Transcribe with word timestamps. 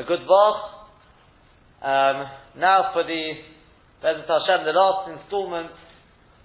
a 0.00 0.04
good 0.04 0.24
vach. 0.24 0.56
Um, 1.84 2.24
now 2.56 2.90
for 2.96 3.04
the 3.04 3.36
Bezat 4.00 4.24
Hashem, 4.24 4.64
the 4.64 4.72
last 4.72 5.12
installment, 5.12 5.68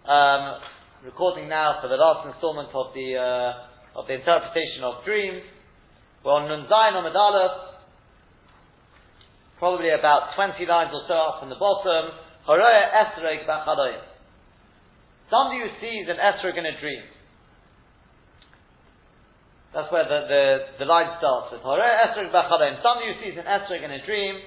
um, 0.03 0.59
recording 1.07 1.47
now 1.47 1.79
for 1.79 1.87
the 1.87 1.95
last 1.95 2.27
installment 2.27 2.67
of 2.75 2.91
the 2.91 3.15
uh, 3.15 3.99
of 3.99 4.07
the 4.11 4.19
interpretation 4.19 4.83
of 4.83 5.05
dreams. 5.07 5.39
We're 6.23 6.35
on 6.35 6.51
Nun 6.51 6.67
Zayin 6.67 6.99
probably 9.57 9.87
about 9.87 10.35
20 10.35 10.65
lines 10.67 10.91
or 10.91 11.07
so 11.07 11.15
up 11.15 11.39
from 11.39 11.47
the 11.47 11.55
bottom. 11.55 12.11
Horoya 12.43 12.91
Esreg. 12.91 13.47
Somebody 15.31 15.63
who 15.63 15.71
sees 15.79 16.11
an 16.11 16.19
Esrog 16.19 16.59
in 16.59 16.65
a 16.65 16.75
dream. 16.81 17.03
That's 19.75 19.91
where 19.91 20.07
the, 20.07 20.19
the, 20.31 20.43
the 20.79 20.85
line 20.87 21.11
starts 21.19 21.51
with. 21.51 21.59
Horoya 21.59 22.07
Esreg 22.07 22.31
Bachaloyim. 22.31 22.79
Somebody 22.79 23.11
who 23.11 23.15
sees 23.19 23.35
an 23.35 23.43
Esrog 23.43 23.83
in 23.83 23.91
a 23.91 23.99
dream. 24.05 24.39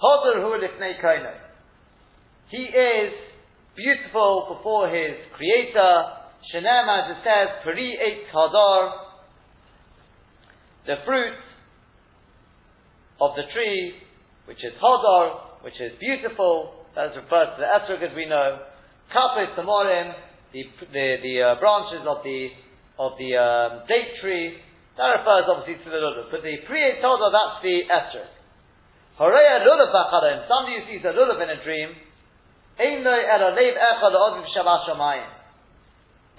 Hodur 0.00 0.40
Hu. 0.40 0.56
He 2.48 2.64
is 2.64 3.12
beautiful 3.76 4.56
before 4.56 4.88
his 4.88 5.20
creator. 5.36 6.16
Shenem, 6.48 6.88
as 6.88 7.12
it 7.12 7.20
says, 7.20 7.48
Peri 7.62 7.92
Eitz 8.00 8.32
Hadar. 8.32 8.92
The 10.86 10.96
fruit 11.04 11.36
of 13.20 13.36
the 13.36 13.44
tree 13.52 14.00
which 14.50 14.64
is 14.64 14.72
hodor, 14.82 15.62
which 15.62 15.78
is 15.78 15.92
beautiful, 16.00 16.74
that 16.96 17.10
is 17.10 17.16
referred 17.22 17.54
to 17.54 17.62
the 17.62 17.68
esrog 17.70 18.02
as 18.02 18.16
we 18.16 18.26
know. 18.26 18.58
Kapis 19.14 19.54
tamorim, 19.54 20.12
the 20.52 20.64
the, 20.90 21.16
the 21.22 21.34
uh, 21.42 21.60
branches 21.60 22.02
of 22.02 22.24
the 22.24 22.48
of 22.98 23.12
the 23.18 23.36
um, 23.38 23.86
date 23.86 24.18
tree, 24.20 24.58
that 24.96 25.22
refers 25.22 25.46
obviously 25.46 25.84
to 25.84 25.90
the 25.90 26.00
lulav. 26.00 26.30
But 26.30 26.42
the 26.42 26.56
pre 26.66 26.80
hodor, 26.98 27.30
that's 27.30 27.62
the 27.62 27.76
esrog. 27.86 28.30
Horeya 29.20 29.62
lulav 29.62 29.92
b'chadim, 29.92 30.48
somebody 30.48 30.80
who 30.80 30.84
sees 30.90 31.04
a 31.04 31.12
lulav 31.14 31.38
in 31.42 31.50
a 31.50 31.62
dream. 31.62 31.94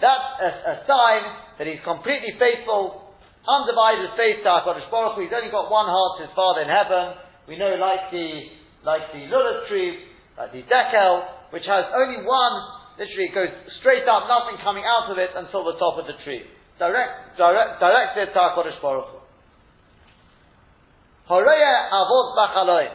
That's 0.01 0.29
a, 0.41 0.49
a 0.49 0.75
sign 0.89 1.21
that 1.61 1.67
he's 1.69 1.83
completely 1.85 2.33
faithful, 2.41 3.13
undivided 3.45 4.17
faith 4.17 4.41
to 4.41 4.49
HaKadosh 4.49 4.89
Baruch 4.89 5.13
Hu. 5.15 5.21
He's 5.21 5.29
only 5.29 5.53
got 5.53 5.69
one 5.69 5.85
heart 5.85 6.17
to 6.17 6.25
his 6.25 6.33
Father 6.33 6.65
in 6.65 6.69
heaven. 6.73 7.21
We 7.47 7.61
know, 7.61 7.77
like 7.77 8.09
the 8.09 8.57
like 8.81 9.13
the 9.13 9.29
lulav 9.29 9.69
tree, 9.69 10.01
like 10.37 10.51
the 10.53 10.65
dekel, 10.65 11.53
which 11.53 11.69
has 11.69 11.85
only 11.93 12.25
one. 12.25 12.55
Literally, 12.97 13.29
it 13.29 13.35
goes 13.37 13.53
straight 13.79 14.09
up, 14.09 14.25
nothing 14.25 14.57
coming 14.65 14.83
out 14.85 15.09
of 15.09 15.17
it 15.17 15.29
until 15.37 15.63
the 15.65 15.77
top 15.77 15.97
of 16.01 16.05
the 16.09 16.17
tree. 16.25 16.45
Direct, 16.81 17.37
direct, 17.37 17.77
directed 17.77 18.33
to 18.33 18.39
Hakadosh 18.41 18.81
Baruch 18.81 19.05
Hu. 19.13 19.19
avod 21.29 22.27
b'chaloim. 22.33 22.89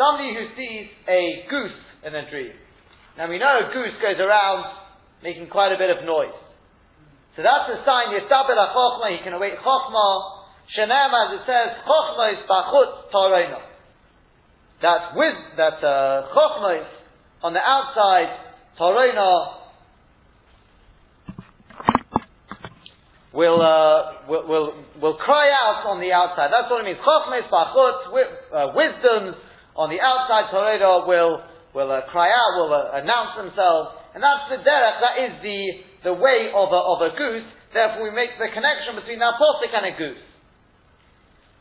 Somebody 0.00 0.32
who 0.32 0.48
sees 0.56 0.88
a 1.04 1.44
goose 1.50 1.76
in 2.08 2.14
a 2.14 2.24
dream. 2.30 2.56
Now 3.18 3.28
we 3.28 3.36
know 3.36 3.68
a 3.68 3.74
goose 3.74 4.00
goes 4.00 4.16
around 4.16 4.64
making 5.22 5.50
quite 5.50 5.72
a 5.72 5.76
bit 5.76 5.90
of 5.90 6.06
noise. 6.06 6.32
So 7.36 7.44
that's 7.44 7.68
a 7.68 7.84
sign, 7.84 8.16
Yistabel 8.16 8.56
ha 8.56 9.08
he 9.10 9.22
can 9.22 9.34
await 9.34 9.60
chokhmah, 9.60 10.38
Shenem, 10.72 11.12
as 11.12 11.36
it 11.36 11.44
says, 11.44 11.84
Chochmois 11.84 12.48
bachut 12.48 13.12
Torena. 13.12 13.60
That's 14.80 15.14
with 15.14 15.36
that 15.58 15.84
uh, 15.84 16.32
on 17.42 17.52
the 17.52 17.60
outside, 17.60 18.56
Torena 18.80 19.57
will, 23.38 23.62
uh, 23.62 24.26
will, 24.26 24.44
will, 24.50 24.68
will 24.98 25.14
cry 25.22 25.46
out 25.54 25.86
on 25.86 26.02
the 26.02 26.10
outside. 26.10 26.50
That's 26.50 26.66
what 26.66 26.82
it 26.82 26.90
means. 26.90 26.98
Chochmois 26.98 27.46
bachut, 27.46 28.10
uh, 28.10 28.74
wisdoms 28.74 29.38
on 29.78 29.94
the 29.94 30.02
outside, 30.02 30.50
Torena 30.50 31.06
will, 31.06 31.46
will 31.70 31.86
uh, 31.86 32.02
cry 32.10 32.34
out, 32.34 32.50
will 32.58 32.74
uh, 32.74 32.98
announce 32.98 33.38
themselves. 33.38 33.94
And 34.18 34.26
that's 34.26 34.50
the 34.50 34.58
derech, 34.58 34.98
that 34.98 35.14
is 35.22 35.32
the, 35.46 36.10
the 36.10 36.14
way 36.18 36.50
of 36.50 36.66
a, 36.74 36.80
of 36.82 36.98
a 37.06 37.14
goose. 37.14 37.46
Therefore, 37.70 38.10
we 38.10 38.10
make 38.10 38.34
the 38.42 38.50
connection 38.50 38.98
between 38.98 39.22
that 39.22 39.38
posik 39.38 39.70
and 39.70 39.86
a 39.86 39.94
goose. 39.94 40.24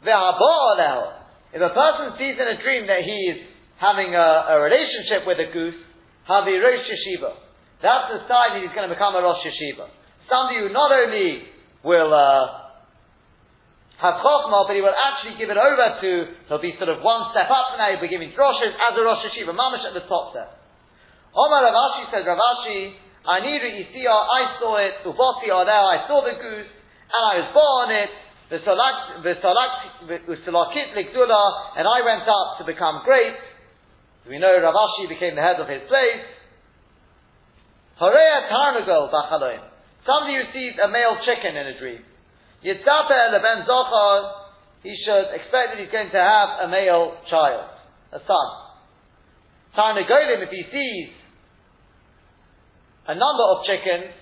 If 0.02 1.62
a 1.62 1.74
person 1.78 2.18
sees 2.18 2.42
in 2.42 2.48
a 2.50 2.58
dream 2.58 2.90
that 2.90 3.06
he 3.06 3.18
is 3.38 3.40
having 3.78 4.18
a, 4.18 4.58
a 4.58 4.66
relationship 4.66 5.30
with 5.30 5.38
a 5.38 5.54
goose, 5.54 5.78
Havi 6.26 6.58
Rosh 6.58 6.90
Yeshiva. 6.90 7.38
That's 7.86 8.18
the 8.18 8.20
sign 8.26 8.58
that 8.58 8.62
he's 8.66 8.74
going 8.74 8.90
to 8.90 8.94
become 8.98 9.14
a 9.14 9.22
Rosh 9.22 9.46
Yeshiva. 9.46 9.94
Somebody 10.26 10.66
who 10.66 10.74
not 10.74 10.90
only 10.90 11.54
will 11.88 12.12
uh, 12.12 12.68
have 13.98 14.22
Chokhmah, 14.22 14.68
but 14.70 14.76
he 14.78 14.84
will 14.84 14.94
actually 14.94 15.40
give 15.42 15.50
it 15.50 15.58
over 15.58 15.98
to, 16.04 16.10
he'll 16.52 16.62
be 16.62 16.78
sort 16.78 16.94
of 16.94 17.02
one 17.02 17.34
step 17.34 17.50
up 17.50 17.80
now, 17.80 17.90
he'll 17.90 18.04
be 18.04 18.12
giving 18.12 18.30
droshes 18.36 18.76
as 18.76 18.94
a 18.94 19.02
Rosh 19.02 19.26
Yeshiva, 19.26 19.56
mamash 19.56 19.88
at 19.88 19.96
the 19.98 20.06
top 20.06 20.38
there. 20.38 20.52
Omar 21.34 21.66
Rav 21.66 21.74
Ashi 21.74 22.12
says, 22.14 22.22
Rav 22.28 22.38
Ashi, 22.38 22.94
I 23.26 23.42
need 23.42 23.64
Yisiyah, 23.64 24.06
I 24.06 24.60
saw 24.62 24.78
it, 24.78 25.02
Uboti 25.02 25.50
are 25.50 25.66
there, 25.66 25.82
I 25.82 26.06
saw 26.06 26.22
the 26.22 26.38
goose, 26.38 26.70
and 26.70 27.22
I 27.26 27.34
was 27.42 27.50
born 27.56 27.90
it, 27.96 28.12
and 28.50 28.64
I 31.88 32.00
went 32.06 32.24
up 32.28 32.58
to 32.60 32.64
become 32.66 33.02
great. 33.04 33.36
We 34.30 34.40
know 34.40 34.56
Rav 34.62 34.76
Ashi 34.76 35.10
became 35.10 35.36
the 35.36 35.42
head 35.42 35.60
of 35.60 35.68
his 35.68 35.82
place. 35.88 36.24
Horea 38.00 38.48
Tarnagel 38.48 39.12
Bachaloim. 39.12 39.77
Somebody 40.08 40.40
received 40.40 40.80
a 40.80 40.88
male 40.88 41.20
chicken 41.28 41.52
in 41.52 41.68
a 41.68 41.76
dream. 41.78 42.00
Yitzapeh 42.64 43.36
Leben 43.36 43.68
Zochar, 43.68 44.48
he 44.82 44.96
should 45.04 45.36
expect 45.36 45.76
that 45.76 45.80
he's 45.84 45.92
going 45.92 46.10
to 46.16 46.24
have 46.24 46.64
a 46.64 46.68
male 46.72 47.20
child, 47.30 47.68
a 48.16 48.20
son. 48.24 48.48
Tarnagolim, 49.76 50.48
if 50.48 50.50
he 50.50 50.64
sees 50.72 51.12
a 53.06 53.16
number 53.20 53.46
of 53.52 53.68
chickens, 53.68 54.16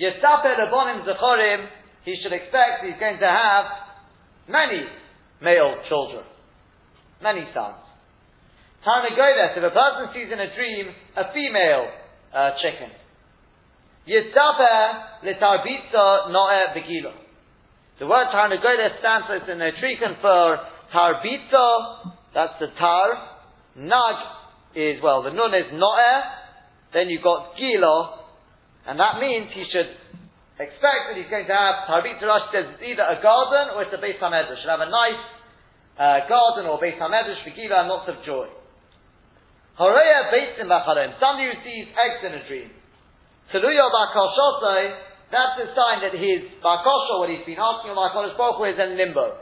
Yitzapeh 0.00 0.56
Lebonim 0.56 1.04
Zechorim, 1.04 1.68
he 2.04 2.16
should 2.22 2.32
expect 2.32 2.88
he's 2.88 2.98
going 2.98 3.20
to 3.20 3.28
have 3.28 3.64
many 4.48 4.88
male 5.42 5.76
children, 5.88 6.24
many 7.22 7.44
sons. 7.52 7.84
Time 8.84 9.04
to 9.08 9.14
go 9.14 9.28
there. 9.28 9.52
So 9.54 9.60
if 9.60 9.72
a 9.72 9.76
person 9.76 10.08
sees 10.16 10.32
in 10.32 10.40
a 10.40 10.48
dream 10.56 10.88
a 11.16 11.32
female 11.32 11.88
uh, 12.32 12.50
chicken, 12.60 13.03
Yitzaper 14.08 15.24
litarbitza 15.24 16.30
noe 16.30 16.62
begilo. 16.76 17.12
The 17.98 18.06
word 18.06 18.26
tar 18.32 18.50
negoida 18.50 18.98
stands 18.98 19.26
for 19.26 19.50
in 19.50 19.58
the 19.58 19.70
Trikan 19.80 20.20
for 20.20 20.58
tarbitza, 20.92 22.12
that's 22.34 22.54
the 22.60 22.68
tar. 22.78 23.30
Nag 23.76 24.16
is, 24.74 25.02
well, 25.02 25.22
the 25.22 25.30
nun 25.30 25.54
is 25.54 25.72
noe, 25.72 26.20
then 26.92 27.08
you've 27.08 27.22
got 27.22 27.56
gilo, 27.56 28.24
and 28.86 29.00
that 29.00 29.20
means 29.20 29.48
he 29.54 29.64
should 29.72 29.96
expect 30.60 31.10
that 31.10 31.16
he's 31.16 31.30
going 31.30 31.46
to 31.46 31.56
have, 31.56 31.88
Tarbit 31.88 32.20
Rashi 32.22 32.52
says 32.52 32.64
it's 32.76 32.84
either 32.84 33.02
a 33.02 33.18
garden 33.18 33.74
or 33.74 33.82
it's 33.82 33.94
a 33.94 33.98
Beis 33.98 34.20
HaMedrash. 34.20 34.60
Should 34.62 34.70
have 34.70 34.84
a 34.84 34.92
nice 34.92 35.22
uh, 35.98 36.28
garden 36.28 36.70
or 36.70 36.78
Beis 36.78 36.94
HaMedrash 37.00 37.42
for 37.42 37.50
Gila 37.50 37.80
and 37.82 37.88
lots 37.88 38.06
of 38.06 38.22
joy. 38.22 38.46
Horeya 39.80 40.30
Beitzim 40.30 40.70
Bacharem, 40.70 41.18
somebody 41.18 41.50
who 41.50 41.56
sees 41.66 41.86
eggs 41.98 42.22
in 42.22 42.32
a 42.38 42.42
dream. 42.46 42.70
Teluya 43.52 43.86
Bakashosai, 43.90 44.82
that's 45.34 45.56
a 45.64 45.68
sign 45.74 46.04
that 46.06 46.14
his 46.14 46.46
Bakosha, 46.62 47.18
what 47.18 47.28
he's 47.28 47.42
been 47.42 47.58
asking 47.58 47.90
of 47.90 47.98
HaKadosh 47.98 48.38
Baruch 48.38 48.62
is 48.70 48.78
in 48.78 48.96
limbo. 48.96 49.34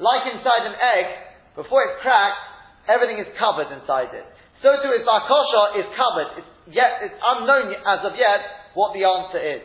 Like 0.00 0.26
inside 0.32 0.66
an 0.66 0.76
egg, 0.78 1.06
before 1.54 1.84
it's 1.84 2.00
cracked, 2.00 2.40
everything 2.88 3.20
is 3.20 3.28
covered 3.36 3.70
inside 3.70 4.10
it. 4.16 4.26
So 4.64 4.72
too 4.80 4.90
his 4.96 5.04
Bakosha 5.04 5.84
is 5.84 5.86
covered. 5.94 6.30
It's 6.40 6.50
yet, 6.72 7.04
it's 7.04 7.18
unknown 7.20 7.76
as 7.76 8.00
of 8.08 8.16
yet 8.16 8.72
what 8.72 8.96
the 8.96 9.04
answer 9.04 9.38
is. 9.38 9.64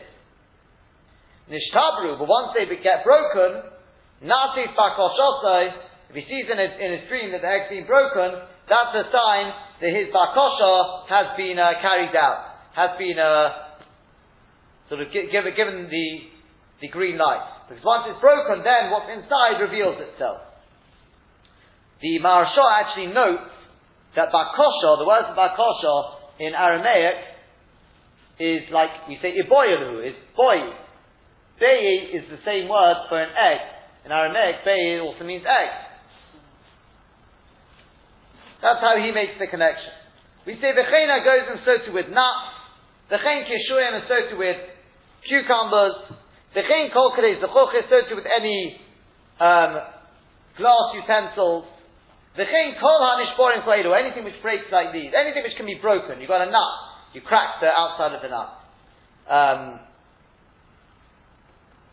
Nishtabru, 1.48 2.20
but 2.20 2.28
once 2.28 2.54
they 2.54 2.68
get 2.68 3.02
broken, 3.02 3.64
Nasi 4.22 4.68
Bakoshosai, 4.76 6.12
if 6.12 6.14
he 6.14 6.22
sees 6.28 6.46
in 6.46 6.58
his, 6.60 6.72
in 6.76 6.88
his 7.00 7.04
dream 7.08 7.32
that 7.32 7.40
the 7.42 7.48
egg's 7.50 7.72
been 7.72 7.88
broken, 7.88 8.36
that's 8.68 8.94
a 8.94 9.06
sign 9.08 9.46
that 9.80 9.90
his 9.90 10.12
Bakosha 10.12 11.08
has 11.08 11.26
been 11.40 11.58
uh, 11.58 11.80
carried 11.80 12.14
out, 12.14 12.70
has 12.76 12.94
been 12.98 13.18
uh, 13.18 13.69
sort 14.90 15.00
of 15.00 15.08
gi- 15.14 15.30
given, 15.30 15.86
the, 15.86 16.08
the 16.82 16.88
green 16.90 17.16
light. 17.16 17.46
Because 17.70 17.80
once 17.86 18.10
it's 18.10 18.20
broken, 18.20 18.66
then 18.66 18.90
what's 18.90 19.06
inside 19.08 19.62
reveals 19.62 19.96
itself. 20.02 20.42
The 22.02 22.18
Maharsha 22.18 22.66
actually 22.82 23.14
notes 23.14 23.54
that 24.16 24.34
Bakosha, 24.34 24.98
the 24.98 25.06
words 25.06 25.30
of 25.30 25.38
Bakosha 25.38 26.42
in 26.42 26.52
Aramaic, 26.52 27.30
is 28.40 28.66
like 28.72 29.06
we 29.06 29.16
say 29.22 29.36
Iboyalu, 29.38 30.02
is 30.02 30.16
boy, 30.34 30.58
Bei 31.60 32.10
is 32.16 32.24
the 32.32 32.40
same 32.44 32.68
word 32.68 32.96
for 33.08 33.20
an 33.20 33.30
egg. 33.30 33.60
In 34.06 34.12
Aramaic, 34.12 34.64
Bei 34.64 34.98
also 34.98 35.22
means 35.24 35.44
egg. 35.44 35.70
That's 38.64 38.80
how 38.80 38.96
he 38.96 39.12
makes 39.12 39.36
the 39.38 39.46
connection. 39.46 39.92
We 40.46 40.56
say 40.56 40.72
V'cheina 40.72 41.22
goes 41.22 41.46
and 41.52 41.60
so 41.64 41.86
too 41.86 41.92
with 41.92 42.08
nuts. 42.08 42.58
Is 43.12 43.18
so 43.18 44.30
too 44.30 44.38
with 44.38 44.56
cucumbers. 45.26 46.16
V'chein 46.54 46.92
kol 46.92 47.14
the 47.14 47.22
zechuch 47.22 47.74
is 47.78 47.86
so 47.88 48.16
with 48.16 48.26
any 48.26 48.80
um, 49.38 49.78
glass 50.58 50.86
utensils, 50.94 51.64
The 52.36 52.42
V'chein 52.42 52.80
kol 52.80 52.98
hanishborim 52.98 53.66
or 53.86 53.96
anything 53.96 54.24
which 54.24 54.40
breaks 54.42 54.66
like 54.72 54.92
these, 54.92 55.12
anything 55.14 55.42
which 55.42 55.56
can 55.56 55.66
be 55.66 55.78
broken. 55.80 56.20
You've 56.20 56.28
got 56.28 56.42
a 56.46 56.50
nut, 56.50 56.74
you 57.14 57.20
crack 57.20 57.60
the 57.60 57.68
outside 57.68 58.14
of 58.14 58.22
the 58.22 58.28
nut. 58.28 58.50
Um, 59.30 59.80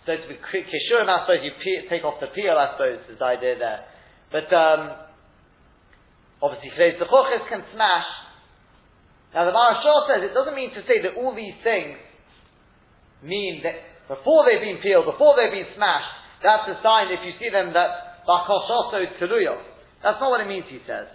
so 0.07 0.15
to 0.15 0.25
be 0.25 0.39
kishurim, 0.39 1.05
I 1.05 1.27
suppose 1.27 1.43
you 1.43 1.51
take 1.91 2.03
off 2.03 2.23
the 2.23 2.31
peel, 2.33 2.55
I 2.55 2.73
suppose, 2.73 3.03
is 3.11 3.19
the 3.19 3.25
idea 3.25 3.59
there. 3.59 3.85
But 4.31 4.47
um, 4.55 4.95
obviously, 6.41 6.71
the 6.97 7.05
chuchis 7.05 7.43
can 7.49 7.61
smash. 7.75 8.09
Now 9.35 9.45
the 9.45 9.51
Marashal 9.51 10.07
says 10.07 10.23
it 10.23 10.33
doesn't 10.33 10.55
mean 10.55 10.71
to 10.73 10.81
say 10.87 11.03
that 11.03 11.19
all 11.19 11.35
these 11.35 11.53
things 11.61 11.99
mean 13.23 13.61
that 13.63 13.75
before 14.07 14.47
they've 14.47 14.63
been 14.63 14.79
peeled, 14.81 15.05
before 15.05 15.35
they've 15.35 15.53
been 15.53 15.71
smashed, 15.75 16.13
that's 16.43 16.69
a 16.69 16.77
sign 16.85 17.11
if 17.11 17.21
you 17.25 17.33
see 17.41 17.49
them 17.49 17.73
that 17.73 18.23
bakoshoso 18.23 19.03
teluyo. 19.17 19.57
That's 20.03 20.21
not 20.21 20.29
what 20.29 20.41
it 20.41 20.49
means, 20.49 20.69
he 20.69 20.79
says. 20.85 21.09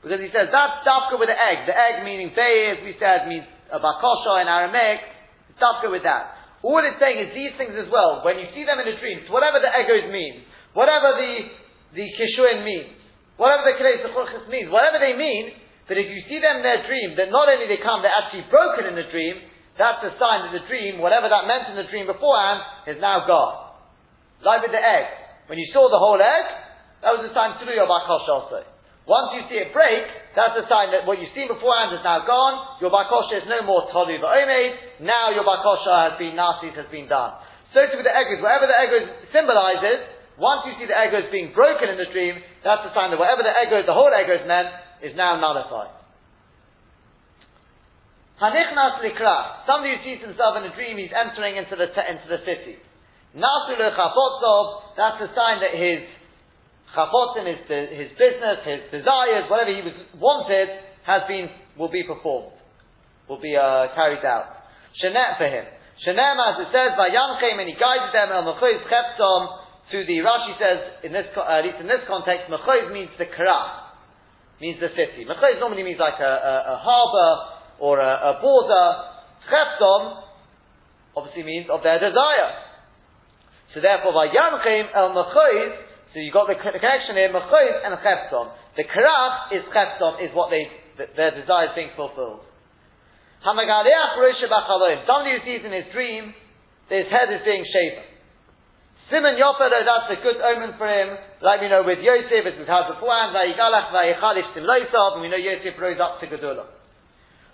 Because 0.00 0.22
he 0.22 0.30
says 0.30 0.48
that's 0.48 0.86
dafka 0.86 1.18
with 1.18 1.28
the 1.28 1.36
egg. 1.36 1.66
The 1.66 1.74
egg 1.74 2.06
meaning 2.06 2.32
bay, 2.32 2.72
as 2.72 2.80
we 2.86 2.94
said, 2.96 3.28
means 3.28 3.44
a 3.68 3.78
bakosha 3.82 4.42
in 4.42 4.46
Aramaic. 4.48 5.00
It's 5.50 5.60
dafka 5.60 5.90
with 5.90 6.06
that. 6.06 6.38
All 6.62 6.82
it's 6.82 6.98
saying 6.98 7.18
is 7.22 7.30
these 7.34 7.54
things 7.54 7.74
as 7.78 7.86
well. 7.90 8.22
When 8.26 8.38
you 8.38 8.50
see 8.54 8.66
them 8.66 8.82
in 8.82 8.86
a 8.88 8.96
dream, 8.98 9.26
whatever 9.30 9.62
the 9.62 9.70
egos 9.70 10.10
mean, 10.10 10.42
whatever 10.74 11.14
the 11.14 11.50
the 11.94 12.06
kishuin 12.18 12.66
means, 12.66 12.98
whatever 13.38 13.64
the 13.64 13.78
kileis 13.78 14.04
means, 14.50 14.68
whatever 14.68 14.98
they 14.98 15.14
mean, 15.14 15.54
that 15.88 15.96
if 15.96 16.08
you 16.10 16.20
see 16.28 16.38
them 16.42 16.60
in 16.60 16.64
their 16.66 16.84
dream, 16.84 17.16
that 17.16 17.32
not 17.32 17.48
only 17.48 17.64
they 17.64 17.80
come, 17.80 18.04
they're 18.04 18.12
actually 18.12 18.44
broken 18.52 18.90
in 18.90 18.94
the 18.94 19.08
dream. 19.08 19.40
That's 19.78 20.02
a 20.02 20.12
sign 20.18 20.50
that 20.50 20.52
the 20.58 20.66
dream, 20.66 20.98
whatever 20.98 21.30
that 21.30 21.46
meant 21.46 21.70
in 21.70 21.78
the 21.78 21.86
dream 21.86 22.10
beforehand, 22.10 22.90
is 22.90 22.98
now 22.98 23.24
gone. 23.30 23.78
Like 24.42 24.66
with 24.66 24.74
the 24.74 24.82
egg. 24.82 25.06
When 25.46 25.56
you 25.56 25.70
saw 25.70 25.86
the 25.86 26.02
whole 26.02 26.18
egg, 26.18 26.46
that 27.06 27.14
was 27.14 27.22
a 27.24 27.32
sign 27.32 27.54
do 27.62 27.70
your 27.70 27.86
bakosha 27.86 28.28
also. 28.28 28.60
Once 29.08 29.32
you 29.32 29.42
see 29.48 29.56
it 29.56 29.72
break, 29.72 30.04
that's 30.36 30.52
a 30.58 30.66
sign 30.68 30.92
that 30.92 31.08
what 31.08 31.16
you've 31.16 31.32
seen 31.32 31.48
beforehand 31.48 31.96
is 31.96 32.04
now 32.04 32.26
gone. 32.28 32.76
Your 32.82 32.92
bakosha 32.92 33.40
is 33.40 33.46
no 33.48 33.64
more 33.64 33.88
tolu 33.88 34.18
va'omed. 34.20 35.00
Now 35.00 35.32
your 35.32 35.46
bakosha 35.46 36.12
has 36.12 36.14
been 36.20 36.36
nasis, 36.36 36.76
has 36.76 36.90
been 36.92 37.08
done. 37.08 37.38
So 37.72 37.86
too 37.88 37.96
with 37.96 38.04
the 38.04 38.12
egos. 38.12 38.42
Whatever 38.44 38.68
the 38.68 38.76
egos 38.76 39.06
symbolizes, 39.32 40.04
once 40.36 40.68
you 40.68 40.74
see 40.76 40.86
the 40.90 40.98
egos 40.98 41.32
being 41.32 41.54
broken 41.56 41.88
in 41.88 41.96
the 41.96 42.10
dream, 42.12 42.36
that's 42.60 42.84
a 42.84 42.92
sign 42.92 43.14
that 43.14 43.18
whatever 43.18 43.46
the 43.46 43.54
egos, 43.64 43.88
the 43.88 43.96
whole 43.96 44.12
egos 44.12 44.44
meant, 44.44 44.68
is 45.00 45.16
now 45.16 45.40
nullified. 45.40 45.97
Hanichnas 48.38 49.02
likra. 49.02 49.66
Somebody 49.66 49.98
who 49.98 50.00
sees 50.06 50.20
himself 50.22 50.54
in 50.56 50.64
a 50.64 50.72
dream, 50.74 50.98
he's 50.98 51.10
entering 51.10 51.58
into 51.58 51.74
the, 51.74 51.90
into 51.90 52.26
the 52.30 52.38
city. 52.46 52.78
Nasu 53.34 53.76
that's 53.76 55.20
a 55.20 55.30
sign 55.34 55.60
that 55.60 55.74
his 55.74 56.06
chapotzim, 56.94 57.44
his, 57.44 57.60
his 57.92 58.10
business, 58.16 58.64
his 58.64 58.80
desires, 58.90 59.50
whatever 59.50 59.74
he 59.74 59.82
was 59.84 59.98
wanted, 60.16 60.70
has 61.04 61.26
been, 61.28 61.50
will 61.76 61.90
be 61.90 62.04
performed, 62.04 62.56
will 63.28 63.40
be 63.40 63.56
uh, 63.56 63.92
carried 63.94 64.24
out. 64.24 64.64
Shenet 65.02 65.36
for 65.36 65.48
him. 65.50 65.66
Shenem, 66.06 66.36
as 66.38 66.62
it 66.62 66.70
says, 66.70 66.94
by 66.96 67.10
Yanchem, 67.10 67.58
and 67.58 67.68
he 67.68 67.74
guided 67.74 68.14
them, 68.14 68.30
el 68.32 68.54
mechoiz 68.54 68.86
cheptom, 68.86 69.66
to 69.90 70.04
the, 70.04 70.20
Rashi 70.20 70.54
says, 70.60 70.80
in 71.04 71.12
this, 71.12 71.26
uh, 71.34 71.42
at 71.42 71.64
least 71.64 71.80
in 71.80 71.88
this 71.88 72.06
context, 72.06 72.46
mechoiz 72.48 72.92
means 72.92 73.10
the 73.18 73.26
krah, 73.26 73.92
means 74.60 74.80
the 74.80 74.94
city. 74.94 75.26
Mechoiz 75.26 75.58
normally 75.60 75.82
means 75.82 75.98
like 75.98 76.20
a, 76.20 76.32
a, 76.32 76.54
a 76.72 76.76
harbour, 76.80 77.57
or 77.80 78.00
a, 78.00 78.36
a 78.36 78.40
border. 78.40 78.86
Cheptom, 79.48 80.22
obviously 81.16 81.42
means 81.42 81.66
of 81.72 81.82
their 81.82 81.98
desire. 81.98 82.52
So 83.74 83.80
therefore, 83.80 84.12
by 84.12 84.28
Yanchem, 84.28 84.92
el 84.94 85.10
mechoiz, 85.14 85.88
so 86.12 86.20
you 86.24 86.32
got 86.32 86.48
the, 86.48 86.56
connection 86.56 87.20
here, 87.20 87.28
Mechoiz 87.28 87.84
and 87.84 87.92
Cheptom. 88.00 88.48
The 88.80 88.84
Karach 88.88 89.52
is 89.52 89.62
Cheptom, 89.68 90.24
is 90.24 90.32
what 90.32 90.48
they, 90.48 90.64
their 90.96 91.36
desire 91.36 91.68
is 91.68 91.74
being 91.76 91.92
fulfilled. 91.96 92.40
Hamagaleach 93.44 94.16
Rosha 94.16 94.48
Bachaloim. 94.48 95.04
Somebody 95.04 95.36
who 95.36 95.40
sees 95.44 95.62
in 95.64 95.72
his 95.72 95.84
dream, 95.92 96.32
that 96.88 96.96
his 97.04 97.10
head 97.12 97.28
is 97.28 97.44
being 97.44 97.64
shaven. 97.68 98.08
Simon 99.12 99.36
Yofer, 99.36 99.68
that's 99.68 100.12
a 100.16 100.20
good 100.20 100.40
omen 100.40 100.76
for 100.76 100.88
him, 100.88 101.16
like 101.40 101.60
we 101.60 101.68
know 101.68 101.84
with 101.84 102.00
Yosef, 102.00 102.44
as 102.44 102.56
we've 102.56 102.68
had 102.68 102.88
beforehand, 102.92 103.32
Vayigalach 103.36 103.92
Vayichalish 103.92 104.52
Sim 104.52 104.64
and 104.64 105.20
we 105.20 105.28
know 105.28 105.40
Yosef 105.40 105.76
rose 105.80 106.00
up 106.00 106.20
to 106.20 106.26
Gedula. 106.28 106.68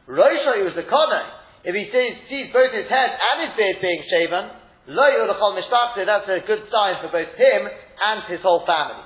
Rosha, 0.06 0.61
he 0.61 0.65
was 0.69 0.77
a 0.77 0.85
Kohen, 0.85 1.27
if 1.65 1.73
he 1.73 1.89
sees, 1.89 2.15
sees 2.29 2.53
both 2.53 2.77
his 2.77 2.85
head 2.93 3.11
and 3.17 3.37
his 3.49 3.56
beard 3.56 3.81
being 3.81 4.05
shaven, 4.12 4.53
that's 4.85 6.29
a 6.29 6.45
good 6.45 6.62
sign 6.69 6.95
for 7.01 7.09
both 7.09 7.33
him 7.41 7.61
and 7.65 8.19
his 8.29 8.45
whole 8.45 8.69
family. 8.69 9.01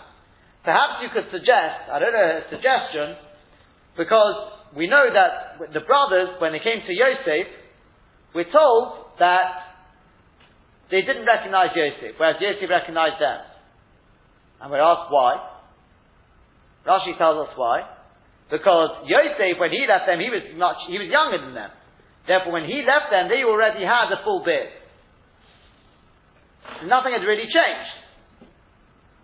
Perhaps 0.66 0.98
you 1.06 1.08
could 1.14 1.30
suggest, 1.30 1.86
I 1.86 2.02
don't 2.02 2.10
know, 2.10 2.42
a 2.42 2.50
suggestion, 2.50 3.14
because 3.96 4.74
we 4.74 4.90
know 4.90 5.06
that 5.06 5.70
the 5.72 5.86
brothers, 5.86 6.34
when 6.42 6.50
they 6.50 6.58
came 6.58 6.82
to 6.82 6.92
Yosef, 6.92 7.46
we're 8.34 8.50
told 8.50 9.14
that 9.22 9.78
they 10.90 11.02
didn't 11.02 11.26
recognize 11.26 11.70
Yosef, 11.78 12.18
whereas 12.18 12.42
Yosef 12.42 12.68
recognized 12.68 13.22
them. 13.22 13.38
And 14.60 14.70
we're 14.72 14.82
asked 14.82 15.12
why. 15.12 15.38
Rashi 16.86 17.16
tells 17.16 17.46
us 17.46 17.54
why. 17.54 17.86
Because 18.50 19.04
Yosef, 19.04 19.60
when 19.60 19.70
he 19.70 19.84
left 19.84 20.08
them, 20.08 20.20
he 20.20 20.32
was 20.32 20.42
much, 20.56 20.80
he 20.88 20.96
was 20.96 21.08
younger 21.12 21.38
than 21.44 21.52
them. 21.52 21.70
Therefore, 22.26 22.52
when 22.52 22.64
he 22.64 22.80
left 22.84 23.12
them, 23.12 23.28
they 23.28 23.44
already 23.44 23.84
had 23.84 24.08
a 24.12 24.24
full 24.24 24.44
beard 24.44 24.72
nothing 26.86 27.12
had 27.12 27.26
really 27.26 27.48
changed. 27.48 27.94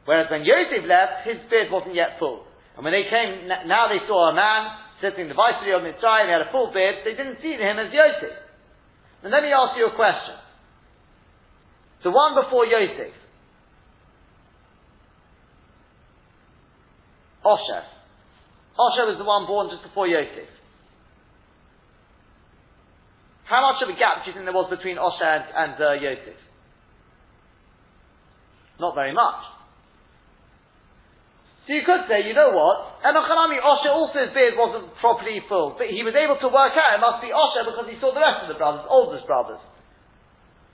Whereas 0.05 0.29
when 0.31 0.44
Yosef 0.44 0.85
left, 0.85 1.29
his 1.29 1.38
beard 1.49 1.71
wasn't 1.71 1.94
yet 1.94 2.19
full. 2.19 2.44
And 2.76 2.85
when 2.85 2.93
they 2.93 3.06
came, 3.09 3.49
now 3.49 3.88
they 3.88 4.03
saw 4.09 4.32
a 4.32 4.35
man 4.35 4.75
sitting 5.00 5.29
the 5.29 5.37
viceroy 5.37 5.79
of 5.79 5.82
Mitzrayim, 5.85 6.26
he 6.26 6.32
had 6.32 6.43
a 6.43 6.53
full 6.53 6.73
beard, 6.73 7.05
they 7.05 7.15
didn't 7.15 7.38
see 7.41 7.55
him 7.55 7.79
as 7.79 7.93
Yosef. 7.93 8.37
And 9.23 9.32
let 9.32 9.43
me 9.43 9.53
ask 9.53 9.76
you 9.79 9.87
a 9.88 9.97
question. 9.97 10.37
The 12.03 12.11
one 12.11 12.35
before 12.35 12.67
Yosef, 12.67 13.12
Osher. 17.44 17.94
Osher 18.75 19.06
was 19.06 19.19
the 19.19 19.25
one 19.25 19.47
born 19.47 19.71
just 19.71 19.87
before 19.87 20.06
Yosef. 20.06 20.50
How 23.44 23.61
much 23.61 23.79
of 23.85 23.93
a 23.93 23.97
gap 23.99 24.25
do 24.25 24.31
you 24.31 24.35
think 24.35 24.49
there 24.49 24.56
was 24.56 24.73
between 24.73 24.97
Osher 24.97 25.23
and, 25.23 25.44
and 25.53 25.75
uh, 25.79 25.94
Yosef? 26.00 26.38
Not 28.81 28.99
very 28.99 29.14
much. 29.14 29.54
So 31.64 31.73
you 31.73 31.87
could 31.87 32.04
say, 32.11 32.26
you 32.28 32.35
know 32.37 32.52
what? 32.52 33.00
Enochanami 33.07 33.62
Osher 33.62 33.95
also 33.95 34.21
his 34.21 34.35
beard 34.37 34.59
wasn't 34.59 34.90
properly 35.00 35.40
full, 35.49 35.78
but 35.78 35.88
he 35.88 36.04
was 36.04 36.12
able 36.12 36.37
to 36.43 36.49
work 36.50 36.76
out 36.76 36.99
it 36.99 37.00
must 37.00 37.25
be 37.25 37.33
Osher 37.33 37.64
because 37.64 37.88
he 37.88 37.97
saw 38.02 38.12
the 38.12 38.21
rest 38.21 38.45
of 38.45 38.49
the 38.52 38.59
brothers, 38.59 38.85
oldest 38.90 39.25
brothers. 39.25 39.62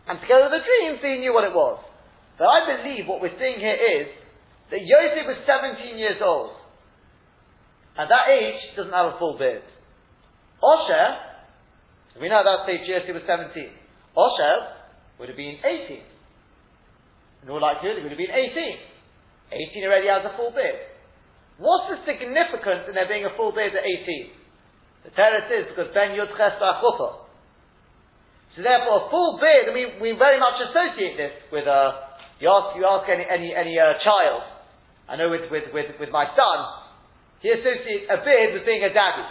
And 0.08 0.18
together 0.18 0.50
with 0.50 0.58
the 0.58 0.66
dreams, 0.66 0.98
he 1.04 1.22
knew 1.22 1.30
what 1.30 1.46
it 1.46 1.54
was. 1.54 1.78
But 2.40 2.48
I 2.48 2.58
believe 2.66 3.06
what 3.06 3.20
we're 3.20 3.36
seeing 3.36 3.60
here 3.60 3.76
is 3.76 4.08
that 4.72 4.82
Yosef 4.82 5.28
was 5.28 5.38
17 5.44 6.00
years 6.00 6.18
old. 6.24 6.59
At 7.98 8.08
that 8.08 8.28
age, 8.30 8.76
doesn't 8.76 8.92
have 8.92 9.14
a 9.14 9.18
full 9.18 9.36
beard. 9.38 9.62
Osher, 10.62 11.16
we 12.20 12.28
know 12.28 12.40
at 12.40 12.46
that 12.46 12.64
stage 12.68 12.86
Yosef 12.86 13.14
was 13.16 13.22
17. 13.26 13.50
Osher 14.16 14.56
would 15.18 15.28
have 15.28 15.36
been 15.36 15.58
18. 15.62 16.02
In 17.42 17.48
all 17.48 17.60
likelihood, 17.60 17.98
it 17.98 18.02
would 18.04 18.12
have 18.12 18.20
been 18.20 18.32
18. 18.32 18.78
18 19.52 19.84
already 19.84 20.08
has 20.08 20.24
a 20.28 20.36
full 20.36 20.50
beard. 20.52 20.76
What's 21.58 21.90
the 21.92 21.98
significance 22.08 22.88
in 22.88 22.94
there 22.94 23.08
being 23.08 23.24
a 23.24 23.30
full 23.36 23.52
beard 23.52 23.74
at 23.76 23.84
18? 23.84 24.30
The 25.04 25.10
teretz 25.16 25.48
is 25.48 25.66
because 25.72 25.88
Ben 25.96 26.12
Yud 26.12 26.28
Ches 26.36 26.60
So 26.60 26.68
therefore, 28.60 29.06
a 29.06 29.10
full 29.10 29.38
beard, 29.40 29.72
we, 29.72 29.86
we 30.00 30.12
very 30.16 30.38
much 30.40 30.60
associate 30.60 31.16
this 31.16 31.32
with 31.52 31.64
a, 31.64 31.72
uh, 31.72 31.92
you 32.40 32.48
ask, 32.48 32.76
you 32.76 32.84
ask 32.84 33.08
any, 33.08 33.24
any, 33.28 33.52
any 33.52 33.76
uh, 33.76 34.00
child, 34.00 34.42
I 35.08 35.16
know 35.16 35.28
with, 35.28 35.50
with, 35.52 35.68
with, 35.72 35.92
with 36.00 36.08
my 36.08 36.24
son, 36.32 36.58
he 37.40 37.48
associates 37.48 38.06
a 38.08 38.20
beard 38.24 38.54
with 38.54 38.64
being 38.68 38.84
a 38.84 38.92
daddy, 38.92 39.26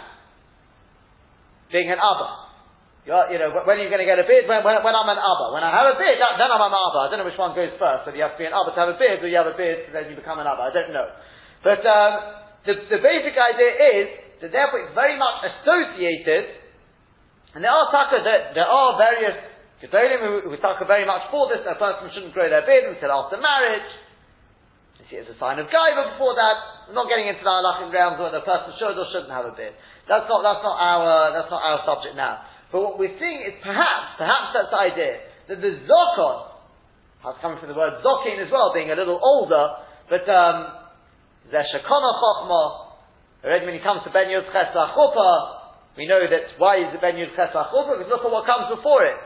being 1.70 1.90
an 1.90 1.98
abba. 1.98 2.50
You're, 3.08 3.32
you 3.32 3.38
know, 3.40 3.48
when 3.64 3.80
are 3.80 3.82
you 3.82 3.88
going 3.88 4.04
to 4.04 4.10
get 4.10 4.20
a 4.20 4.28
beard? 4.28 4.44
When, 4.44 4.60
when, 4.60 4.76
when 4.84 4.92
I'm 4.92 5.08
an 5.08 5.16
Abba. 5.16 5.56
When 5.56 5.64
I 5.64 5.72
have 5.72 5.88
a 5.88 5.96
beard, 5.96 6.20
then 6.20 6.52
I'm 6.52 6.60
an 6.60 6.68
Abba. 6.68 6.98
I 7.00 7.06
don't 7.08 7.24
know 7.24 7.24
which 7.24 7.40
one 7.40 7.56
goes 7.56 7.72
first. 7.80 8.04
Whether 8.04 8.20
you 8.20 8.28
have 8.28 8.36
to 8.36 8.42
be 8.44 8.44
an 8.44 8.52
Abba 8.52 8.76
to 8.76 8.80
have 8.84 8.92
a 8.92 8.98
beard, 9.00 9.24
or 9.24 9.28
you 9.28 9.40
have 9.40 9.48
a 9.48 9.56
beard 9.56 9.88
then 9.88 10.12
you 10.12 10.20
become 10.20 10.36
an 10.36 10.44
Abba. 10.44 10.68
I 10.68 10.72
don't 10.76 10.92
know. 10.92 11.08
But 11.64 11.80
um, 11.88 12.12
the, 12.68 12.74
the 12.92 13.00
basic 13.00 13.32
idea 13.32 13.72
is 14.04 14.06
that 14.44 14.52
therefore 14.52 14.84
it's 14.84 14.92
very 14.92 15.16
much 15.16 15.48
associated, 15.48 16.60
and 17.56 17.64
there 17.64 17.72
are 17.72 17.88
taka, 17.88 18.20
there, 18.20 18.52
there 18.52 18.68
are 18.68 19.00
various 19.00 19.48
Gedolim 19.80 20.44
who, 20.44 20.52
taka 20.60 20.84
very 20.84 21.08
much 21.08 21.32
for 21.32 21.48
this, 21.48 21.64
a 21.64 21.72
person 21.80 22.12
shouldn't 22.12 22.36
grow 22.36 22.52
their 22.52 22.64
beard 22.68 22.92
until 22.92 23.16
after 23.16 23.40
marriage. 23.40 23.88
See, 25.10 25.18
it's 25.18 25.26
a 25.26 25.34
sign 25.42 25.58
of 25.58 25.66
gaiva 25.66 26.14
before 26.14 26.38
that. 26.38 26.86
We're 26.86 26.94
not 26.94 27.10
getting 27.10 27.26
into 27.26 27.42
the 27.42 27.50
halachic 27.50 27.90
realms 27.90 28.22
whether 28.22 28.38
a 28.38 28.46
person 28.46 28.70
should 28.78 28.94
or 28.94 29.10
shouldn't 29.10 29.34
have 29.34 29.42
a 29.42 29.50
beard. 29.58 29.74
That's 30.06 30.30
not, 30.30 30.46
that's 30.46 30.62
not 30.62 30.78
our, 30.78 31.34
that's 31.34 31.50
not 31.50 31.58
our 31.58 31.82
subject 31.82 32.14
now. 32.14 32.46
But 32.70 32.78
what 32.86 32.94
we're 32.94 33.18
seeing 33.18 33.42
is 33.42 33.58
perhaps, 33.58 34.14
perhaps 34.14 34.54
that's 34.54 34.70
the 34.70 34.78
idea, 34.78 35.14
that 35.50 35.58
the 35.58 35.82
zokon, 35.82 36.54
has 37.26 37.34
coming 37.42 37.58
from 37.58 37.74
the 37.74 37.78
word 37.78 37.98
zokin 38.06 38.38
as 38.38 38.54
well, 38.54 38.70
being 38.70 38.94
a 38.94 38.96
little 38.96 39.18
older, 39.18 39.82
but 40.06 40.22
um, 40.30 40.86
Zeshakona 41.50 42.10
Chochma. 42.22 42.62
Already 43.42 43.66
when 43.66 43.74
he 43.74 43.82
comes 43.82 44.06
to 44.06 44.14
Ben 44.14 44.30
Yud 44.30 44.46
we 45.98 46.06
know 46.06 46.22
that 46.22 46.54
why 46.62 46.78
is 46.78 46.94
it 46.94 47.02
Ben 47.02 47.18
Yud 47.18 47.34
Ches 47.34 47.50
Because 47.50 48.06
look 48.06 48.22
at 48.22 48.30
what 48.30 48.46
comes 48.46 48.70
before 48.70 49.02
it. 49.10 49.18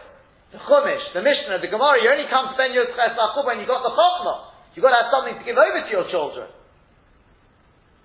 The 0.56 0.64
Chumash, 0.64 1.12
the 1.12 1.20
Mishnah, 1.20 1.60
the 1.60 1.68
Gemara, 1.68 2.00
you 2.00 2.08
only 2.08 2.24
come 2.32 2.48
to 2.48 2.56
Ben 2.56 2.72
Yud 2.72 2.88
Ches 2.96 3.12
when 3.44 3.60
you 3.60 3.68
got 3.68 3.84
the 3.84 3.92
Chochma. 3.92 4.53
You've 4.74 4.82
got 4.82 4.90
to 4.90 5.00
have 5.06 5.14
something 5.14 5.38
to 5.38 5.44
give 5.46 5.54
over 5.54 5.80
to 5.86 5.90
your 5.90 6.06
children. 6.10 6.50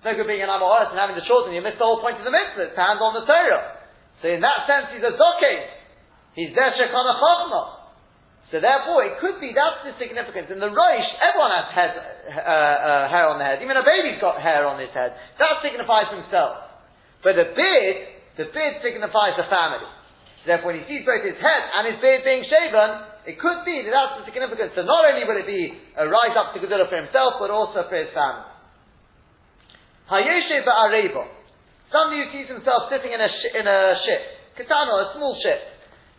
No 0.06 0.16
good 0.16 0.30
being 0.30 0.40
an 0.40 0.48
Amoharis 0.48 0.94
and 0.94 0.98
having 0.98 1.18
the 1.18 1.26
children, 1.26 1.52
you 1.52 1.60
miss 1.60 1.76
the 1.76 1.84
whole 1.84 2.00
point 2.00 2.16
of 2.16 2.24
the 2.24 2.32
mitzvah, 2.32 2.72
to 2.72 2.80
hand 2.80 3.02
on 3.04 3.12
the 3.12 3.26
Torah. 3.28 3.84
So 4.22 4.32
in 4.32 4.40
that 4.40 4.64
sense, 4.64 4.96
he's 4.96 5.04
a 5.04 5.12
Zokeh. 5.12 5.60
He's 6.32 6.54
there 6.56 6.72
Shekhanah 6.72 7.20
Chochma. 7.20 7.80
So 8.50 8.58
therefore, 8.58 9.06
it 9.06 9.20
could 9.22 9.38
be 9.38 9.54
that's 9.54 9.86
the 9.86 9.94
significance. 10.00 10.50
In 10.50 10.58
the 10.58 10.72
Rosh, 10.72 11.10
everyone 11.22 11.54
has 11.54 11.68
head, 11.70 11.92
uh, 11.94 12.40
uh, 12.42 13.02
hair 13.06 13.30
on 13.30 13.38
their 13.38 13.54
head. 13.54 13.62
Even 13.62 13.78
a 13.78 13.86
baby's 13.86 14.18
got 14.18 14.42
hair 14.42 14.66
on 14.66 14.80
his 14.82 14.90
head. 14.90 15.14
That 15.38 15.62
signifies 15.62 16.10
himself. 16.10 16.66
But 17.22 17.38
the 17.38 17.52
beard, 17.54 17.96
the 18.40 18.48
beard 18.50 18.82
signifies 18.82 19.38
the 19.38 19.46
family. 19.46 19.86
Therefore, 20.48 20.72
when 20.72 20.82
he 20.82 20.84
sees 20.88 21.06
both 21.06 21.22
his 21.22 21.38
head 21.38 21.62
and 21.76 21.94
his 21.94 22.00
beard 22.02 22.24
being 22.24 22.42
shaven, 22.48 23.09
it 23.26 23.36
could 23.36 23.64
be 23.68 23.84
that 23.84 23.92
that's 23.92 24.14
the 24.20 24.24
significance. 24.28 24.72
So 24.72 24.82
not 24.82 25.04
only 25.04 25.28
will 25.28 25.36
it 25.36 25.48
be 25.48 25.76
a 25.96 26.08
rise 26.08 26.36
up 26.36 26.56
to 26.56 26.60
Gedula 26.60 26.88
for 26.88 26.96
himself, 26.96 27.36
but 27.36 27.52
also 27.52 27.84
for 27.84 27.96
his 27.96 28.08
family. 28.16 28.48
Hayeshe 30.08 30.64
ba'areva. 30.66 31.24
Somebody 31.92 32.24
who 32.24 32.28
sees 32.32 32.48
himself 32.48 32.90
sitting 32.90 33.12
in 33.12 33.20
a, 33.20 33.28
sh- 33.28 33.54
in 33.54 33.66
a 33.66 33.80
ship. 34.06 34.22
Katana, 34.56 35.10
a 35.10 35.14
small 35.14 35.38
ship. 35.42 35.58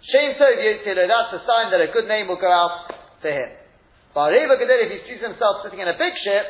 Shem 0.08 0.36
Tov 0.36 0.58
Yitzilo, 0.58 1.06
that's 1.08 1.32
a 1.38 1.42
sign 1.46 1.72
that 1.72 1.82
a 1.82 1.92
good 1.94 2.08
name 2.08 2.28
will 2.28 2.40
go 2.40 2.50
out 2.50 2.92
to 3.22 3.30
him. 3.30 3.50
But 4.14 4.36
Reva 4.36 4.60
Gedel, 4.60 4.88
if 4.88 4.92
he 4.92 5.00
sees 5.08 5.22
himself 5.24 5.64
sitting 5.64 5.80
in 5.80 5.88
a 5.88 5.96
big 5.96 6.14
ship, 6.24 6.46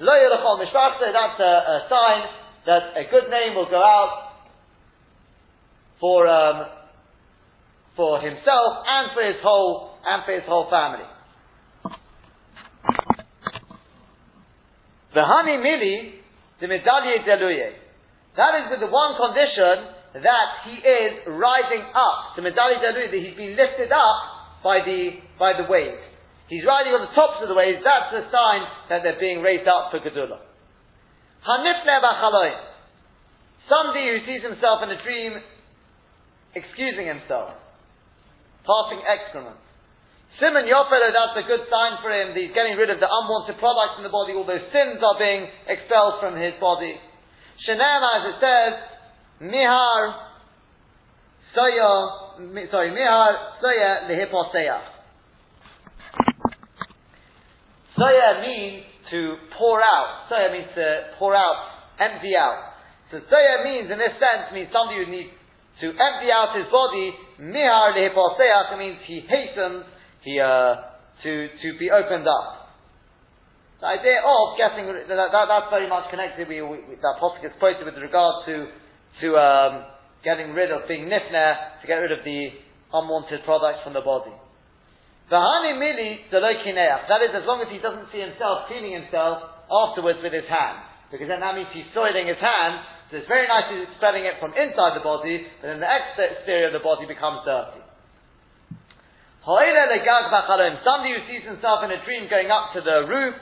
Lo 0.00 0.10
Yelachol 0.10 0.58
that's 0.58 1.38
a, 1.38 1.44
a, 1.44 1.76
sign 1.88 2.20
that 2.66 2.82
a 2.98 3.04
good 3.10 3.30
name 3.30 3.54
will 3.54 3.70
go 3.70 3.78
out 3.78 4.42
for, 6.00 6.26
um, 6.26 6.66
for 7.94 8.20
himself 8.20 8.82
and 8.86 9.14
for 9.14 9.22
his 9.22 9.38
whole, 9.42 9.93
and 10.06 10.24
for 10.24 10.32
his 10.32 10.44
whole 10.46 10.68
family. 10.70 11.06
The 15.14 15.22
honey 15.22 15.56
mili, 15.62 16.18
the 16.60 16.66
medallier 16.66 17.22
deluye. 17.22 17.78
That 18.36 18.66
is 18.66 18.70
with 18.74 18.80
the 18.82 18.90
one 18.90 19.14
condition 19.14 19.94
that 20.26 20.48
he 20.66 20.74
is 20.82 21.12
rising 21.26 21.86
up. 21.94 22.34
The 22.34 22.42
medalli 22.42 22.82
dalui, 22.82 23.10
that 23.10 23.20
he's 23.22 23.38
been 23.38 23.54
lifted 23.54 23.94
up 23.94 24.62
by 24.62 24.82
the, 24.82 25.22
by 25.38 25.54
the 25.54 25.70
wave. 25.70 26.02
He's 26.48 26.66
riding 26.66 26.92
on 26.92 27.08
the 27.08 27.14
tops 27.14 27.40
of 27.40 27.48
the 27.48 27.56
waves, 27.56 27.80
that's 27.80 28.10
the 28.12 28.26
sign 28.28 28.66
that 28.90 29.00
they're 29.02 29.22
being 29.22 29.40
raised 29.40 29.66
up 29.66 29.90
for 29.94 30.02
Gedullah. 30.02 30.42
Hanifne 31.46 31.96
b'chaloim. 32.02 32.60
Somebody 33.68 34.04
who 34.12 34.18
sees 34.28 34.42
himself 34.42 34.82
in 34.82 34.90
a 34.90 35.00
dream 35.02 35.40
excusing 36.54 37.06
himself, 37.06 37.56
passing 38.66 39.00
excrement. 39.08 39.63
Simon 40.40 40.66
Yofelo, 40.66 41.14
that's 41.14 41.38
a 41.38 41.46
good 41.46 41.62
sign 41.70 42.02
for 42.02 42.10
him. 42.10 42.34
He's 42.34 42.50
getting 42.50 42.74
rid 42.74 42.90
of 42.90 42.98
the 42.98 43.06
unwanted 43.06 43.54
products 43.62 43.98
in 43.98 44.02
the 44.02 44.10
body, 44.10 44.34
all 44.34 44.42
those 44.42 44.66
sins 44.74 44.98
are 44.98 45.18
being 45.18 45.46
expelled 45.70 46.18
from 46.18 46.34
his 46.34 46.58
body. 46.58 46.98
Shenem, 47.62 48.02
as 48.02 48.22
it 48.34 48.36
says, 48.42 48.72
Mihar 49.46 50.00
Soya, 51.54 52.66
sorry, 52.70 52.90
Mihar 52.90 53.62
Soya 53.62 54.10
Lehiposeya. 54.10 54.78
Soya 57.94 58.42
means 58.42 58.82
to 59.10 59.36
pour 59.56 59.78
out. 59.80 60.26
Soya 60.26 60.50
means 60.50 60.66
to 60.74 61.14
pour 61.16 61.36
out, 61.36 61.94
empty 62.00 62.34
out. 62.34 62.74
So 63.12 63.18
Soya 63.30 63.62
means, 63.62 63.86
in 63.86 63.98
this 63.98 64.18
sense, 64.18 64.50
means 64.52 64.68
somebody 64.74 65.04
who 65.04 65.10
needs 65.12 65.30
to 65.80 65.94
empty 65.94 66.34
out 66.34 66.58
his 66.58 66.66
body. 66.74 67.14
Mihar 67.38 67.94
Lehiposeya 67.94 68.76
means 68.78 68.98
he 69.06 69.22
hastens 69.30 69.93
uh, 70.40 70.72
to, 71.22 71.32
to 71.48 71.68
be 71.78 71.90
opened 71.90 72.26
up. 72.26 72.64
The 73.80 74.00
idea 74.00 74.24
of 74.24 74.56
getting 74.56 74.88
that, 74.88 75.08
that, 75.08 75.46
that's 75.48 75.68
very 75.68 75.88
much 75.88 76.08
connected. 76.08 76.48
We, 76.48 76.62
we, 76.62 76.96
that 77.00 77.20
apostle 77.20 77.44
is 77.44 77.52
quoted 77.60 77.84
with 77.84 78.00
regard 78.00 78.46
to 78.48 78.72
to 79.20 79.28
um, 79.38 79.86
getting 80.24 80.56
rid 80.56 80.72
of 80.72 80.88
being 80.88 81.06
nifner, 81.06 81.78
to 81.82 81.84
get 81.86 82.02
rid 82.02 82.10
of 82.10 82.24
the 82.24 82.50
unwanted 82.92 83.44
products 83.44 83.84
from 83.84 83.94
the 83.94 84.02
body. 84.02 84.34
V'hani 85.30 85.78
mili 85.78 86.26
That 86.32 87.20
is, 87.22 87.32
as 87.34 87.44
long 87.46 87.62
as 87.62 87.68
he 87.70 87.78
doesn't 87.78 88.10
see 88.10 88.20
himself 88.20 88.66
cleaning 88.68 88.92
himself 88.92 89.44
afterwards 89.70 90.18
with 90.22 90.32
his 90.32 90.48
hand, 90.48 90.82
because 91.12 91.28
then 91.28 91.40
that 91.40 91.54
means 91.54 91.68
he's 91.72 91.88
soiling 91.94 92.26
his 92.26 92.40
hand. 92.40 92.80
So 93.10 93.20
it's 93.20 93.28
very 93.28 93.46
nice 93.46 93.68
he's 93.70 93.92
spreading 94.00 94.24
it 94.24 94.40
from 94.40 94.56
inside 94.56 94.96
the 94.96 95.04
body, 95.04 95.44
but 95.60 95.76
then 95.76 95.80
the 95.80 95.88
exterior 95.88 96.72
of 96.72 96.74
the 96.74 96.82
body 96.82 97.06
becomes 97.06 97.44
dirty. 97.44 97.83
Somebody 99.44 101.12
who 101.12 101.20
sees 101.28 101.44
himself 101.44 101.84
in 101.84 101.92
a 101.92 102.00
dream 102.04 102.32
going 102.32 102.48
up 102.48 102.72
to 102.72 102.80
the 102.80 103.04
roof, 103.04 103.36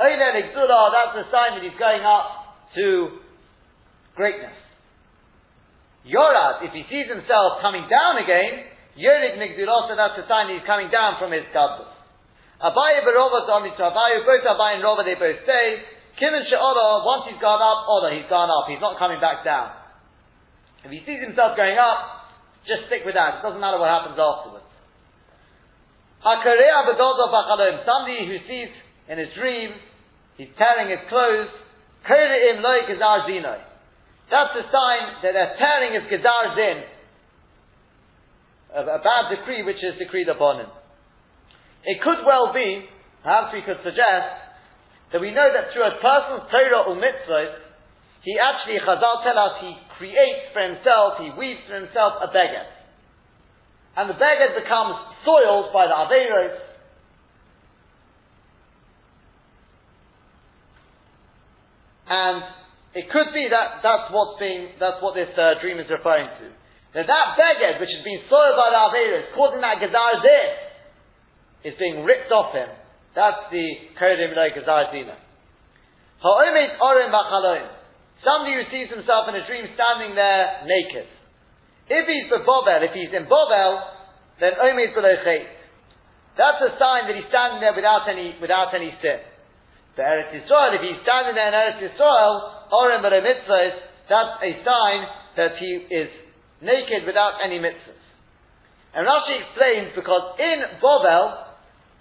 that's 0.00 1.16
a 1.20 1.28
sign 1.28 1.60
that 1.60 1.62
he's 1.62 1.76
going 1.78 2.00
up 2.00 2.56
to 2.74 3.20
greatness. 4.16 4.56
Yorad, 6.08 6.64
if 6.66 6.72
he 6.72 6.82
sees 6.88 7.06
himself 7.06 7.60
coming 7.60 7.84
down 7.86 8.16
again, 8.18 8.64
Yorid 8.96 9.36
Migdulasa, 9.38 9.94
that's 9.94 10.18
a 10.18 10.26
sign 10.26 10.48
he's 10.50 10.64
coming 10.66 10.90
down 10.90 11.20
from 11.20 11.30
his 11.32 11.44
gadlus. 11.54 11.92
Abaye 12.58 13.04
Berova 13.04 13.46
Dami 13.46 13.76
to 13.76 13.82
Abaye, 13.82 14.24
both 14.24 14.42
Abaye 14.42 14.80
and 14.80 14.84
Rova, 14.84 15.04
they 15.04 15.14
both 15.14 15.44
say, 15.46 15.84
Kim 16.18 16.34
and 16.34 16.44
She'olah, 16.48 17.04
once 17.04 17.28
he's 17.30 17.40
gone 17.40 17.60
up, 17.60 17.86
Olah, 17.88 18.12
he's 18.16 18.28
gone 18.28 18.50
up, 18.50 18.68
he's 18.68 18.80
not 18.80 18.98
coming 18.98 19.20
back 19.20 19.44
down. 19.44 19.70
If 20.84 20.90
he 20.90 21.00
sees 21.06 21.20
himself 21.22 21.56
going 21.56 21.78
up, 21.78 22.26
just 22.66 22.86
stick 22.88 23.04
with 23.06 23.14
that, 23.14 23.38
it 23.38 23.42
doesn't 23.42 23.60
matter 23.60 23.78
what 23.78 23.88
happens 23.88 24.18
afterwards. 24.18 24.61
Somebody 26.22 28.20
who 28.26 28.38
sees 28.46 28.70
in 29.08 29.18
his 29.18 29.28
dream, 29.34 29.70
he's 30.36 30.48
tearing 30.56 30.90
his 30.90 31.00
clothes, 31.08 31.48
Kereim 32.08 32.62
loy 32.62 32.86
gazar 32.86 33.26
zinoi. 33.28 33.72
That's 34.32 34.56
a 34.56 34.64
sign 34.64 35.20
that 35.20 35.36
they're 35.36 35.56
tearing 35.60 35.92
his 35.92 36.08
Gezar 36.08 36.56
Zin, 36.56 36.78
a, 38.72 38.80
a 38.96 39.00
bad 39.04 39.28
decree 39.28 39.60
which 39.60 39.76
is 39.84 40.00
decreed 40.00 40.32
upon 40.32 40.64
him. 40.64 40.72
It 41.84 42.00
could 42.00 42.24
well 42.24 42.48
be, 42.56 42.88
perhaps 43.20 43.52
we 43.52 43.60
could 43.60 43.84
suggest, 43.84 44.32
that 45.12 45.20
we 45.20 45.36
know 45.36 45.52
that 45.52 45.76
through 45.76 45.84
a 45.84 46.00
person's 46.00 46.48
Torah 46.48 46.88
or 46.88 46.96
mitzvah, 46.96 47.60
he 48.24 48.40
actually, 48.40 48.80
Chazal 48.80 49.20
tell 49.20 49.36
us, 49.36 49.60
he 49.60 49.76
creates 50.00 50.48
for 50.56 50.64
himself, 50.64 51.20
he 51.20 51.28
weaves 51.36 51.60
for 51.68 51.76
himself 51.76 52.24
a 52.24 52.32
beggar. 52.32 52.64
And 53.96 54.08
the 54.08 54.16
beggar 54.16 54.56
becomes 54.56 54.96
soiled 55.24 55.72
by 55.72 55.84
the 55.84 55.92
Averos, 55.92 56.56
and 62.08 62.42
it 62.94 63.08
could 63.12 63.32
be 63.32 63.48
that 63.52 63.84
that's 63.84 64.08
what's 64.12 64.40
being, 64.40 64.76
that's 64.80 65.00
what 65.00 65.14
this 65.14 65.28
uh, 65.36 65.60
dream 65.60 65.78
is 65.78 65.88
referring 65.92 66.28
to. 66.40 66.46
That 66.96 67.08
that 67.08 67.26
beged, 67.40 67.80
which 67.80 67.92
has 67.92 68.04
been 68.04 68.20
soiled 68.28 68.56
by 68.56 68.68
the 68.72 68.80
Averis, 68.80 69.32
causing 69.36 69.60
that 69.60 69.80
Gazar 69.80 70.24
Zin, 70.24 71.72
is 71.72 71.74
being 71.78 72.04
ripped 72.04 72.32
off 72.32 72.52
him. 72.52 72.68
That's 73.14 73.48
the 73.52 73.92
Kodim 74.00 74.36
Lo 74.36 74.46
Gazar 74.56 74.92
Zina. 74.92 75.16
Ha'omet. 76.20 76.80
Somebody 78.24 78.54
who 78.54 78.64
sees 78.70 78.88
himself 78.88 79.28
in 79.28 79.34
a 79.34 79.44
dream 79.46 79.66
standing 79.74 80.14
there 80.14 80.64
naked. 80.64 81.08
If 81.88 82.04
he's 82.06 82.30
if 82.30 82.92
he's 82.94 83.12
in 83.14 83.24
Bovel, 83.26 83.72
then 84.40 84.52
Omet 84.58 84.94
below 84.94 85.14
Chait. 85.26 85.46
That's 86.36 86.60
a 86.64 86.72
sign 86.80 87.08
that 87.08 87.16
he's 87.16 87.28
standing 87.28 87.60
there 87.60 87.76
without 87.76 88.08
any, 88.08 88.34
without 88.40 88.72
any 88.72 88.94
sin. 89.02 89.20
The 89.96 90.02
Eretz 90.02 90.32
Yisrael, 90.32 90.72
if 90.72 90.80
he's 90.80 91.00
standing 91.04 91.36
there 91.36 91.48
in 91.48 91.54
Eretz 91.54 91.80
Yisrael, 91.84 92.72
Orim 92.72 93.04
mitzvahs, 93.04 93.76
that's 94.08 94.36
a 94.40 94.52
sign 94.64 95.00
that 95.36 95.52
he 95.60 95.86
is 95.92 96.08
naked 96.62 97.04
without 97.04 97.44
any 97.44 97.58
mitzvahs. 97.58 98.00
And 98.94 99.06
Rashi 99.06 99.44
explains 99.44 99.92
because 99.94 100.38
in 100.40 100.80
Bovel, 100.80 101.44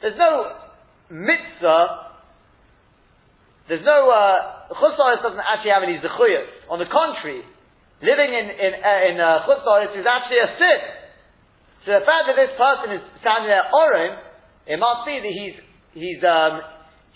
there's 0.01 0.17
no 0.17 0.55
mitzvah, 1.09 2.11
there's 3.67 3.85
no, 3.85 4.09
uh, 4.09 4.67
doesn't 5.23 5.39
actually 5.39 5.71
have 5.71 5.83
any 5.83 5.99
zechuyas. 5.99 6.47
On 6.69 6.79
the 6.79 6.87
contrary, 6.87 7.43
living 8.01 8.31
in, 8.33 8.45
in, 8.49 8.71
uh, 8.81 9.09
in 9.09 9.15
uh, 9.21 9.93
is 9.93 10.05
actually 10.05 10.41
a 10.41 10.49
sin. 10.57 10.79
So 11.85 11.97
the 11.97 12.05
fact 12.05 12.29
that 12.29 12.37
this 12.37 12.53
person 12.57 12.97
is 12.97 13.01
standing 13.21 13.49
there 13.49 13.65
Orim, 13.73 14.13
it 14.69 14.77
must 14.77 15.05
be 15.05 15.17
that 15.17 15.33
he's, 15.33 15.57
he's, 15.97 16.21
um, 16.21 16.61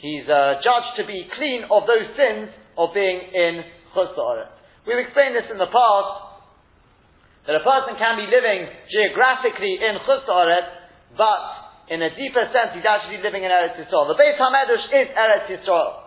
he's 0.02 0.26
uh, 0.26 0.62
judged 0.62 0.94
to 1.02 1.04
be 1.06 1.30
clean 1.38 1.70
of 1.70 1.86
those 1.86 2.10
sins 2.18 2.50
of 2.78 2.94
being 2.94 3.22
in 3.34 3.62
Chutz 3.94 4.18
We've 4.86 5.02
explained 5.02 5.38
this 5.38 5.50
in 5.50 5.58
the 5.58 5.70
past, 5.70 6.10
that 7.46 7.54
a 7.58 7.64
person 7.66 7.94
can 7.98 8.18
be 8.18 8.26
living 8.26 8.66
geographically 8.90 9.78
in 9.82 10.02
Chutz 10.06 10.26
but 11.18 11.42
in 11.90 12.02
a 12.02 12.10
deeper 12.10 12.46
sense 12.50 12.74
he's 12.74 12.86
actually 12.86 13.22
living 13.22 13.46
in 13.46 13.50
Eretz 13.54 13.78
Yisrael. 13.78 14.10
The 14.10 14.18
Beit 14.18 14.38
HaMedrash 14.42 14.86
is 14.90 15.08
Eretz 15.14 15.46
Yisrael. 15.50 16.05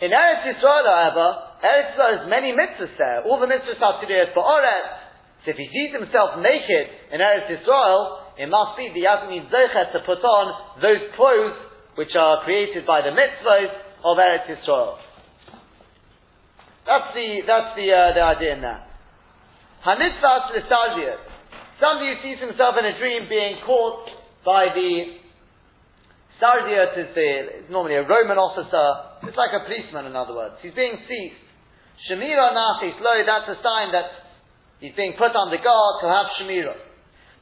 In 0.00 0.12
Eretz 0.12 0.44
Yisrael, 0.44 0.84
however, 0.84 1.28
Eretz 1.64 1.96
Yisrael 1.96 2.12
has 2.20 2.24
many 2.28 2.52
mitzvahs 2.52 2.92
there. 2.98 3.24
All 3.24 3.40
the 3.40 3.48
mitzvahs 3.48 3.80
have 3.80 4.00
to 4.04 4.06
do 4.06 4.12
with 4.12 4.36
Ba'oret. 4.36 4.88
So 5.44 5.52
if 5.52 5.56
he 5.56 5.68
sees 5.72 5.96
himself 5.96 6.36
naked 6.42 6.86
in 7.12 7.20
Eretz 7.20 7.48
Yisrael, 7.48 8.36
it 8.36 8.48
must 8.48 8.76
be 8.76 8.92
the 8.92 9.08
Yasmin 9.08 9.48
Zechet 9.48 9.92
to 9.96 10.00
put 10.04 10.20
on 10.20 10.80
those 10.82 11.00
clothes 11.16 11.56
which 11.96 12.12
are 12.12 12.44
created 12.44 12.84
by 12.84 13.00
the 13.00 13.14
mitzvahs 13.16 13.72
of 14.04 14.20
Eretz 14.20 14.44
Yisrael. 14.52 15.00
That's 16.84 17.10
the, 17.16 17.40
that's 17.46 17.72
the, 17.74 17.88
uh, 17.88 18.14
the 18.14 18.22
idea 18.22 18.54
in 18.54 18.60
that. 18.62 18.86
Hanitzvas 19.80 20.60
Listajiyat. 20.60 21.20
Somebody 21.80 22.14
who 22.14 22.16
sees 22.22 22.40
himself 22.40 22.76
in 22.78 22.84
a 22.84 22.98
dream 22.98 23.28
being 23.28 23.64
caught 23.64 24.08
by 24.44 24.68
the 24.74 25.25
Sardiot 26.36 26.92
is 27.00 27.10
the, 27.16 27.28
normally 27.72 27.96
a 27.96 28.04
Roman 28.04 28.36
officer. 28.36 29.28
It's 29.28 29.36
like 29.40 29.56
a 29.56 29.64
policeman, 29.64 30.04
in 30.04 30.14
other 30.14 30.36
words. 30.36 30.60
He's 30.60 30.76
being 30.76 31.00
seized. 31.08 31.40
Shemira 32.04 32.52
Nafis 32.52 33.00
Lo, 33.00 33.14
that's 33.24 33.48
a 33.48 33.58
sign 33.64 33.96
that 33.96 34.36
he's 34.78 34.92
being 34.92 35.16
put 35.16 35.32
under 35.32 35.56
guard 35.56 35.94
to 36.04 36.06
have 36.12 36.28
Shemira. 36.36 36.76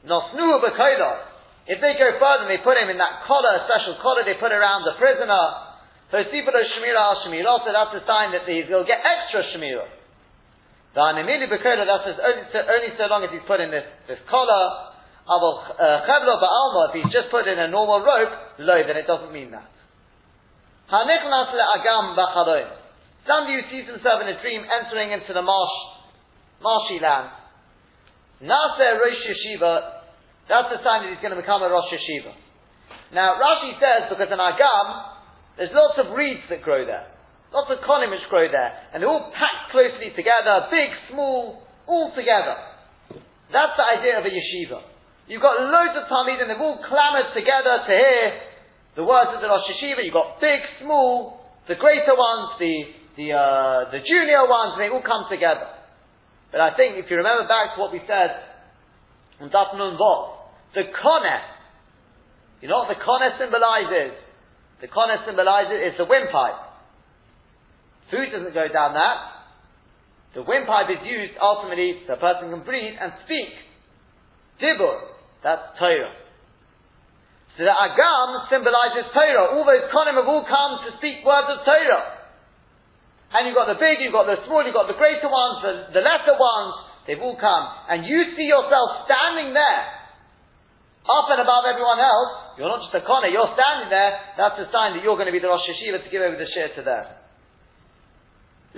Nosnu 0.07 0.63
B'Kodah. 0.63 1.35
If 1.67 1.81
they 1.81 1.97
go 1.97 2.07
further 2.21 2.47
they 2.47 2.61
put 2.61 2.77
him 2.77 2.93
in 2.93 3.01
that 3.01 3.25
collar, 3.27 3.57
a 3.59 3.67
special 3.67 3.99
collar 3.99 4.23
they 4.23 4.37
put 4.39 4.53
around 4.53 4.85
the 4.85 4.95
prisoner, 4.95 5.43
so 6.13 6.21
Sifra 6.31 6.55
Shemira 6.55 7.01
al 7.01 7.19
Shemira, 7.25 7.51
so 7.65 7.73
that's 7.73 7.95
a 7.99 8.03
sign 8.05 8.31
that 8.31 8.47
he'll 8.47 8.87
get 8.87 9.01
extra 9.01 9.43
Shemira. 9.51 9.89
The 10.93 11.01
Animili 11.01 11.49
that's 11.51 12.07
only, 12.23 12.45
only 12.55 12.91
so 12.95 13.05
long 13.11 13.27
as 13.27 13.31
he's 13.33 13.43
put 13.43 13.59
in 13.59 13.67
this, 13.67 13.83
this 14.07 14.21
collar, 14.31 14.94
Uh, 15.25 16.05
Chavlo 16.05 16.37
ba'alma, 16.37 16.93
if 16.93 17.01
he's 17.01 17.11
just 17.11 17.33
put 17.33 17.47
in 17.47 17.57
a 17.57 17.67
normal 17.67 17.99
rope, 17.99 18.61
low, 18.61 18.79
then 18.85 18.95
it 18.95 19.07
doesn't 19.07 19.33
mean 19.33 19.49
that. 19.51 19.65
Hanichnas 20.91 21.49
le'agam 21.49 22.13
b'chaloim. 22.13 22.69
Somebody 23.25 23.57
who 23.57 23.63
sees 23.73 23.89
himself 23.89 24.21
in 24.21 24.29
a 24.29 24.37
dream 24.41 24.61
entering 24.69 25.09
into 25.09 25.33
the 25.33 25.41
marsh, 25.41 25.75
marshy 26.61 27.01
land. 27.01 27.33
Naseh 28.45 29.01
Rosh 29.01 29.23
Yeshiva, 29.25 30.05
that's 30.45 30.69
the 30.69 30.77
sign 30.85 31.01
that 31.01 31.09
he's 31.09 31.21
going 31.25 31.33
to 31.33 31.41
become 31.41 31.63
a 31.65 31.69
Rosh 31.69 31.89
Yeshiva. 31.89 32.37
Now, 33.13 33.41
Rashi 33.41 33.73
says, 33.81 34.13
because 34.13 34.29
in 34.29 34.37
Agam, 34.37 34.87
there's 35.57 35.73
lots 35.73 35.97
of 35.97 36.13
reeds 36.13 36.45
that 36.49 36.61
grow 36.61 36.85
there. 36.85 37.07
Lots 37.53 37.71
of 37.71 37.79
konim 37.87 38.11
which 38.11 38.27
grow 38.29 38.45
there. 38.51 38.77
And 38.93 39.01
they're 39.01 39.09
all 39.09 39.31
packed 39.33 39.71
closely 39.71 40.13
together, 40.13 40.67
big, 40.69 40.89
small, 41.09 41.63
all 41.87 42.13
together. 42.13 42.61
That's 43.49 43.73
the 43.73 43.85
idea 43.87 44.19
of 44.19 44.25
a 44.25 44.29
yeshiva. 44.29 44.94
You've 45.25 45.41
got 45.41 45.57
loads 45.57 45.97
of 45.97 46.05
Talmud 46.05 46.37
and 46.37 46.49
they've 46.49 46.61
all 46.61 46.77
clamoured 46.85 47.33
together 47.33 47.81
to 47.81 47.93
hear 47.93 48.25
the 48.93 49.01
words 49.01 49.33
of 49.33 49.41
the 49.41 49.49
Rosh 49.49 49.65
Hashiva. 49.65 50.05
You've 50.05 50.13
got 50.13 50.37
big, 50.37 50.61
small, 50.85 51.41
the 51.65 51.73
greater 51.73 52.13
ones, 52.13 52.61
the, 52.61 52.75
the, 53.17 53.27
uh, 53.33 53.89
the 53.89 54.05
junior 54.05 54.45
ones, 54.45 54.77
and 54.77 54.85
they 54.85 54.93
all 54.93 55.01
come 55.01 55.25
together. 55.25 55.65
But 56.53 56.61
I 56.61 56.77
think 56.77 57.01
if 57.01 57.09
you 57.09 57.17
remember 57.17 57.49
back 57.49 57.73
to 57.73 57.81
what 57.81 57.89
we 57.89 58.05
said 58.05 58.37
on 59.41 59.49
Daf 59.49 59.73
Nun 59.73 59.97
Vov, 59.97 60.45
the 60.77 60.93
koneh, 60.93 61.41
you 62.61 62.69
know 62.69 62.85
what 62.85 62.93
the 62.93 63.01
koneh 63.01 63.33
symbolizes? 63.41 64.13
The 64.85 64.87
koneh 64.93 65.25
symbolizes 65.25 65.89
is 65.89 65.97
the 65.97 66.05
windpipe. 66.05 66.61
Food 68.13 68.29
doesn't 68.29 68.53
go 68.53 68.69
down 68.69 68.93
that. 68.93 69.17
The 70.37 70.45
windpipe 70.45 70.93
is 70.93 71.01
used 71.01 71.33
ultimately 71.41 72.05
so 72.05 72.13
a 72.13 72.21
person 72.21 72.53
can 72.53 72.61
breathe 72.61 72.93
and 73.01 73.09
speak. 73.25 73.49
Dibur. 74.61 75.14
That's 75.45 75.77
Torah. 75.77 76.09
So 77.53 77.61
the 77.61 77.69
Agam 77.69 78.49
symbolizes 78.49 79.13
Torah. 79.13 79.53
All 79.53 79.61
those 79.61 79.85
konim 79.93 80.17
have 80.17 80.25
all 80.25 80.41
come 80.41 80.89
to 80.89 80.97
speak 80.97 81.21
words 81.21 81.53
of 81.53 81.61
Torah. 81.61 82.25
And 83.29 83.45
you've 83.45 83.53
got 83.53 83.69
the 83.69 83.77
big, 83.77 84.01
you've 84.01 84.15
got 84.15 84.25
the 84.25 84.41
small, 84.49 84.65
you've 84.65 84.73
got 84.73 84.89
the 84.89 84.97
greater 84.97 85.29
ones, 85.29 85.61
the, 85.61 86.01
the 86.01 86.01
lesser 86.01 86.33
ones, 86.33 86.73
they've 87.05 87.21
all 87.21 87.37
come. 87.37 87.65
And 87.93 88.09
you 88.09 88.33
see 88.33 88.49
yourself 88.49 89.05
standing 89.05 89.53
there, 89.53 89.83
up 91.05 91.29
and 91.29 91.37
above 91.37 91.69
everyone 91.69 92.01
else, 92.01 92.57
you're 92.57 92.71
not 92.71 92.81
just 92.81 92.97
a 92.97 93.05
koner, 93.05 93.29
you're 93.29 93.53
standing 93.53 93.93
there, 93.93 94.17
that's 94.41 94.57
a 94.57 94.67
sign 94.73 94.97
that 94.97 95.05
you're 95.05 95.19
going 95.19 95.29
to 95.29 95.35
be 95.35 95.43
the 95.43 95.51
Rosh 95.51 95.61
Hashiva 95.67 96.01
to 96.01 96.09
give 96.09 96.25
over 96.25 96.41
the 96.41 96.49
share 96.49 96.73
to 96.73 96.81
them. 96.81 97.05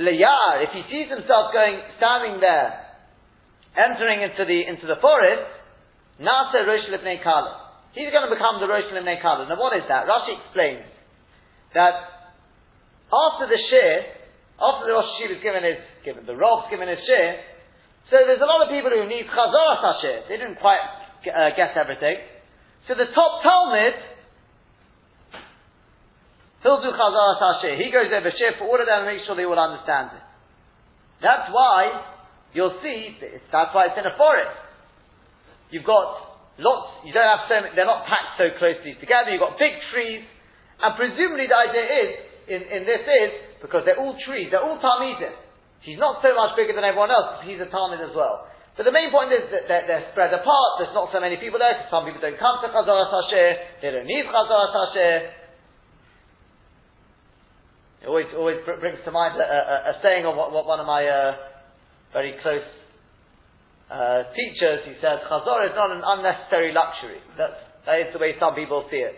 Leyar, 0.04 0.68
if 0.68 0.76
he 0.76 0.84
sees 0.92 1.08
himself 1.08 1.56
going, 1.56 1.80
standing 1.96 2.44
there, 2.44 2.92
entering 3.78 4.26
into 4.26 4.44
the, 4.44 4.60
into 4.68 4.84
the 4.90 5.00
forest, 5.00 5.57
Nasa 6.22 6.66
Rosh 6.66 6.90
Kala. 7.24 7.68
He's 7.94 8.10
going 8.10 8.26
to 8.30 8.34
become 8.34 8.60
the 8.60 8.68
Rosh 8.68 8.90
Kala. 8.90 9.50
Now 9.50 9.58
what 9.58 9.78
is 9.78 9.86
that? 9.88 10.06
Rashi 10.06 10.38
explains 10.42 10.86
that 11.74 11.94
after 13.14 13.46
the 13.48 13.60
share, 13.70 14.18
after 14.58 14.90
the 14.90 14.94
Rosh 14.94 15.10
Hashiva 15.18 15.38
is 15.38 15.44
given 15.44 15.64
his, 15.64 15.80
given, 16.04 16.26
the 16.26 16.36
Rov's 16.36 16.70
given 16.70 16.90
his 16.90 17.00
share, 17.06 17.42
so 18.10 18.16
there's 18.24 18.42
a 18.42 18.48
lot 18.48 18.64
of 18.64 18.72
people 18.72 18.90
who 18.90 19.04
need 19.06 19.28
Chazorah 19.28 19.84
Hashir. 19.84 20.28
They 20.32 20.40
didn't 20.40 20.64
quite 20.64 20.80
uh, 21.28 21.52
get 21.60 21.76
everything. 21.76 22.24
So 22.88 22.96
the 22.96 23.12
top 23.12 23.44
Talmud, 23.44 23.96
he'll 26.64 26.82
do 26.82 26.92
Chazorah 26.96 27.36
Hashir. 27.36 27.76
He 27.76 27.92
goes 27.92 28.08
over 28.08 28.32
share 28.32 28.56
for 28.58 28.66
all 28.66 28.80
of 28.80 28.88
them 28.88 29.04
and 29.04 29.12
make 29.12 29.28
sure 29.28 29.36
they 29.36 29.44
all 29.44 29.60
understand 29.60 30.16
it. 30.16 30.24
That's 31.22 31.52
why 31.52 32.04
you'll 32.54 32.80
see, 32.82 33.18
that's 33.52 33.76
why 33.76 33.92
it's 33.92 34.00
in 34.00 34.08
a 34.08 34.16
forest. 34.16 34.67
You've 35.70 35.88
got 35.88 36.28
lots, 36.58 37.04
you 37.06 37.14
don't 37.14 37.28
have 37.28 37.46
so 37.52 37.56
many, 37.62 37.76
they're 37.76 37.90
not 37.90 38.08
packed 38.08 38.40
so 38.40 38.50
closely 38.58 38.96
together, 38.98 39.30
you've 39.30 39.44
got 39.44 39.60
big 39.60 39.76
trees, 39.94 40.24
and 40.80 40.92
presumably 40.96 41.46
the 41.50 41.58
idea 41.58 41.86
is, 41.86 42.10
in, 42.48 42.62
in 42.72 42.82
this 42.88 43.04
is, 43.04 43.32
because 43.62 43.84
they're 43.84 44.00
all 44.00 44.16
trees, 44.24 44.50
they're 44.50 44.64
all 44.64 44.80
Talmidim. 44.80 45.36
He's 45.84 46.00
not 46.00 46.24
so 46.24 46.34
much 46.34 46.56
bigger 46.56 46.74
than 46.74 46.88
everyone 46.88 47.12
else, 47.12 47.44
he's 47.46 47.60
a 47.60 47.70
Talmud 47.70 48.00
as 48.00 48.16
well. 48.16 48.48
But 48.78 48.86
the 48.86 48.94
main 48.94 49.10
point 49.10 49.34
is 49.34 49.50
that 49.50 49.66
they're, 49.68 49.86
they're 49.90 50.08
spread 50.14 50.32
apart, 50.34 50.70
there's 50.80 50.94
not 50.94 51.10
so 51.12 51.20
many 51.20 51.38
people 51.38 51.60
there, 51.60 51.74
because 51.76 51.92
some 51.92 52.06
people 52.06 52.22
don't 52.22 52.40
come 52.40 52.62
to 52.64 52.70
Chazaras 52.72 53.12
Hasher, 53.12 53.50
they 53.82 53.92
don't 53.92 54.08
need 54.08 54.26
Chazaras 54.26 54.74
Hasher. 54.74 55.14
It 58.02 58.08
always, 58.08 58.30
always 58.38 58.62
brings 58.64 59.02
to 59.04 59.12
mind 59.12 59.36
a, 59.36 59.44
a, 59.44 59.78
a 59.92 59.94
saying 60.06 60.26
of 60.26 60.38
what, 60.38 60.54
what 60.54 60.70
one 60.70 60.80
of 60.80 60.86
my 60.86 61.04
uh, 61.04 61.36
very 62.14 62.38
close 62.42 62.64
uh, 63.88 64.28
teachers, 64.36 64.84
he 64.84 65.00
says, 65.00 65.24
Chazor 65.32 65.64
is 65.68 65.76
not 65.76 65.96
an 65.96 66.04
unnecessary 66.04 66.76
luxury. 66.76 67.24
That's, 67.40 67.56
that 67.88 67.98
is 68.04 68.10
the 68.12 68.20
way 68.20 68.36
some 68.36 68.52
people 68.52 68.84
see 68.92 69.00
it. 69.00 69.16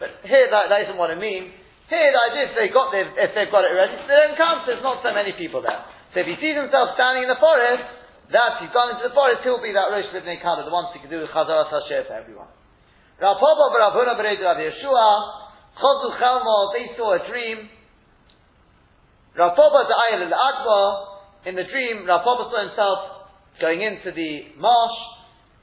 But 0.00 0.24
here, 0.24 0.48
that, 0.48 0.72
that 0.72 0.88
isn't 0.88 0.96
what 0.96 1.12
I 1.12 1.18
mean. 1.20 1.52
Here, 1.92 2.08
the 2.08 2.22
idea 2.32 2.42
is 2.48 2.50
they 2.56 2.72
got 2.72 2.88
their, 2.88 3.04
if 3.04 3.36
they've 3.36 3.52
got 3.52 3.68
it 3.68 3.76
already, 3.76 4.00
they 4.08 4.16
don't 4.16 4.38
count, 4.40 4.64
there's 4.64 4.80
not 4.80 5.04
so 5.04 5.12
many 5.12 5.36
people 5.36 5.60
there. 5.60 5.84
So 6.16 6.24
if 6.24 6.26
he 6.26 6.40
sees 6.40 6.56
himself 6.56 6.96
standing 6.96 7.28
in 7.28 7.30
the 7.30 7.36
forest, 7.36 7.84
that 8.32 8.64
he's 8.64 8.72
gone 8.72 8.96
into 8.96 9.10
the 9.10 9.14
forest, 9.14 9.44
he'll 9.44 9.60
be 9.60 9.76
that 9.76 9.92
Rosh 9.92 10.08
Livnei 10.16 10.40
Kala, 10.40 10.64
the 10.64 10.72
ones 10.72 10.88
who 10.96 11.04
can 11.04 11.12
do 11.12 11.20
the 11.20 11.28
Chazor 11.28 11.68
Hashem 11.68 12.08
for 12.08 12.16
everyone. 12.16 12.48
Rav 13.20 13.36
Papa 13.36 13.64
Rav 13.76 13.92
Huna 13.92 14.16
Rav 14.16 14.56
Yeshua, 14.56 15.08
Chozu 15.76 16.08
Chelmo, 16.16 16.56
they 16.72 16.96
saw 16.96 17.12
a 17.12 17.20
dream. 17.28 17.68
Rav 19.36 19.52
Papa 19.52 19.84
Ayel 19.84 20.32
al 20.32 21.20
in 21.44 21.54
the 21.60 21.68
dream, 21.68 22.08
Rav 22.08 22.24
saw 22.24 22.48
himself 22.56 23.19
going 23.58 23.82
into 23.82 24.12
the 24.14 24.54
marsh, 24.60 24.98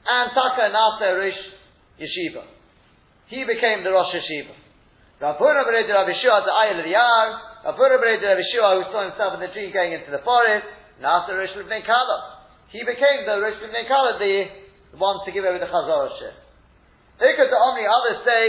and 0.08 0.30
Taka 0.32 0.72
Rosh 0.72 1.42
Yeshiva. 2.00 2.44
He 3.28 3.44
became 3.44 3.84
the 3.84 3.92
Rosh 3.92 4.14
Yeshiva. 4.14 4.56
Rav 5.20 5.36
Huna 5.36 5.66
Bered 5.66 5.90
Rav 5.90 6.06
Yeshua 6.06 6.46
the 6.46 6.54
Ayel 6.54 6.86
Yar, 6.86 7.26
Rav 7.66 7.76
Huna 7.76 7.96
Bered 8.00 8.22
Rav 8.22 8.38
Yeshua 8.38 8.68
who 8.78 8.82
saw 8.88 9.02
himself 9.04 9.34
in 9.34 9.40
the 9.44 9.52
tree 9.52 9.68
going 9.74 9.92
into 9.92 10.10
the 10.10 10.22
forest, 10.24 10.64
Nasa 11.02 11.36
Rosh 11.36 11.52
Livnei 11.58 11.84
Kala. 11.84 12.48
He 12.70 12.80
became 12.86 13.26
the 13.26 13.36
Rosh 13.36 13.60
Livnei 13.60 13.84
Kala, 13.86 14.16
the, 14.18 14.48
the 14.92 14.98
one 14.98 15.20
to 15.26 15.32
give 15.32 15.44
over 15.44 15.58
the 15.58 15.68
Chazor 15.68 16.08
Shir. 16.22 16.32
Ikot 17.18 17.50
the 17.50 17.58
Omni, 17.58 17.82
others 17.82 18.22
say, 18.24 18.44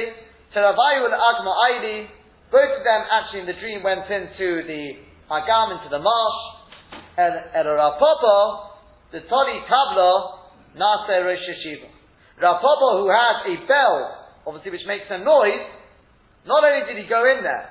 to 0.54 0.58
Ravayu 0.62 1.10
and 1.10 1.17
Agma 1.17 1.54
Aidi, 1.58 2.08
both 2.52 2.69
of 2.78 2.84
them 2.86 3.02
actually 3.10 3.41
in 3.41 3.47
the 3.49 3.58
dream 3.58 3.82
went 3.82 4.06
into 4.06 4.62
the 4.63 4.93
Agam, 5.30 5.78
into 5.78 5.89
the 5.89 5.99
marsh, 5.99 6.39
and, 7.17 7.34
and 7.54 7.65
Rav 7.67 7.97
Papa, 7.97 8.68
the 9.12 9.22
Tali 9.26 9.58
Tabla 9.65 10.39
Nase 10.78 11.15
Rosh 11.26 11.45
Yeshiva. 11.50 11.89
Rav 12.39 12.62
Papa, 12.62 12.88
who 13.04 13.10
has 13.12 13.38
a 13.52 13.56
bell, 13.67 13.95
obviously 14.48 14.72
which 14.72 14.88
makes 14.88 15.10
a 15.10 15.19
noise, 15.19 15.65
not 16.48 16.63
only 16.63 16.88
did 16.88 16.95
he 17.02 17.10
go 17.10 17.26
in 17.28 17.43
there, 17.43 17.67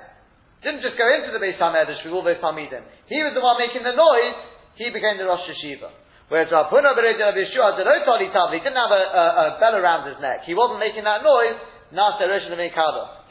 didn't 0.61 0.83
just 0.83 0.99
go 0.99 1.07
into 1.07 1.31
the 1.31 1.41
Beis 1.41 1.57
HaMedrash 1.57 2.03
with 2.03 2.13
all 2.13 2.21
those 2.21 2.37
Talmidim, 2.43 2.83
he 3.07 3.23
was 3.23 3.33
the 3.33 3.41
one 3.41 3.57
making 3.57 3.81
the 3.81 3.95
noise, 3.95 4.37
he 4.75 4.91
became 4.91 5.17
the 5.17 5.25
Rosh 5.25 5.47
Yeshiva. 5.47 5.89
Whereas 6.29 6.51
Rav 6.53 6.69
Huna 6.69 6.93
Bereid 6.93 7.17
Rav 7.17 7.33
Yeshua, 7.33 7.79
the 7.79 7.87
no 7.87 7.97
Tali 8.05 8.29
Tabla, 8.29 8.53
he 8.53 8.61
didn't 8.61 8.77
have 8.77 8.93
a, 8.93 9.01
a, 9.01 9.23
a, 9.25 9.43
bell 9.57 9.73
around 9.73 10.05
his 10.05 10.21
neck, 10.21 10.45
he 10.45 10.53
wasn't 10.53 10.77
making 10.77 11.07
that 11.07 11.25
noise, 11.25 11.57
Nase 11.89 12.21
Rosh 12.21 12.45
Levnei. 12.53 12.69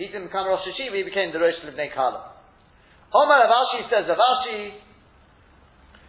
He 0.00 0.10
didn't 0.10 0.34
become 0.34 0.48
Rosh 0.48 0.66
Yeshiva, 0.66 0.96
he 0.96 1.06
became 1.06 1.30
the 1.30 1.38
Rosh 1.38 1.60
Levnei 1.62 1.94
Kala. 1.94 2.34
Omar 3.14 3.46
Rav 3.46 3.52
Ashi 3.54 3.86
says, 3.86 4.10
Rav 4.10 4.18
Ashi, 4.18 4.74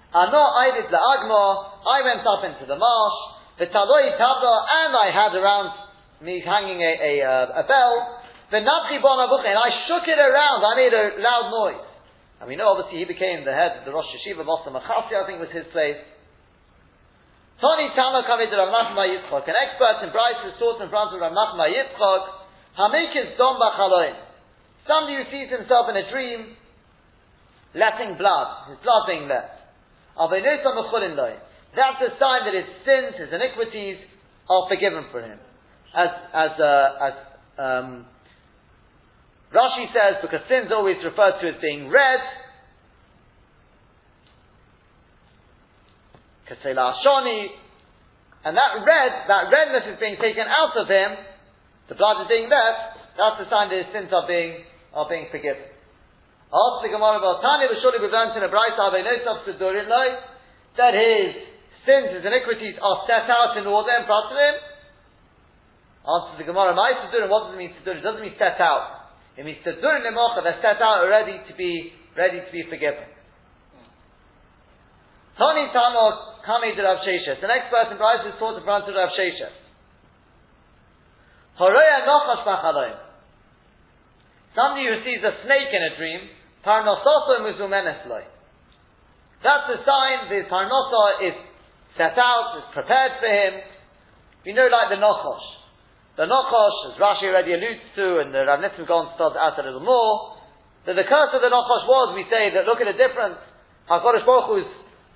Ano 0.10 0.42
Aidit 0.42 0.90
La'agmo, 0.90 1.86
I 1.86 2.02
went 2.02 2.26
up 2.26 2.42
into 2.42 2.66
the 2.66 2.78
marsh, 2.78 3.20
the 3.62 3.70
Taloi 3.70 4.18
Tabla, 4.18 4.56
and 4.66 4.92
I 4.98 5.14
had 5.14 5.38
around 5.38 5.70
me 6.22 6.42
hanging 6.42 6.82
a, 6.82 6.94
a, 6.98 7.14
uh, 7.22 7.62
a 7.62 7.64
bell, 7.70 7.94
the 8.50 8.58
Nabchi 8.58 8.98
Bon 9.06 9.22
and 9.22 9.58
I 9.58 9.70
shook 9.86 10.10
it 10.10 10.18
around, 10.18 10.66
I 10.66 10.74
made 10.74 10.94
a 10.94 11.22
loud 11.22 11.54
noise. 11.54 11.86
And 12.42 12.50
we 12.50 12.58
know 12.58 12.74
obviously 12.74 13.06
he 13.06 13.06
became 13.06 13.46
the 13.46 13.54
head 13.54 13.78
of 13.78 13.86
the 13.86 13.94
Rosh 13.94 14.10
Yeshiva, 14.10 14.42
Mosta 14.42 14.74
Machasi, 14.74 15.14
I 15.14 15.28
think 15.30 15.38
was 15.38 15.54
his 15.54 15.70
place. 15.70 16.02
Tony 17.62 17.92
coming 17.94 18.50
to 18.50 18.56
Rav 18.58 18.72
Nachman 18.74 19.14
Yitzchak, 19.14 19.46
an 19.46 19.58
expert 19.60 20.02
in 20.02 20.10
Bryce 20.10 20.42
taught 20.58 20.82
in 20.82 20.90
front 20.90 21.14
of 21.14 21.22
Rav 21.22 21.36
Nachman 21.36 21.70
Yitzchak, 21.70 22.24
Hamikis 22.80 23.38
Dom 23.38 23.60
Bachaloim. 23.62 24.18
Somebody 24.88 25.22
who 25.22 25.26
sees 25.30 25.52
himself 25.52 25.86
in 25.92 25.98
a 26.02 26.10
dream, 26.10 26.56
letting 27.76 28.18
blood, 28.18 28.74
his 28.74 28.80
blood 28.82 29.06
being 29.06 29.28
let. 29.28 29.59
That's 31.76 32.02
a 32.02 32.10
sign 32.18 32.46
that 32.46 32.54
his 32.56 32.66
sins, 32.86 33.16
his 33.20 33.34
iniquities, 33.34 33.98
are 34.50 34.68
forgiven 34.68 35.06
for 35.12 35.22
him. 35.22 35.38
As, 35.96 36.10
as, 36.34 36.60
uh, 36.60 37.08
as 37.08 37.14
um, 37.58 38.06
Rashi 39.54 39.94
says, 39.94 40.16
because 40.22 40.42
sin's 40.50 40.72
always 40.72 40.98
referred 41.04 41.40
to 41.42 41.48
as 41.50 41.56
being 41.62 41.90
red, 41.90 42.20
and 46.50 46.58
that 48.58 48.72
red, 48.82 49.12
that 49.30 49.54
redness 49.54 49.86
is 49.94 50.00
being 50.00 50.18
taken 50.18 50.50
out 50.50 50.74
of 50.78 50.88
him, 50.90 51.18
the 51.90 51.96
blood 51.96 52.22
is 52.22 52.28
being 52.28 52.50
left, 52.50 52.98
that's 53.18 53.38
the 53.38 53.46
sign 53.50 53.70
that 53.70 53.78
his 53.86 53.94
sins 53.94 54.10
are 54.10 54.26
being, 54.26 54.66
are 54.94 55.08
being 55.10 55.28
forgiven. 55.30 55.69
Ask 56.50 56.82
the 56.82 56.90
Gemara 56.90 57.22
about 57.22 57.46
Tanya, 57.46 57.70
surely 57.78 58.02
we've 58.02 58.10
learned 58.10 58.34
in 58.34 58.42
a 58.42 58.50
bright 58.50 58.74
that 60.78 60.94
his 60.98 61.30
sins, 61.86 62.10
his 62.10 62.26
iniquities 62.26 62.74
are 62.82 63.06
set 63.06 63.30
out 63.30 63.54
in 63.54 63.70
order 63.70 63.94
in 63.94 64.10
front 64.10 64.34
of 64.34 64.38
him. 64.38 64.56
Answers 66.10 66.42
the 66.42 66.48
Gemara, 66.50 66.74
My 66.74 66.98
Sidurim, 67.06 67.30
what 67.30 67.46
does 67.46 67.54
it 67.54 67.62
mean 67.62 67.70
Sidurim? 67.78 68.02
It 68.02 68.08
doesn't 68.08 68.26
mean 68.26 68.34
set 68.42 68.58
out. 68.58 69.14
It 69.38 69.46
means 69.46 69.62
Sidurim 69.62 70.02
Lemocha, 70.02 70.42
they're 70.42 70.58
set 70.58 70.82
out 70.82 71.06
ready 71.06 71.38
to 71.38 71.54
be, 71.54 71.94
ready 72.18 72.42
to 72.42 72.52
be 72.52 72.66
forgiven. 72.66 73.06
Tony 75.38 75.70
Tano 75.70 76.34
to 76.44 76.82
Rav 76.82 77.00
Sheshes. 77.06 77.40
The 77.40 77.48
next 77.48 77.70
person, 77.70 77.98
Bryce, 78.02 78.26
is 78.26 78.34
taught 78.40 78.58
in 78.58 78.64
front 78.66 78.90
of 78.90 78.96
Rav 78.96 79.14
Sheshes. 79.14 79.54
Somebody 84.56 84.88
who 84.90 84.98
sees 85.06 85.22
a 85.22 85.34
snake 85.46 85.72
in 85.72 85.84
a 85.84 85.96
dream, 85.96 86.22
That's 89.40 89.66
the 89.72 89.80
sign 89.88 90.28
that 90.28 90.44
Parnosa 90.52 91.04
is 91.24 91.36
set 91.96 92.16
out, 92.20 92.60
is 92.60 92.68
prepared 92.76 93.12
for 93.24 93.32
him. 93.32 93.64
You 94.44 94.54
know, 94.56 94.68
like 94.68 94.92
the 94.92 95.00
Nochosh. 95.00 95.48
The 96.20 96.28
Nochosh, 96.28 96.78
as 96.92 97.00
Rashi 97.00 97.32
already 97.32 97.56
alludes 97.56 97.84
to, 97.96 98.20
and 98.20 98.36
the 98.36 98.44
Rav 98.44 98.60
Nitzim 98.60 98.84
Gon 98.88 99.16
spells 99.16 99.40
out 99.40 99.56
a 99.56 99.64
little 99.64 99.84
more, 99.84 100.36
that 100.84 101.00
the 101.00 101.08
curse 101.08 101.32
of 101.32 101.40
the 101.40 101.48
Nochosh 101.48 101.88
was, 101.88 102.16
we 102.16 102.28
say, 102.28 102.52
that 102.52 102.68
look 102.68 102.84
at 102.84 102.92
the 102.92 103.00
difference. 103.00 103.40
HaKadosh 103.88 104.28
Baruch 104.28 104.52
Hu's 104.52 104.68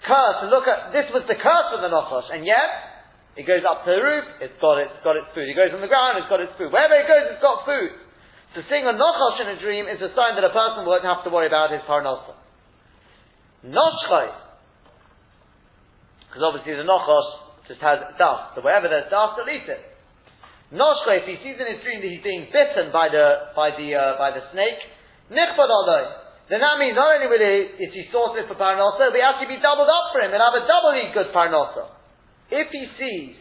curse, 0.08 0.48
and 0.48 0.50
look 0.52 0.64
at, 0.64 0.96
this 0.96 1.12
was 1.12 1.28
the 1.28 1.36
curse 1.36 1.70
of 1.76 1.84
the 1.84 1.92
Nochosh, 1.92 2.32
and 2.32 2.48
yet, 2.48 2.94
it 3.36 3.44
goes 3.44 3.68
up 3.68 3.84
to 3.84 3.92
the 3.92 4.00
roof, 4.00 4.24
it's 4.40 4.56
got, 4.64 4.80
it's 4.80 5.04
got 5.04 5.20
its 5.20 5.28
food. 5.36 5.50
It 5.50 5.60
goes 5.60 5.76
on 5.76 5.84
the 5.84 5.92
ground, 5.92 6.24
it's 6.24 6.32
got 6.32 6.40
its 6.40 6.56
food. 6.56 6.72
Wherever 6.72 6.96
it 6.96 7.08
goes, 7.10 7.36
it's 7.36 7.44
got 7.44 7.68
food. 7.68 7.92
So 8.54 8.62
seeing 8.70 8.86
a 8.86 8.94
Nochosh 8.94 9.42
in 9.42 9.50
a 9.50 9.58
dream 9.58 9.90
is 9.90 9.98
a 9.98 10.14
sign 10.14 10.38
that 10.38 10.46
a 10.46 10.54
person 10.54 10.86
won't 10.86 11.02
have 11.02 11.26
to 11.26 11.34
worry 11.34 11.50
about 11.50 11.74
his 11.74 11.82
Parnasa. 11.90 12.38
Noshchai, 13.66 14.30
because 16.30 16.44
obviously 16.46 16.78
the 16.78 16.86
Nochosh 16.86 17.66
just 17.66 17.82
has 17.82 17.98
dust. 18.22 18.54
So 18.54 18.62
wherever 18.62 18.86
there's 18.86 19.10
dust, 19.10 19.42
least 19.50 19.66
it. 19.74 19.82
Noshchai, 20.70 21.26
if 21.26 21.26
he 21.26 21.36
sees 21.42 21.58
in 21.58 21.66
his 21.66 21.82
dream 21.82 22.06
that 22.06 22.12
he's 22.14 22.22
being 22.22 22.46
bitten 22.54 22.94
by 22.94 23.10
the, 23.10 23.58
by 23.58 23.74
the, 23.74 23.98
uh, 23.98 24.22
by 24.22 24.30
the 24.38 24.46
snake, 24.54 24.78
Nichbad 25.34 25.70
then 26.50 26.60
that 26.60 26.78
means 26.78 26.94
not 26.94 27.18
only 27.18 27.26
will 27.32 27.40
he, 27.40 27.82
if 27.82 27.92
he 27.96 28.04
it 28.06 28.46
for 28.46 28.58
parnasa, 28.60 29.10
it'll 29.10 29.26
actually 29.26 29.56
be 29.56 29.62
doubled 29.64 29.88
up 29.88 30.12
for 30.12 30.22
him. 30.22 30.30
and 30.30 30.44
have 30.44 30.54
a 30.54 30.68
doubly 30.68 31.10
good 31.16 31.34
parnasa. 31.34 31.90
If 32.52 32.68
he 32.70 32.86
sees 33.00 33.36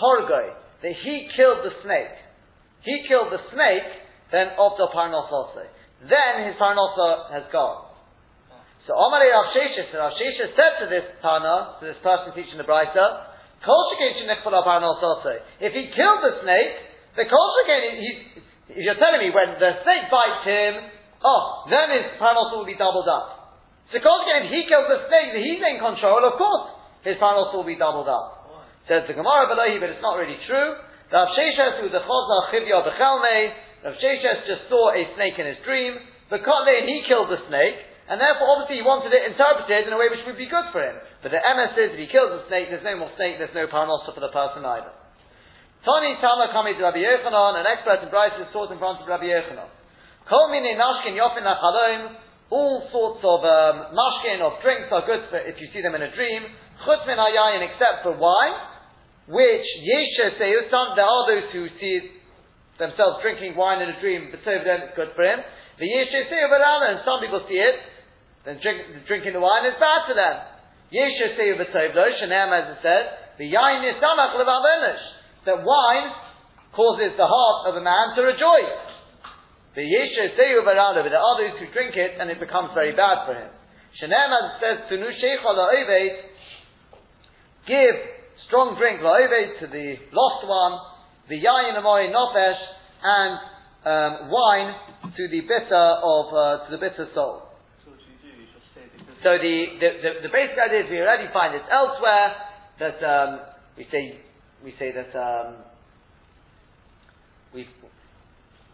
Horgoi, 0.00 0.54
that 0.80 0.94
he 1.04 1.28
killed 1.36 1.66
the 1.66 1.74
snake, 1.82 2.16
he 2.82 3.06
killed 3.06 3.30
the 3.30 3.42
snake, 3.54 3.88
then 4.30 4.58
of 4.58 4.74
the 4.78 4.88
parnasa 4.90 5.66
Then 6.02 6.46
his 6.46 6.58
parnasa 6.58 7.30
has 7.30 7.44
gone. 7.52 7.90
So 8.86 8.98
Omar 8.98 9.22
Rav 9.22 9.54
Sheshes, 9.54 9.94
Rav 9.94 10.12
Sheshes 10.18 10.58
said 10.58 10.82
to 10.82 10.86
this 10.90 11.06
Tana, 11.22 11.78
to 11.78 11.86
this 11.86 12.00
person 12.02 12.34
teaching 12.34 12.58
the 12.58 12.66
Brisa, 12.66 13.30
if 15.62 15.72
he 15.72 15.82
killed 15.94 16.20
the 16.26 16.34
snake, 16.42 16.74
the 17.14 17.22
Kol 17.30 17.50
if 18.72 18.82
you're 18.82 18.98
telling 18.98 19.20
me 19.22 19.30
when 19.30 19.54
the 19.62 19.70
snake 19.86 20.10
bites 20.10 20.42
him, 20.42 20.74
Oh, 21.22 21.70
then 21.70 21.94
his 21.94 22.18
panos 22.18 22.50
will 22.50 22.66
be 22.66 22.74
doubled 22.74 23.06
up. 23.06 23.62
So 23.94 24.02
if 24.02 24.50
he 24.50 24.66
kills 24.66 24.90
the 24.90 25.06
snake 25.06 25.30
he's 25.38 25.62
in 25.62 25.78
control, 25.78 26.26
of 26.26 26.34
course, 26.34 26.74
his 27.06 27.14
panos 27.22 27.54
will 27.54 27.62
be 27.62 27.78
doubled 27.78 28.08
up. 28.10 28.50
Says 28.90 29.06
the 29.06 29.14
Gemara 29.14 29.46
Balahi, 29.46 29.78
but 29.78 29.94
it's 29.94 30.02
not 30.02 30.18
really 30.18 30.38
true. 30.48 30.74
Rav 31.12 31.28
Sheshes, 31.36 31.84
who 31.84 31.92
the 31.92 32.00
Chozah 32.00 32.40
Chivya 32.48 32.80
Bechelme, 32.88 33.52
Rav 33.84 33.94
Sheshes 34.00 34.48
just 34.48 34.64
saw 34.72 34.96
a 34.96 35.04
snake 35.12 35.36
in 35.36 35.44
his 35.44 35.60
dream, 35.60 36.00
the 36.32 36.40
Kotle, 36.40 36.72
and 36.72 36.88
he 36.88 37.04
killed 37.04 37.28
the 37.28 37.36
snake, 37.52 37.76
and 38.08 38.16
therefore 38.16 38.56
obviously 38.56 38.80
he 38.80 38.84
wanted 38.84 39.12
it 39.12 39.28
interpreted 39.28 39.84
in 39.84 39.92
a 39.92 40.00
way 40.00 40.08
which 40.08 40.24
would 40.24 40.40
be 40.40 40.48
good 40.48 40.72
for 40.72 40.80
him. 40.80 40.96
But 41.20 41.36
the 41.36 41.44
MS 41.44 41.76
is, 41.76 41.88
if 41.92 42.00
he 42.00 42.08
kills 42.08 42.32
the 42.32 42.48
snake, 42.48 42.72
there's 42.72 42.82
no 42.82 42.96
more 42.96 43.12
snake, 43.20 43.36
there's 43.36 43.52
no 43.52 43.68
panos 43.68 44.08
for 44.08 44.16
the 44.16 44.32
person 44.32 44.64
either. 44.64 44.88
Tony 45.84 46.16
Tama 46.24 46.48
to 46.48 46.80
Rabbi 46.80 47.04
Yochanan, 47.04 47.60
an 47.60 47.68
expert 47.68 48.00
in 48.00 48.08
Bryce, 48.08 48.38
is 48.40 48.48
taught 48.56 48.72
in 48.72 48.80
front 48.80 49.04
of 49.04 49.06
Rabbi 49.06 49.28
Yochanan. 49.28 49.68
Kol 50.30 50.48
mini 50.48 50.72
nashkin 50.78 51.12
yofin 51.12 51.44
achaloim, 51.44 52.16
all 52.48 52.88
sorts 52.88 53.20
of 53.20 53.44
um, 53.44 53.92
mashkin, 53.92 54.40
of 54.40 54.62
drinks 54.64 54.88
are 54.88 55.04
good 55.04 55.28
for, 55.28 55.36
if 55.44 55.60
you 55.60 55.68
see 55.76 55.82
them 55.84 55.92
in 55.92 56.00
a 56.00 56.14
dream. 56.14 56.48
Chutz 56.88 57.04
min 57.04 57.20
except 57.68 58.02
for 58.02 58.16
wine, 58.16 58.71
which 59.28 59.68
yesha 59.82 60.38
seyutam, 60.40 60.96
there 60.96 61.06
are 61.06 61.24
those 61.30 61.48
who 61.52 61.68
see 61.78 62.10
themselves 62.78 63.22
drinking 63.22 63.54
wine 63.54 63.82
in 63.82 63.90
a 63.90 63.98
dream, 64.00 64.28
but 64.30 64.40
so 64.44 64.50
then 64.50 64.88
it's 64.88 64.96
good 64.96 65.14
for 65.14 65.22
him. 65.22 65.38
The 65.78 65.86
yesha 65.86 66.26
seyuvarana, 66.26 66.96
and 66.96 66.98
some 67.04 67.20
people 67.20 67.44
see 67.48 67.58
it, 67.58 67.78
then 68.44 68.58
drink, 68.62 69.06
drinking 69.06 69.34
the 69.34 69.42
wine 69.42 69.66
is 69.66 69.78
bad 69.78 70.06
for 70.06 70.14
them. 70.14 70.36
Yesha 70.90 71.38
seyuvatovlo, 71.38 72.04
shenem 72.18 72.50
as 72.50 72.76
it 72.76 72.80
says, 72.82 73.04
the 73.38 73.48
yayin 73.48 73.82
is 73.88 73.96
samach 74.02 74.36
that 75.46 75.58
wine 75.64 76.08
causes 76.72 77.12
the 77.16 77.26
heart 77.26 77.68
of 77.68 77.76
a 77.76 77.84
man 77.84 78.16
to 78.16 78.22
rejoice. 78.22 78.80
The 79.74 79.82
Yesha 79.82 80.36
Barada, 80.64 81.02
but 81.02 81.10
there 81.10 81.20
are 81.20 81.34
others 81.34 81.58
who 81.58 81.66
drink 81.72 81.96
it 81.96 82.20
and 82.20 82.30
it 82.30 82.38
becomes 82.38 82.70
very 82.74 82.92
bad 82.92 83.24
for 83.26 83.34
him. 83.34 83.48
Sheneman 84.00 84.60
says 84.60 84.88
to 84.88 84.96
Nu 84.96 85.08
Sheikha 85.08 85.52
give 87.66 87.96
strong 88.52 88.76
drink 88.76 89.00
to 89.00 89.66
the 89.72 89.96
lost 90.12 90.44
one, 90.44 90.76
the 91.32 91.40
Yayin 91.40 91.72
Amori 91.72 92.12
Nofesh, 92.12 92.60
and 93.00 93.40
um, 93.88 94.28
wine 94.28 94.76
to 95.16 95.24
the 95.32 95.40
bitter 95.40 95.86
of, 96.04 96.28
uh, 96.28 96.68
to 96.68 96.76
the 96.76 96.76
bitter 96.76 97.08
soul. 97.16 97.48
So 99.24 99.40
the, 99.40 99.56
the, 99.80 99.88
the, 100.04 100.10
the, 100.28 100.32
basic 100.34 100.58
idea 100.60 100.84
is 100.84 100.90
we 100.90 101.00
already 101.00 101.32
find 101.32 101.54
it 101.54 101.62
elsewhere 101.64 102.28
that 102.76 103.00
um, 103.00 103.40
we 103.78 103.86
say 103.90 104.20
we 104.62 104.74
say 104.78 104.92
that 104.92 105.16
um, 105.16 105.62
we 107.54 107.64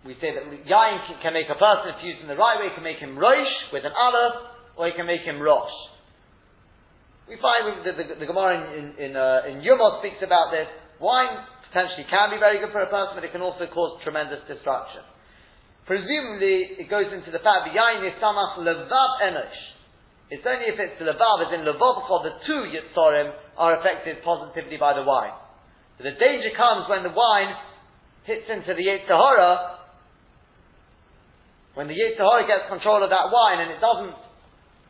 we 0.04 0.14
say 0.18 0.34
that 0.34 0.42
yain 0.66 1.06
can, 1.06 1.22
can, 1.22 1.32
make 1.34 1.46
a 1.46 1.54
person, 1.54 1.94
if 1.94 2.02
used 2.02 2.22
in 2.22 2.28
the 2.28 2.34
right 2.34 2.58
way, 2.58 2.74
can 2.74 2.82
make 2.82 2.98
him 2.98 3.14
roish 3.14 3.54
with 3.72 3.84
an 3.84 3.92
aleph, 3.92 4.42
or 4.76 4.86
he 4.88 4.92
can 4.96 5.06
make 5.06 5.20
him 5.20 5.38
rosh. 5.38 5.70
We 7.28 7.36
find 7.36 7.84
the, 7.84 7.92
the, 7.92 8.24
the 8.24 8.26
Gemara 8.26 8.56
in, 8.72 8.96
in, 8.96 9.12
uh, 9.12 9.44
in 9.44 9.60
speaks 10.00 10.24
about 10.24 10.48
this. 10.50 10.66
Wine 10.96 11.44
potentially 11.68 12.08
can 12.08 12.32
be 12.32 12.40
very 12.40 12.58
good 12.58 12.72
for 12.72 12.80
a 12.80 12.88
person, 12.88 13.20
but 13.20 13.24
it 13.24 13.32
can 13.32 13.44
also 13.44 13.68
cause 13.68 14.00
tremendous 14.02 14.40
destruction. 14.48 15.04
Presumably, 15.84 16.80
it 16.80 16.88
goes 16.88 17.12
into 17.12 17.28
the 17.28 17.40
fact 17.44 17.68
that 17.68 17.76
yain 17.76 18.00
levav 18.00 19.12
enosh. 19.24 19.60
It's 20.32 20.44
only 20.44 20.68
if 20.68 20.80
it's 20.80 20.96
the 20.96 21.08
levav, 21.08 21.48
as 21.48 21.52
in 21.52 21.64
levav, 21.68 22.08
the 22.24 22.34
two 22.48 22.68
yitzorim 22.72 23.32
are 23.56 23.80
affected 23.80 24.24
positively 24.24 24.76
by 24.76 24.96
the 24.96 25.04
wine. 25.04 25.36
But 25.96 26.04
the 26.04 26.16
danger 26.16 26.52
comes 26.56 26.88
when 26.88 27.02
the 27.04 27.12
wine 27.12 27.52
hits 28.24 28.44
into 28.48 28.72
the 28.76 28.84
Yetzirah 28.84 29.78
when 31.74 31.86
the 31.86 31.94
Yitzhara 31.94 32.42
gets 32.42 32.66
control 32.66 33.06
of 33.06 33.10
that 33.10 33.30
wine 33.30 33.62
and 33.62 33.70
it 33.70 33.78
doesn't, 33.78 34.10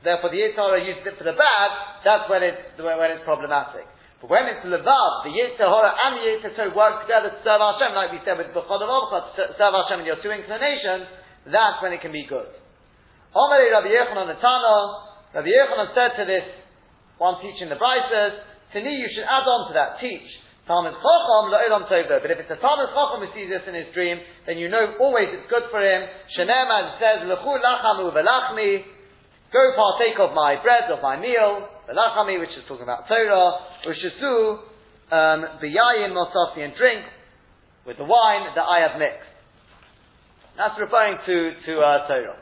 therefore 0.05 0.31
the 0.31 0.41
Yitzhara 0.41 0.83
uses 0.83 1.05
it 1.07 1.17
for 1.19 1.27
the 1.27 1.35
bad, 1.35 1.69
that's 2.05 2.27
when 2.31 2.43
it's, 2.43 2.61
when 2.79 3.11
it's 3.15 3.25
problematic. 3.25 3.87
But 4.19 4.31
when 4.35 4.51
it's 4.51 4.67
Levav, 4.67 5.13
the 5.23 5.33
Yitzhara 5.35 5.91
and 5.95 6.13
the 6.19 6.25
Yitzhara 6.27 6.75
work 6.75 7.07
together 7.07 7.31
to 7.31 7.39
serve 7.47 7.63
Hashem, 7.63 7.95
like 7.95 8.11
we 8.11 8.21
said 8.27 8.39
with 8.39 8.51
Bechod 8.51 8.83
of 8.83 9.11
to 9.39 9.55
serve 9.55 9.75
Hashem 9.75 10.03
in 10.03 10.07
your 10.07 10.19
two 10.19 10.35
inclinations, 10.35 11.07
that's 11.47 11.79
when 11.79 11.95
it 11.95 12.03
can 12.03 12.11
be 12.11 12.27
good. 12.27 12.51
Omeri 13.31 13.71
Rabbi 13.71 13.95
the 13.95 14.39
Tana, 14.43 14.77
Rabbi 15.35 15.51
Yochanan 15.53 15.95
said 15.95 16.19
to 16.19 16.25
this 16.27 16.47
one 17.19 17.39
teaching 17.43 17.69
the 17.69 17.79
Brises, 17.79 18.43
to 18.75 18.79
me 18.83 18.91
you 18.99 19.09
should 19.15 19.27
add 19.27 19.47
on 19.47 19.71
to 19.71 19.75
that, 19.75 20.03
teach 20.03 20.27
Talmud 20.69 20.93
Chacham 21.01 21.45
La'ilam 21.49 21.89
Tov 21.89 22.05
But 22.11 22.31
if 22.31 22.45
it's 22.45 22.53
a 22.53 22.61
Talmud 22.61 22.93
Chacham 22.93 23.25
who 23.25 23.29
sees 23.33 23.49
this 23.49 23.65
in 23.65 23.73
his 23.73 23.89
dream, 23.97 24.21
then 24.45 24.61
you 24.61 24.69
know 24.69 25.01
always 25.01 25.33
it's 25.33 25.49
good 25.49 25.65
for 25.73 25.81
him. 25.81 26.05
Shenem 26.37 26.69
as 26.69 27.01
says, 27.01 27.25
L'chu 27.25 27.53
lachamu 27.57 28.13
velachmi, 28.13 28.85
go 29.53 29.63
partake 29.77 30.19
of 30.21 30.35
my 30.35 30.61
bread, 30.63 30.91
of 30.91 31.03
my 31.03 31.19
meal, 31.19 31.69
velachami, 31.89 32.39
which 32.41 32.53
is 32.57 32.65
talking 32.69 32.83
about 32.83 33.09
Torah, 33.09 33.59
Ushasu, 33.87 34.59
um, 35.11 35.41
biyayin 35.63 36.13
mosafi, 36.13 36.65
and 36.65 36.75
drink 36.77 37.05
with 37.87 37.97
the 37.97 38.05
wine 38.05 38.53
that 38.55 38.65
I 38.65 38.85
have 38.89 38.99
mixed. 38.99 39.33
That's 40.57 40.75
referring 40.79 41.19
to, 41.25 41.37
to 41.67 41.73
uh, 41.81 42.09
Torah. 42.09 42.39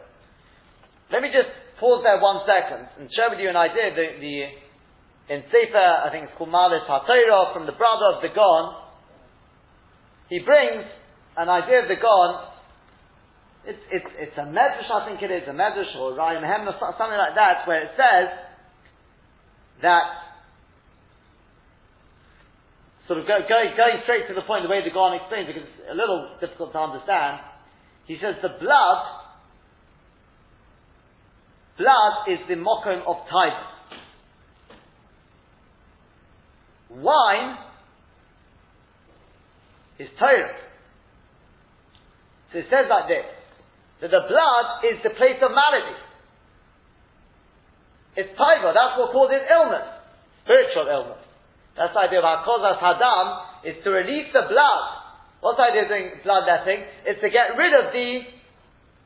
Let 1.12 1.22
me 1.22 1.28
just 1.30 1.52
pause 1.78 2.02
there 2.02 2.18
one 2.18 2.42
second 2.48 2.88
and 2.98 3.12
share 3.14 3.30
with 3.30 3.38
you 3.38 3.48
an 3.48 3.56
idea. 3.56 3.94
The, 3.94 4.06
the 4.18 4.34
in 5.28 5.42
Sefer, 5.50 5.88
I 6.06 6.08
think 6.10 6.30
it's 6.30 6.34
called 6.38 6.50
Malis 6.50 6.86
HaTorah, 6.86 7.52
from 7.52 7.66
the 7.66 7.74
brother 7.74 8.14
of 8.14 8.22
the 8.22 8.30
Gon, 8.34 8.78
he 10.30 10.38
brings 10.40 10.86
an 11.36 11.48
idea 11.48 11.82
of 11.82 11.88
the 11.88 11.98
Gon. 12.00 12.55
It's, 13.66 13.83
it's, 13.90 14.07
it's 14.14 14.38
a 14.38 14.46
medrash, 14.46 14.87
I 14.87 15.11
think 15.11 15.22
it 15.22 15.31
is, 15.35 15.42
a 15.48 15.52
medrash 15.52 15.90
or 15.98 16.12
Rayim 16.14 16.46
Hemna, 16.46 16.79
something 16.79 17.18
like 17.18 17.35
that, 17.35 17.66
where 17.66 17.83
it 17.83 17.90
says 17.98 18.31
that, 19.83 20.07
sort 23.09 23.18
of 23.18 23.26
go, 23.26 23.38
going, 23.48 23.74
going 23.76 23.98
straight 24.05 24.29
to 24.29 24.35
the 24.35 24.46
point, 24.46 24.62
the 24.62 24.70
way 24.70 24.87
the 24.87 24.94
Gon 24.94 25.18
explains 25.18 25.48
because 25.48 25.62
it's 25.66 25.90
a 25.90 25.94
little 25.94 26.38
difficult 26.40 26.72
to 26.72 26.79
understand. 26.79 27.42
He 28.07 28.18
says 28.22 28.37
the 28.40 28.55
blood, 28.62 29.02
blood 31.79 32.31
is 32.31 32.38
the 32.46 32.55
mokum 32.55 33.02
of 33.02 33.26
tithing. 33.26 33.74
Wine 37.02 37.59
is 39.98 40.09
Torah. 40.18 40.55
So 42.52 42.59
it 42.59 42.66
says 42.70 42.87
like 42.88 43.09
this, 43.09 43.36
that 44.00 44.11
the 44.12 44.24
blood 44.28 44.66
is 44.85 45.00
the 45.02 45.14
place 45.16 45.40
of 45.40 45.50
malady. 45.52 45.96
It's 48.16 48.32
taiva, 48.37 48.72
that's 48.72 48.96
what 48.96 49.12
causes 49.12 49.44
illness, 49.44 49.88
spiritual 50.44 50.88
illness. 50.88 51.22
That's 51.76 51.92
the 51.92 52.09
idea 52.09 52.24
of 52.24 52.28
Hakozas 52.28 52.80
Hadam, 52.80 53.26
is 53.68 53.76
to 53.85 53.92
release 53.92 54.32
the 54.32 54.48
blood. 54.48 54.85
What's 55.44 55.61
the 55.61 55.68
idea 55.68 55.85
of 55.85 55.88
doing 55.92 56.09
bloodletting? 56.24 56.80
It's 57.04 57.20
to 57.20 57.28
get 57.28 57.52
rid 57.61 57.76
of 57.76 57.92
the, 57.92 58.09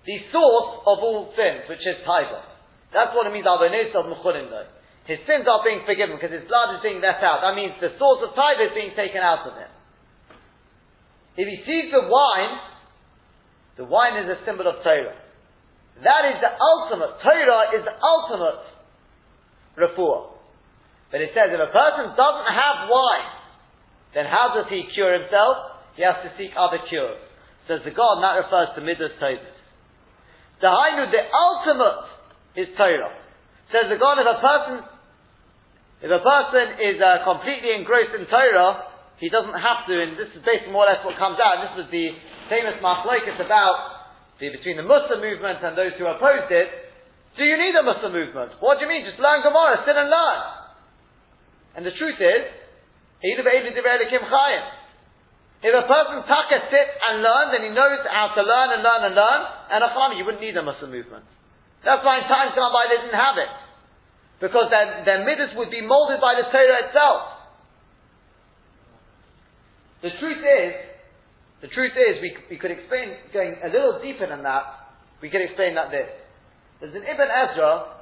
the 0.07 0.17
source 0.31 0.87
of 0.87 0.97
all 1.03 1.35
sins, 1.35 1.67
which 1.67 1.83
is 1.83 2.07
taiva. 2.07 2.47
That's 2.95 3.11
what 3.15 3.27
it 3.27 3.35
means, 3.35 3.47
Avonis 3.47 3.91
of 3.95 4.07
though. 4.07 4.71
His 5.11 5.19
sins 5.27 5.43
are 5.51 5.63
being 5.67 5.83
forgiven 5.83 6.15
because 6.15 6.31
his 6.31 6.47
blood 6.47 6.79
is 6.79 6.87
being 6.87 7.03
let 7.03 7.19
out. 7.19 7.43
That 7.43 7.59
means 7.59 7.75
the 7.83 7.99
source 7.99 8.23
of 8.23 8.31
tithe 8.39 8.63
is 8.63 8.75
being 8.79 8.95
taken 8.95 9.19
out 9.19 9.43
of 9.43 9.59
him. 9.59 9.71
If 11.35 11.47
he 11.51 11.59
sees 11.67 11.91
the 11.91 12.07
wine, 12.07 12.55
the 13.81 13.89
wine 13.89 14.21
is 14.21 14.29
a 14.29 14.37
symbol 14.45 14.69
of 14.69 14.85
Torah. 14.85 15.17
That 16.05 16.23
is 16.29 16.37
the 16.45 16.53
ultimate. 16.53 17.17
Torah 17.25 17.73
is 17.73 17.81
the 17.81 17.97
ultimate 17.97 18.61
refuah. 19.81 20.37
But 21.09 21.25
it 21.25 21.33
says 21.33 21.49
if 21.49 21.57
a 21.57 21.73
person 21.73 22.13
doesn't 22.13 22.51
have 22.53 22.93
wine, 22.93 23.31
then 24.13 24.29
how 24.29 24.53
does 24.53 24.69
he 24.69 24.85
cure 24.93 25.17
himself? 25.17 25.81
He 25.97 26.05
has 26.05 26.21
to 26.21 26.31
seek 26.37 26.53
other 26.61 26.77
cures. 26.93 27.25
Says 27.65 27.81
the 27.89 27.97
Gon, 27.97 28.21
and 28.21 28.25
that 28.29 28.37
refers 28.45 28.69
to 28.77 28.85
Midas 28.85 29.17
Torah. 29.17 29.49
The 30.61 30.69
Hainu, 30.69 31.09
the 31.09 31.25
ultimate 31.33 32.05
is 32.61 32.69
Torah. 32.77 33.17
Says 33.73 33.89
the 33.89 33.97
Gon, 33.97 34.21
if 34.21 34.29
a 34.29 34.39
person 34.45 34.75
if 36.05 36.09
a 36.13 36.21
person 36.21 36.85
is 36.85 37.01
uh, 37.01 37.25
completely 37.25 37.77
engrossed 37.81 38.13
in 38.13 38.29
Torah, 38.29 38.93
he 39.21 39.29
doesn't 39.29 39.57
have 39.57 39.89
to, 39.89 39.95
and 40.01 40.21
this 40.21 40.33
is 40.37 40.41
basically 40.45 40.73
more 40.73 40.89
or 40.89 40.93
less 40.93 41.05
what 41.05 41.17
comes 41.17 41.37
out. 41.37 41.61
This 41.65 41.85
was 41.85 41.89
the 41.93 42.17
famous 42.51 42.83
machlokes 42.83 43.39
about 43.39 44.11
the, 44.43 44.51
between 44.51 44.77
the 44.77 44.83
Mussar 44.83 45.23
movement 45.23 45.63
and 45.63 45.79
those 45.79 45.95
who 45.95 46.11
opposed 46.11 46.51
it. 46.51 46.67
Do 47.39 47.47
you 47.47 47.55
need 47.55 47.79
a 47.79 47.87
Mussar 47.87 48.11
movement? 48.11 48.59
What 48.59 48.83
do 48.83 48.85
you 48.85 48.91
mean? 48.91 49.07
Just 49.07 49.23
learn 49.23 49.47
Gemara, 49.47 49.87
sit 49.87 49.95
and 49.95 50.11
learn. 50.11 50.41
And 51.79 51.87
the 51.87 51.95
truth 51.95 52.19
is, 52.19 52.43
if 53.23 53.37
a 55.77 55.85
person 55.87 56.17
taka 56.25 56.59
sits 56.73 56.95
and 57.05 57.23
learns 57.23 57.53
and 57.55 57.63
he 57.69 57.71
knows 57.71 58.01
how 58.09 58.35
to 58.35 58.43
learn 58.43 58.75
and 58.75 58.83
learn 58.83 59.03
and 59.07 59.15
learn, 59.15 59.41
and 59.71 59.85
a 59.85 59.91
you 60.19 60.25
wouldn't 60.27 60.43
need 60.43 60.57
a 60.57 60.65
Mussar 60.67 60.91
movement. 60.91 61.25
That's 61.85 62.03
why 62.03 62.19
in 62.19 62.25
times 62.27 62.57
gone 62.57 62.73
by 62.73 62.89
they 62.91 62.99
didn't 63.07 63.15
have 63.15 63.39
it. 63.39 63.53
Because 64.41 64.73
their, 64.73 65.05
their 65.05 65.21
midas 65.25 65.55
would 65.55 65.71
be 65.71 65.85
molded 65.85 66.19
by 66.21 66.35
the 66.35 66.49
Torah 66.51 66.89
itself. 66.89 67.23
The 70.01 70.11
truth 70.17 70.41
is, 70.41 70.90
the 71.61 71.69
truth 71.69 71.93
is, 71.93 72.25
we, 72.25 72.31
we 72.49 72.57
could 72.57 72.73
explain, 72.73 73.13
going 73.37 73.53
a 73.61 73.69
little 73.69 74.01
deeper 74.01 74.25
than 74.25 74.43
that, 74.49 74.97
we 75.21 75.29
could 75.29 75.45
explain 75.45 75.77
that 75.77 75.93
this. 75.93 76.09
There's 76.81 76.97
an 76.97 77.05
Ibn 77.05 77.29
Ezra, 77.29 78.01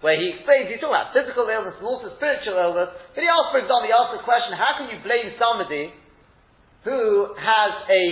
where 0.00 0.14
he 0.14 0.38
explains, 0.38 0.70
he's 0.70 0.78
talking 0.78 0.94
about 0.94 1.10
physical 1.10 1.50
illness 1.50 1.74
and 1.76 1.84
also 1.84 2.14
spiritual 2.14 2.56
illness, 2.56 2.94
but 2.94 3.20
he 3.20 3.28
asks, 3.28 3.50
for 3.50 3.60
example, 3.60 3.90
he 3.90 3.92
asks 3.92 4.14
the 4.16 4.24
question, 4.24 4.54
how 4.54 4.78
can 4.78 4.86
you 4.94 5.02
blame 5.02 5.34
somebody 5.34 5.90
who 6.86 7.34
has 7.34 7.72
a, 7.90 8.02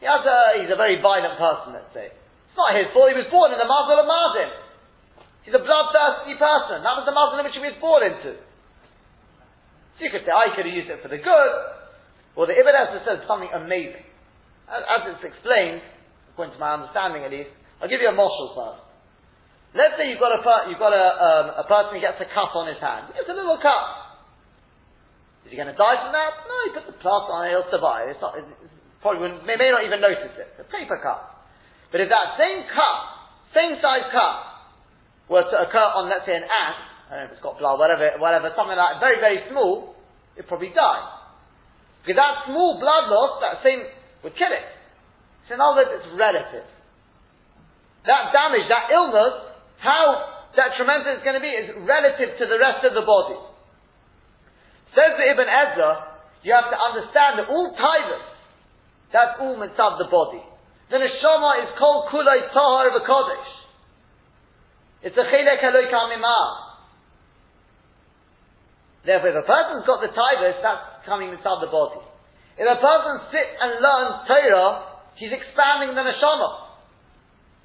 he 0.00 0.06
has 0.08 0.24
a, 0.24 0.38
he's 0.64 0.72
a 0.72 0.80
very 0.80 0.98
violent 1.04 1.36
person, 1.36 1.76
let's 1.76 1.92
say. 1.92 2.10
It's 2.10 2.58
not 2.58 2.72
his 2.72 2.88
fault, 2.96 3.12
he 3.12 3.18
was 3.20 3.28
born 3.28 3.52
in 3.52 3.60
the 3.60 3.68
Mazel 3.68 4.00
of 4.00 4.08
Mazin. 4.08 4.50
He's 5.44 5.54
a 5.54 5.62
bloodthirsty 5.62 6.34
person. 6.34 6.82
That 6.82 6.96
was 6.98 7.06
the 7.06 7.14
Muslim 7.14 7.46
which 7.46 7.54
he 7.54 7.62
was 7.62 7.78
born 7.78 8.02
into. 8.02 8.34
So 8.34 10.00
you 10.02 10.10
could 10.10 10.26
say, 10.26 10.34
I 10.34 10.50
could 10.56 10.66
have 10.66 10.74
used 10.74 10.90
it 10.90 10.98
for 11.04 11.12
the 11.12 11.22
good. 11.22 11.52
Well, 12.36 12.44
the 12.44 12.52
Ibn 12.52 12.68
Ezra 12.68 13.00
says 13.08 13.18
something 13.24 13.48
amazing. 13.48 14.04
As, 14.68 14.84
as, 14.84 15.00
it's 15.16 15.24
explained, 15.24 15.80
according 16.30 16.52
to 16.52 16.60
my 16.60 16.76
understanding 16.76 17.24
at 17.24 17.32
least, 17.32 17.48
I'll 17.80 17.88
give 17.88 18.04
you 18.04 18.12
a 18.12 18.14
marshal 18.14 18.52
first. 18.52 18.84
Let's 19.72 19.96
say 19.96 20.12
you've 20.12 20.20
got 20.20 20.36
a, 20.36 20.40
you've 20.68 20.80
got 20.80 20.92
a, 20.92 21.06
um, 21.16 21.46
a 21.60 21.64
person 21.64 21.96
who 21.96 22.00
gets 22.04 22.20
a 22.20 22.28
cut 22.28 22.52
on 22.52 22.68
his 22.68 22.76
hand. 22.76 23.16
It's 23.16 23.28
a 23.28 23.36
little 23.36 23.56
cut. 23.56 24.06
Is 25.48 25.52
he 25.52 25.56
going 25.56 25.72
to 25.72 25.78
die 25.78 25.96
from 26.04 26.12
that? 26.12 26.32
No, 26.44 26.56
he 26.68 26.70
puts 26.76 26.88
a 26.92 26.96
plaster 27.00 27.32
on 27.32 27.48
it, 27.48 27.56
he'll 27.56 27.72
survive. 27.72 28.12
It's 28.12 28.20
not, 28.20 28.36
it's 28.36 28.48
probably 29.00 29.32
may, 29.48 29.56
may 29.56 29.72
not 29.72 29.88
even 29.88 30.04
notice 30.04 30.36
it. 30.36 30.60
It's 30.60 30.64
a 30.64 30.68
paper 30.68 31.00
cut. 31.00 31.24
But 31.88 32.04
if 32.04 32.12
that 32.12 32.36
same 32.36 32.68
cut, 32.68 32.98
same 33.56 33.80
size 33.80 34.12
cut, 34.12 34.36
were 35.32 35.46
to 35.46 35.56
occur 35.56 35.88
on, 35.96 36.12
let's 36.12 36.28
say, 36.28 36.36
an 36.36 36.44
ant, 36.44 36.78
I 37.08 37.08
don't 37.08 37.18
know 37.18 37.26
if 37.30 37.32
it's 37.38 37.44
got 37.44 37.56
blood, 37.56 37.80
whatever, 37.80 38.12
whatever, 38.20 38.52
something 38.52 38.76
like 38.76 39.00
very, 39.00 39.22
very 39.22 39.40
small, 39.48 39.96
it'd 40.36 40.50
probably 40.50 40.74
die. 40.76 41.15
Because 42.06 42.22
that 42.22 42.46
small 42.46 42.78
blood 42.78 43.10
loss, 43.10 43.42
that 43.42 43.66
same, 43.66 43.82
would 44.22 44.38
kill 44.38 44.54
it. 44.54 44.62
So 45.50 45.58
other 45.58 45.82
words, 45.82 45.90
it's 45.98 46.10
relative. 46.14 46.62
That 48.06 48.30
damage, 48.30 48.70
that 48.70 48.94
illness, 48.94 49.34
how 49.82 50.46
detrimental 50.54 51.18
it's 51.18 51.26
going 51.26 51.34
to 51.34 51.42
be 51.42 51.50
is 51.50 51.74
relative 51.82 52.38
to 52.38 52.44
the 52.46 52.58
rest 52.62 52.86
of 52.86 52.94
the 52.94 53.02
body. 53.02 53.38
Says 54.94 55.18
the 55.18 55.26
Ibn 55.34 55.50
Ezra, 55.50 55.90
you 56.46 56.54
have 56.54 56.70
to 56.70 56.78
understand 56.78 57.42
that 57.42 57.50
all 57.50 57.74
tivus, 57.74 58.26
that's 59.10 59.42
all 59.42 59.58
mitzvah 59.58 59.98
the 59.98 60.06
body. 60.06 60.42
The 60.88 61.02
neshama 61.02 61.66
is 61.66 61.70
called 61.74 62.14
kulay 62.14 62.46
tahar 62.54 62.94
of 62.94 62.94
a 62.94 63.04
kodesh. 63.04 63.50
It's 65.02 65.18
a 65.18 65.26
chilek 65.26 65.58
haloi 65.58 65.90
kamimah. 65.90 66.66
Therefore, 69.04 69.30
if 69.30 69.38
a 69.42 69.46
person's 69.46 69.86
got 69.86 70.00
the 70.00 70.10
tivus, 70.14 70.62
that's 70.62 70.95
coming 71.06 71.30
inside 71.30 71.62
the 71.62 71.70
body. 71.70 72.02
If 72.58 72.66
a 72.66 72.78
person 72.82 73.14
sits 73.30 73.52
and 73.56 73.78
learns 73.78 74.26
Torah, 74.26 74.70
he's 75.16 75.32
expanding 75.32 75.94
the 75.94 76.04
neshama. 76.04 76.66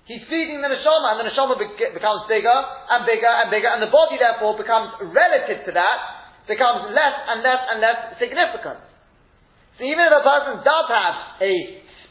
He's 0.06 0.24
feeding 0.28 0.62
the 0.62 0.70
neshama, 0.70 1.16
and 1.16 1.18
the 1.24 1.28
neshama 1.32 1.58
be- 1.58 1.94
becomes 1.94 2.30
bigger 2.30 2.54
and 2.54 3.02
bigger 3.10 3.30
and 3.30 3.48
bigger, 3.50 3.70
and 3.72 3.82
the 3.82 3.92
body 3.92 4.20
therefore 4.20 4.60
becomes 4.60 4.96
relative 5.02 5.64
to 5.66 5.72
that, 5.74 5.98
becomes 6.48 6.92
less 6.92 7.18
and 7.32 7.40
less 7.42 7.62
and 7.72 7.78
less 7.80 8.00
significant. 8.20 8.84
So 9.80 9.88
even 9.88 10.04
if 10.06 10.14
a 10.14 10.24
person 10.26 10.62
does 10.62 10.88
have 10.92 11.16
a 11.40 11.54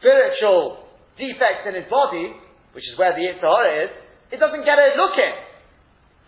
spiritual 0.00 0.88
defect 1.20 1.68
in 1.68 1.76
his 1.76 1.86
body, 1.92 2.32
which 2.72 2.86
is 2.88 2.96
where 2.96 3.12
the 3.12 3.20
Yitzhahara 3.20 3.84
is, 3.84 3.90
it 4.32 4.38
doesn't 4.38 4.64
get 4.64 4.78
a 4.78 4.96
look 4.96 5.18
in. 5.20 5.34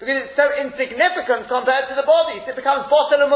Because 0.03 0.27
it's 0.27 0.37
so 0.37 0.51
insignificant 0.51 1.47
compared 1.47 1.87
to 1.89 1.95
the 1.95 2.03
body. 2.03 2.43
It 2.43 2.59
becomes 2.59 2.91
bottle 2.91 3.23
and 3.23 3.31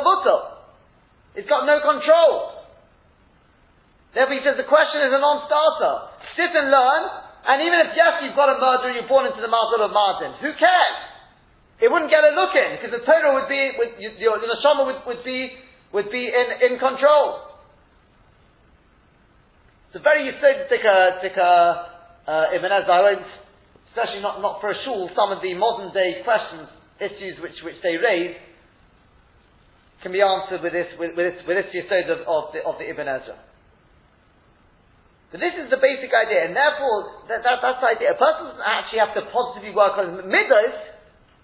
It's 1.36 1.48
got 1.48 1.68
no 1.68 1.78
control. 1.84 2.64
Therefore 4.16 4.34
he 4.34 4.42
says 4.42 4.56
the 4.56 4.66
question 4.66 5.04
is 5.04 5.12
a 5.12 5.20
non-starter. 5.20 6.16
Sit 6.34 6.52
and 6.56 6.72
learn, 6.72 7.02
and 7.46 7.58
even 7.60 7.78
if 7.84 7.92
yes, 7.92 8.24
you've 8.24 8.36
got 8.36 8.48
a 8.48 8.56
murderer, 8.56 8.96
you're 8.96 9.08
born 9.08 9.28
into 9.28 9.44
the 9.44 9.52
muzzle 9.52 9.84
of 9.84 9.92
Martin, 9.92 10.40
who 10.40 10.56
cares? 10.56 10.98
It 11.78 11.92
wouldn't 11.92 12.08
get 12.08 12.24
a 12.24 12.32
look 12.32 12.56
in, 12.56 12.80
because 12.80 12.92
the 12.96 13.04
Torah 13.04 13.36
would 13.36 13.52
be, 13.52 13.60
would, 13.76 14.00
your, 14.00 14.16
your 14.16 14.40
neshama 14.40 14.88
would, 14.88 15.04
would 15.04 15.22
be, 15.24 15.52
would 15.92 16.08
be 16.08 16.24
in, 16.24 16.72
in 16.72 16.80
control. 16.80 17.52
It's 19.92 20.00
a 20.00 20.04
very 20.04 20.24
Yisodic, 20.24 21.36
uh, 21.36 21.44
uh, 22.24 22.56
Ibn 22.56 22.70
Ezra. 22.72 23.20
Especially 23.96 24.20
not, 24.20 24.44
not 24.44 24.60
for 24.60 24.68
a 24.68 24.76
shul, 24.84 25.08
some 25.16 25.32
of 25.32 25.40
the 25.40 25.56
modern 25.56 25.88
day 25.92 26.20
questions, 26.20 26.68
issues 27.00 27.40
which, 27.40 27.56
which 27.64 27.80
they 27.80 27.96
raise, 27.96 28.36
can 30.06 30.14
be 30.14 30.22
answered 30.22 30.62
with 30.62 30.70
this, 30.70 30.86
with, 31.02 31.18
with 31.18 31.34
this, 31.34 31.42
with 31.42 31.58
this 31.58 31.66
of, 32.14 32.22
of, 32.30 32.54
the, 32.54 32.62
of 32.62 32.78
the 32.78 32.86
Ibn 32.86 33.10
Ezra. 33.10 33.34
But 35.34 35.42
this 35.42 35.58
is 35.58 35.66
the 35.66 35.82
basic 35.82 36.14
idea, 36.14 36.46
and 36.46 36.54
therefore, 36.54 37.26
that, 37.26 37.42
that, 37.42 37.58
that's 37.58 37.82
the 37.82 37.90
idea. 37.90 38.14
A 38.14 38.18
person 38.18 38.54
doesn't 38.54 38.62
actually 38.62 39.02
have 39.02 39.18
to 39.18 39.26
positively 39.34 39.74
work 39.74 39.98
on 39.98 40.30
midos, 40.30 40.78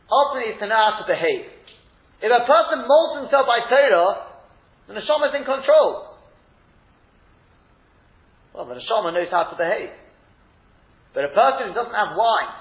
ultimately 0.06 0.54
it's 0.54 0.62
to 0.62 0.70
know 0.70 0.78
how 0.78 1.02
to 1.02 1.06
behave. 1.10 1.50
If 2.22 2.30
a 2.30 2.46
person 2.46 2.86
molds 2.86 3.26
himself 3.26 3.50
by 3.50 3.66
Torah, 3.66 4.30
the 4.86 4.94
neshama 4.94 5.34
is 5.34 5.42
in 5.42 5.42
control. 5.42 6.14
Well, 8.54 8.70
the 8.70 8.78
neshama 8.78 9.10
knows 9.10 9.34
how 9.34 9.50
to 9.50 9.58
behave. 9.58 9.90
But 11.18 11.26
a 11.26 11.34
person 11.34 11.66
who 11.66 11.74
doesn't 11.74 11.98
have 11.98 12.14
wine, 12.14 12.54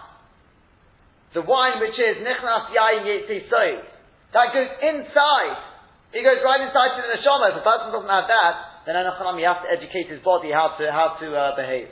the 1.37 1.45
wine 1.45 1.77
which 1.77 1.93
is 1.93 2.25
nichnas 2.25 2.73
yayin 2.73 3.29
soy, 3.53 3.85
that 4.33 4.49
goes 4.49 4.73
inside. 4.81 5.70
It 6.11 6.27
goes 6.27 6.43
right 6.43 6.59
inside 6.59 6.99
to 6.99 7.01
the 7.07 7.11
neshama. 7.15 7.55
If 7.55 7.63
a 7.63 7.65
person 7.65 7.95
doesn't 7.95 8.11
have 8.11 8.27
that, 8.27 8.55
then 8.83 8.99
Anachanam, 8.99 9.39
he 9.39 9.47
has 9.47 9.63
to 9.63 9.69
educate 9.71 10.11
his 10.11 10.19
body 10.19 10.51
how 10.51 10.75
to, 10.75 10.83
how 10.91 11.15
to 11.23 11.27
uh, 11.31 11.55
behave. 11.55 11.87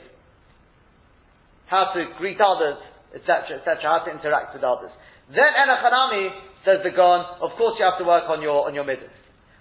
How 1.66 1.96
to 1.96 2.00
greet 2.20 2.36
others, 2.36 2.76
etc., 3.16 3.64
etc., 3.64 3.80
how 3.80 4.04
to 4.04 4.10
interact 4.12 4.52
with 4.52 4.64
others. 4.66 4.92
Then 5.32 5.48
Enochanami, 5.56 6.34
says 6.64 6.84
the 6.84 6.92
Gon, 6.92 7.40
of 7.40 7.56
course 7.56 7.80
you 7.80 7.84
have 7.88 7.96
to 7.96 8.04
work 8.04 8.28
on 8.28 8.42
your, 8.42 8.68
on 8.68 8.74
your 8.74 8.84
middle. 8.84 9.08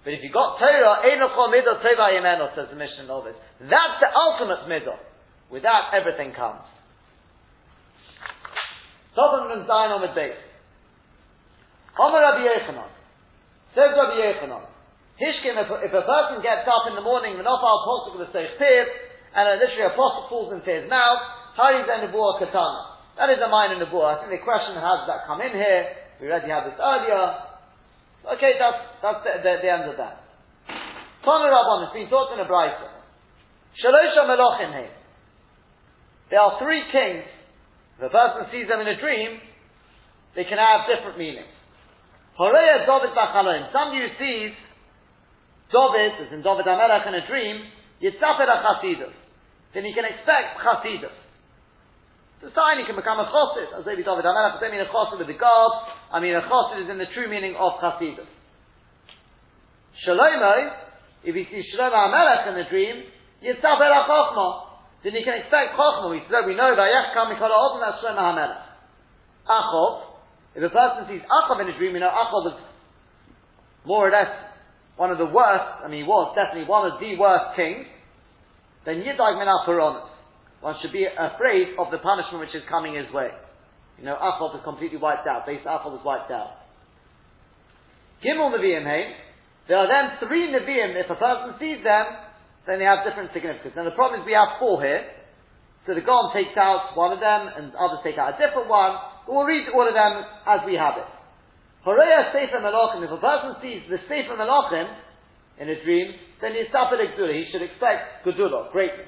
But 0.03 0.11
if 0.11 0.19
you 0.23 0.31
got 0.31 0.59
Torah, 0.59 1.07
Enochol 1.07 1.51
middle 1.51 1.79
Tova 1.79 2.11
Yemeno, 2.11 2.51
says 2.55 2.67
the 2.67 2.75
Mishnah 2.75 3.07
Novice. 3.07 3.39
That's 3.61 3.97
the 4.03 4.11
ultimate 4.11 4.67
middle. 4.67 4.99
With 5.51 5.63
that, 5.63 5.95
everything 5.95 6.33
comes. 6.35 6.67
Tobin 9.15 9.59
and 9.59 9.67
Zion 9.67 9.91
on 9.91 10.01
the 10.01 10.11
base. 10.15 10.39
Omer 11.99 12.19
Rabbi. 12.19 12.98
Says 13.75 13.93
Rabbi 13.93 14.17
Yochanan. 14.17 14.65
Hishkim, 15.19 15.59
if, 15.59 15.91
a 15.91 16.03
person 16.07 16.39
gets 16.39 16.63
up 16.63 16.87
in 16.87 16.95
the 16.95 17.03
morning, 17.03 17.35
the 17.35 17.43
nofal 17.43 17.83
posuk 17.83 18.17
with 18.17 18.29
a 18.29 18.31
seich 18.31 18.55
piv, 18.55 18.85
and 19.35 19.43
literally 19.59 19.85
a 19.85 19.93
posuk 19.93 20.31
falls 20.31 20.55
into 20.55 20.71
his 20.71 20.89
mouth, 20.89 21.19
hari 21.59 21.83
then 21.83 22.07
nebuah 22.07 22.39
katana. 22.39 23.03
That 23.19 23.29
is 23.29 23.37
a 23.43 23.51
minor 23.51 23.83
nebuah. 23.83 24.15
I 24.15 24.23
think 24.23 24.39
the 24.39 24.45
question, 24.47 24.79
how 24.79 25.03
does 25.03 25.07
that 25.11 25.27
come 25.27 25.43
in 25.43 25.51
here? 25.51 25.91
We 26.23 26.31
already 26.31 26.47
had 26.47 26.71
this 26.71 26.79
earlier. 26.79 27.51
Okay, 28.39 28.55
that's, 28.55 28.79
that's 29.03 29.21
the, 29.27 29.31
the, 29.43 29.51
the 29.59 29.69
end 29.69 29.91
of 29.91 29.99
that. 29.99 30.23
Tana 31.27 31.51
Rabban, 31.51 31.91
it's 31.91 31.95
been 31.99 32.07
taught 32.07 32.31
in 32.31 32.39
a 32.39 32.47
Brisa. 32.47 32.87
Shalosha 33.75 34.23
Melochim 34.23 34.71
here. 34.71 34.95
There 36.31 36.39
are 36.39 36.59
three 36.63 36.83
kings. 36.91 37.27
If 37.99 38.07
a 38.07 38.09
person 38.09 38.47
sees 38.55 38.71
them 38.71 38.79
in 38.79 38.87
a 38.87 38.95
dream, 38.95 39.43
they 40.35 40.47
can 40.47 40.55
have 40.55 40.87
different 40.87 41.19
meanings. 41.19 41.51
Horeya 42.39 42.87
David 42.87 43.11
Bachalom. 43.11 43.67
Some 43.75 43.91
you 43.99 44.07
sees 44.15 44.55
David, 45.67 46.11
as 46.23 46.31
in 46.31 46.39
David 46.39 46.63
HaMelech 46.63 47.03
in 47.11 47.13
a 47.19 47.27
dream, 47.27 47.67
Yitzafer 47.99 48.47
HaChasidus. 48.47 49.11
Then 49.75 49.83
he 49.83 49.91
can 49.91 50.07
expect 50.07 50.63
Chasidus. 50.63 51.13
The 52.39 52.47
sign 52.55 52.79
he 52.79 52.87
can 52.87 52.95
become 52.95 53.19
a 53.19 53.27
Chosid, 53.27 53.75
as 53.75 53.83
maybe 53.83 54.07
David 54.07 54.23
HaMelech, 54.23 54.55
I 54.55 54.59
don't 54.63 54.71
mean 54.71 54.79
a 54.79 54.87
Chosid 54.87 55.19
with 55.19 55.27
the 55.27 55.35
guard, 55.35 55.91
I 56.15 56.23
mean 56.23 56.33
a 56.33 56.47
Chosid 56.47 56.87
is 56.87 56.89
in 56.89 56.97
the 56.97 57.11
true 57.11 57.27
meaning 57.27 57.59
of 57.59 57.75
Chasidus. 57.83 58.31
Shalomo, 60.07 60.79
if 61.27 61.35
he 61.35 61.43
sees 61.51 61.67
Shlomo 61.75 61.91
HaMelech 61.91 62.47
in 62.47 62.55
the 62.55 62.67
dream, 62.71 63.03
Yitzafer 63.43 63.91
HaChochma. 63.91 64.71
Then 65.03 65.11
he 65.11 65.23
can 65.27 65.35
expect 65.43 65.75
Chochma. 65.75 66.07
We, 66.07 66.23
we 66.23 66.55
know 66.55 66.71
Vayech 66.71 67.11
Kam 67.11 67.35
Mikol 67.35 67.51
HaOdin, 67.51 67.83
that's 67.83 67.99
Shlomo 67.99 68.23
HaMelech. 68.31 68.63
Achov, 69.43 70.08
if 70.55 70.63
a 70.63 70.69
person 70.69 71.05
sees 71.07 71.21
Achov 71.21 71.61
in 71.61 71.69
a 71.69 71.77
dream, 71.77 71.93
you 71.93 72.01
know 72.01 72.09
Achov 72.09 72.53
is 72.53 72.59
more 73.85 74.07
or 74.07 74.11
less 74.11 74.27
one 74.97 75.11
of 75.11 75.17
the 75.17 75.31
worst, 75.31 75.85
I 75.85 75.87
mean, 75.87 76.03
he 76.03 76.07
was 76.07 76.35
definitely 76.35 76.67
one 76.67 76.91
of 76.91 76.99
the 76.99 77.15
worst 77.15 77.55
kings, 77.55 77.87
then 78.85 78.99
Yidag 78.99 79.39
min 79.39 79.47
One 80.59 80.75
should 80.81 80.91
be 80.91 81.07
afraid 81.07 81.79
of 81.79 81.87
the 81.91 81.99
punishment 81.99 82.43
which 82.43 82.55
is 82.55 82.67
coming 82.67 82.95
his 82.95 83.07
way. 83.13 83.31
You 83.99 84.05
know, 84.05 84.15
Achov 84.15 84.59
is 84.59 84.63
completely 84.63 84.97
wiped 84.97 85.27
out. 85.27 85.45
Base 85.45 85.63
Achov 85.63 85.99
is 85.99 86.03
wiped 86.03 86.31
out. 86.31 86.59
Gimel 88.23 88.51
Nevi'im 88.51 88.83
hey, 88.83 89.15
there 89.67 89.77
are 89.77 89.87
then 89.87 90.19
three 90.27 90.51
Nevi'im, 90.51 90.99
if 90.99 91.09
a 91.09 91.15
person 91.15 91.55
sees 91.59 91.83
them, 91.83 92.05
then 92.67 92.79
they 92.79 92.85
have 92.85 93.07
different 93.07 93.31
significance. 93.31 93.73
And 93.77 93.87
the 93.87 93.95
problem 93.95 94.21
is 94.21 94.25
we 94.25 94.33
have 94.33 94.59
four 94.59 94.81
here. 94.83 95.07
So 95.87 95.95
the 95.95 96.01
Gon 96.01 96.33
takes 96.35 96.55
out 96.57 96.95
one 96.95 97.13
of 97.13 97.19
them, 97.19 97.47
and 97.55 97.71
others 97.75 98.03
take 98.03 98.17
out 98.17 98.35
a 98.35 98.37
different 98.37 98.67
one. 98.67 98.99
We'll 99.27 99.45
read 99.45 99.67
all 99.73 99.87
of 99.87 99.93
them 99.93 100.23
as 100.47 100.59
we 100.65 100.75
have 100.75 100.97
it. 100.97 101.09
Horeya 101.85 102.31
Sefer 102.31 102.59
Malachim, 102.59 103.03
if 103.03 103.11
a 103.11 103.17
person 103.17 103.55
sees 103.61 103.83
the 103.89 103.97
Sefer 104.07 104.35
Malachim 104.35 104.87
in 105.59 105.69
a 105.69 105.83
dream, 105.83 106.13
then 106.41 106.53
he's 106.53 106.71
Gdula. 106.73 107.33
He 107.33 107.47
should 107.51 107.61
expect 107.61 108.25
Gdula, 108.25 108.71
greatness. 108.71 109.07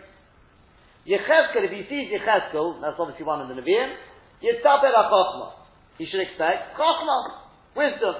Yecheskel, 1.07 1.65
if 1.65 1.71
he 1.71 1.83
sees 1.89 2.13
Yecheskel, 2.13 2.81
that's 2.81 2.95
obviously 2.99 3.25
one 3.25 3.41
of 3.41 3.49
the 3.49 3.55
Nevi'im, 3.55 3.95
Yitzapel 4.43 4.93
HaChochma. 4.93 5.51
He 5.97 6.05
should 6.05 6.21
expect 6.21 6.77
Chochma, 6.77 7.75
wisdom. 7.75 8.15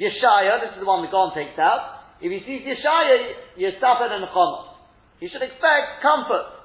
Yeshaya, 0.00 0.60
this 0.60 0.74
is 0.74 0.80
the 0.80 0.86
one 0.86 1.04
the 1.04 1.10
Gon 1.10 1.34
takes 1.34 1.58
out. 1.58 2.02
If 2.20 2.30
he 2.30 2.40
sees 2.46 2.66
Yeshaya, 2.66 3.58
Yitzapel 3.58 4.10
and. 4.10 4.26
He 5.20 5.28
should 5.28 5.42
expect 5.42 6.02
comfort. 6.02 6.62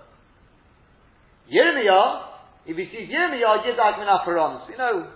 Yirmiyah, 1.54 2.37
if 2.68 2.76
he 2.76 2.86
sees 2.92 3.08
Yirmiyah, 3.08 3.64
Yidak 3.64 3.96
Min 4.00 4.12
We 4.68 4.76
know 4.76 5.08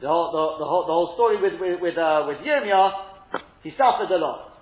the 0.00 0.08
whole, 0.08 0.30
the, 0.30 0.44
the 0.62 0.68
whole, 0.68 0.84
the 0.86 0.94
whole 0.94 1.12
story 1.16 1.40
with, 1.42 1.58
with, 1.58 1.80
with, 1.80 1.98
uh, 1.98 2.24
with 2.28 2.38
Yirmiyah, 2.38 3.42
he 3.64 3.70
suffered 3.74 4.12
a 4.14 4.18
lot. 4.22 4.54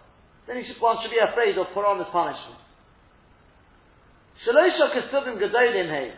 Then 0.48 0.56
he 0.56 0.64
one 0.80 0.96
should 1.02 1.12
be 1.12 1.20
afraid 1.20 1.58
of 1.58 1.68
Qur'an's 1.76 2.08
punishment. 2.12 2.60
Shalosha 4.44 4.88
Kesubim 4.96 5.36
Gedolim 5.36 5.88
Hey. 5.88 6.12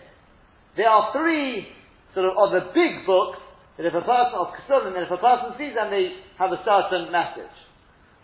There 0.77 0.89
are 0.89 1.13
three 1.13 1.67
sort 2.15 2.27
of, 2.27 2.33
of 2.39 2.49
the 2.53 2.71
big 2.71 3.07
books 3.07 3.39
that 3.79 3.87
if 3.87 3.95
a 3.95 4.05
person 4.05 4.37
of 4.39 4.55
Kesubim, 4.55 4.95
and 4.95 5.07
if 5.07 5.11
a 5.11 5.19
person 5.19 5.59
sees 5.59 5.75
them, 5.75 5.91
they 5.91 6.23
have 6.39 6.53
a 6.53 6.63
certain 6.63 7.11
message. 7.11 7.57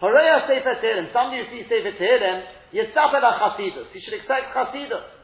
Horeya 0.03 0.47
Sefer 0.47 0.79
Tehillim, 0.83 1.11
somebody 1.15 1.43
who 1.43 1.49
sees 1.51 1.67
Sefer 1.71 1.95
Tehillim, 1.99 2.39
Yitzapel 2.75 3.23
HaChasidus. 3.23 3.91
He 3.95 4.01
should 4.03 4.15
expect 4.15 4.55
Chasidus. 4.55 5.22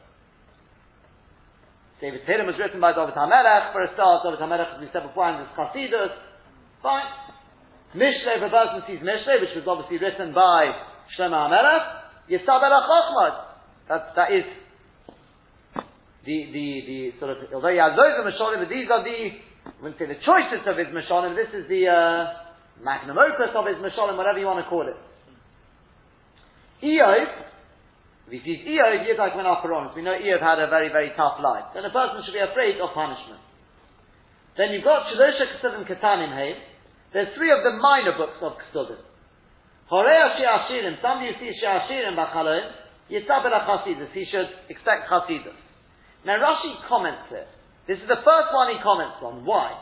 David 2.01 2.23
Tehillim 2.23 2.47
was 2.47 2.55
written 2.59 2.79
by 2.79 2.95
David 2.95 3.13
HaMelech. 3.13 3.75
For 3.75 3.83
a 3.83 3.91
start, 3.93 4.23
David 4.23 4.39
HaMelech, 4.39 4.75
as 4.75 4.81
we 4.81 4.87
said 4.91 5.03
before, 5.03 5.27
and 5.27 5.43
this 5.43 5.51
Chasidus. 5.55 6.15
Fine. 6.81 7.11
Mishle, 7.95 8.39
if 8.39 8.43
a 8.43 8.51
person 8.51 8.79
sees 8.87 9.03
Mishle, 9.03 9.43
which 9.43 9.55
was 9.55 9.67
obviously 9.67 9.99
written 9.99 10.33
by 10.33 10.71
Shlomo 11.17 11.51
HaMelech, 11.51 11.85
Yisab 12.31 12.61
El 12.63 12.71
HaChochmad. 12.71 13.33
That, 13.89 14.13
that 14.15 14.29
is 14.31 14.45
the, 16.23 16.37
the, 16.53 16.67
the 16.85 16.99
sort 17.19 17.31
of, 17.31 17.37
although 17.53 17.73
he 17.73 17.81
has 17.81 17.97
of 17.97 18.25
Mishalim, 18.27 18.61
but 18.61 18.69
these 18.69 18.85
are 18.91 19.03
the, 19.03 19.19
I 19.65 19.81
wouldn't 19.81 19.97
say 19.97 20.05
the 20.05 20.21
choicest 20.21 20.67
of 20.69 20.77
his 20.77 20.87
Mishalim, 20.93 21.35
this 21.35 21.49
is 21.51 21.67
the, 21.67 21.89
uh, 21.89 22.49
magnum 22.83 23.17
opus 23.17 23.51
of 23.55 23.65
his 23.67 23.77
Mishalim, 23.77 24.15
whatever 24.15 24.39
you 24.39 24.45
want 24.45 24.63
to 24.63 24.69
call 24.69 24.87
it. 24.87 24.95
Eob, 26.83 27.27
if 28.29 28.37
he 28.37 28.45
sees 28.45 28.61
Eob, 28.61 29.09
Yitzhak 29.09 29.33
went 29.33 29.49
after 29.49 29.73
Romas. 29.73 29.97
We 29.97 30.05
know 30.05 30.13
Eob 30.13 30.37
had 30.37 30.61
a 30.61 30.69
very, 30.69 30.93
very 30.93 31.09
tough 31.17 31.41
life. 31.41 31.73
Then 31.73 31.81
a 31.81 31.89
person 31.89 32.21
should 32.21 32.37
be 32.37 32.45
afraid 32.45 32.77
of 32.77 32.93
punishment. 32.93 33.41
Then 34.53 34.69
you've 34.69 34.85
got 34.85 35.09
Shalosha 35.09 35.57
Kesuvim 35.57 35.89
Ketanim 35.89 36.29
Hey. 36.37 36.53
There's 37.09 37.33
three 37.33 37.49
of 37.49 37.65
the 37.65 37.73
minor 37.81 38.13
books 38.13 38.37
of 38.45 38.53
Kesuvim. 38.61 39.01
Horea 39.89 40.37
Shiashirim, 40.37 41.01
somebody 41.01 41.33
who 41.33 41.41
sees 41.41 41.57
Shiashirim 41.57 42.13
Bachalon, 42.13 42.69
Yitzabel 43.09 43.49
Chasidus, 43.65 44.13
he 44.13 44.25
should 44.29 44.45
expect 44.69 45.09
Chasidus. 45.09 45.57
Now 46.23 46.37
Rashi 46.37 46.85
comments 46.87 47.33
it. 47.33 47.47
This 47.87 47.97
is 47.97 48.07
the 48.07 48.21
first 48.21 48.53
one 48.53 48.69
he 48.69 48.77
comments 48.85 49.17
on. 49.25 49.41
Why? 49.45 49.73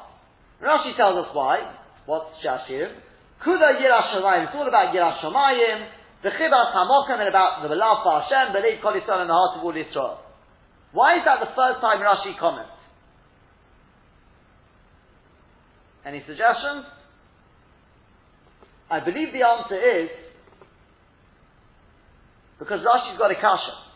Rashi 0.63 0.95
tells 0.95 1.19
us 1.27 1.35
why. 1.35 1.67
What's 2.05 2.31
Shiashirim? 2.39 2.95
Kuda 3.43 3.83
Yirashamayim. 3.83 4.47
It's 4.47 4.55
all 4.55 4.67
about 4.67 4.95
Yirashamayim. 4.95 5.96
The 6.23 6.29
Chibas 6.29 6.73
Hamokim 6.73 7.19
and 7.19 7.29
about 7.29 7.61
the 7.61 7.75
love 7.75 7.97
for 8.03 8.21
Hashem, 8.21 8.53
believe 8.53 8.81
Kol 8.81 8.93
Yisrael 8.93 9.21
in 9.21 9.27
the 9.27 9.33
heart 9.33 9.57
of 9.59 9.63
all 9.63 9.71
Israel. 9.71 10.19
Why 10.91 11.17
is 11.17 11.21
that 11.25 11.39
the 11.39 11.53
first 11.53 11.79
time 11.79 11.99
Rashi 12.01 12.37
comments? 12.39 12.71
Any 16.05 16.23
suggestions? 16.25 16.85
I 18.89 18.99
believe 19.01 19.33
the 19.33 19.45
answer 19.45 19.75
is 19.75 20.09
because 22.57 22.79
Rashi's 22.79 23.17
got 23.19 23.31
a 23.31 23.35
kasha. 23.35 23.87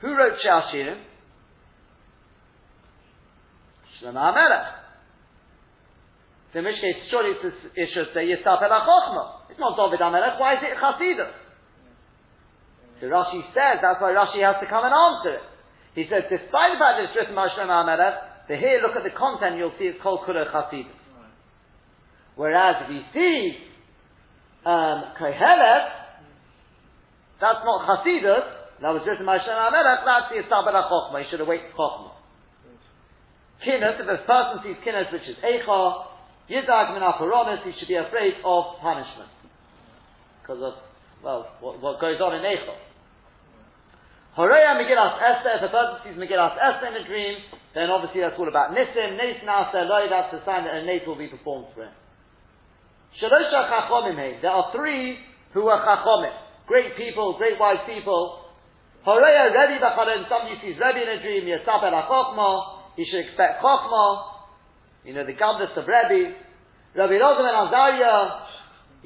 Who 0.00 0.14
wrote 0.14 0.38
Shashirim? 0.44 1.00
Shlomo. 4.02 4.87
In 6.54 6.64
which 6.64 6.80
case, 6.80 6.96
surely 7.10 7.36
it 7.36 7.88
should 7.92 8.08
say 8.16 8.24
Yisaf 8.24 8.62
El 8.62 8.72
It's 9.50 9.60
not 9.60 9.76
David 9.76 10.00
HaMelech, 10.00 10.40
why 10.40 10.56
is 10.56 10.64
it 10.64 10.78
Chasidus? 10.80 11.36
So 13.00 13.06
Rashi 13.06 13.44
says, 13.52 13.84
that's 13.84 14.00
why 14.00 14.16
Rashi 14.16 14.40
has 14.40 14.56
to 14.64 14.66
come 14.66 14.84
and 14.84 14.94
answer 14.94 15.38
it. 15.38 15.44
He 15.94 16.04
says, 16.08 16.24
despite 16.30 16.72
the 16.72 16.80
fact 16.80 16.94
that 16.98 17.04
it's 17.12 17.16
written 17.16 17.36
by 17.36 17.52
Shlomo 17.52 17.84
HaMelech, 17.84 18.48
But 18.48 18.58
here, 18.58 18.80
look 18.80 18.96
at 18.96 19.04
the 19.04 19.12
content, 19.12 19.58
you'll 19.60 19.76
see 19.78 19.92
it's 19.92 20.00
called 20.00 20.24
Kula 20.24 20.48
Chasidus. 20.48 20.96
Whereas 22.34 22.88
if 22.88 22.96
you 22.96 23.02
see 23.12 23.36
um, 24.64 25.12
Kohelet, 25.20 25.84
that's 27.40 27.62
not 27.62 27.84
Chasidus, 27.84 28.58
that 28.80 28.94
was 28.94 29.02
written 29.04 29.26
Shem 29.26 29.52
HaMelech, 29.52 30.00
that's 30.06 30.32
the 30.32 30.40
Estabel 30.42 30.72
HaChochma, 30.72 31.20
you 31.20 31.28
should 31.30 31.40
await 31.42 31.60
Chochma. 31.76 32.16
Kinnis, 33.66 34.00
if 34.00 34.06
a 34.06 34.22
person 34.22 34.62
sees 34.62 34.78
kinnis, 34.86 35.12
which 35.12 35.26
is 35.26 35.36
Eicha, 35.42 36.17
Yidag 36.48 36.96
min 36.96 37.04
he 37.64 37.78
should 37.78 37.88
be 37.88 37.96
afraid 37.96 38.40
of 38.44 38.80
punishment. 38.80 39.28
Because 40.40 40.62
of, 40.64 40.74
well, 41.22 41.46
what, 41.60 41.80
what 41.80 42.00
goes 42.00 42.20
on 42.20 42.36
in 42.36 42.42
Eicha. 42.42 42.72
Horeya 44.38 44.80
Megillas 44.80 45.18
Esther, 45.20 45.60
if 45.60 45.62
a 45.66 45.72
person 45.72 45.96
sees 46.06 46.16
Megillas 46.16 46.56
Esther 46.56 46.88
in 46.88 47.02
a 47.02 47.04
dream, 47.04 47.36
then 47.74 47.90
obviously 47.90 48.22
that's 48.22 48.38
all 48.38 48.48
about 48.48 48.72
Nisim, 48.72 49.18
Nes 49.18 49.44
Nasa 49.44 49.84
Eloi, 49.84 50.08
that's 50.08 50.32
the 50.32 50.40
sign 50.46 50.64
that 50.64 50.78
a 50.78 50.86
Nes 50.86 51.04
will 51.04 51.18
be 51.18 51.28
performed 51.28 51.66
for 51.74 51.84
him. 51.84 51.92
Shalosha 53.20 53.68
Chachomim 53.68 54.40
There 54.40 54.50
are 54.50 54.72
three 54.72 55.18
who 55.52 55.68
are 55.68 55.84
Chachomim. 55.84 56.32
Great 56.66 56.96
people, 56.96 57.36
great 57.36 57.58
wise 57.58 57.84
people. 57.84 58.46
Horeya 59.04 59.52
Rebbe 59.52 59.84
Bachalem, 59.84 60.24
somebody 60.30 60.56
sees 60.64 60.80
Rebbe 60.80 61.02
in 61.02 61.08
a 61.12 61.20
dream, 61.20 61.44
Yasap 61.44 61.82
El 61.84 62.78
he 62.96 63.04
should 63.06 63.26
expect 63.26 63.62
Chochmah, 63.62 64.37
you 65.08 65.16
know, 65.16 65.24
the 65.24 65.32
godless 65.32 65.72
of 65.72 65.88
Rebbe. 65.88 66.36
Rabbi 66.92 67.16
Elazar 67.16 67.40
ben 67.40 67.56
Azariah, 67.56 68.44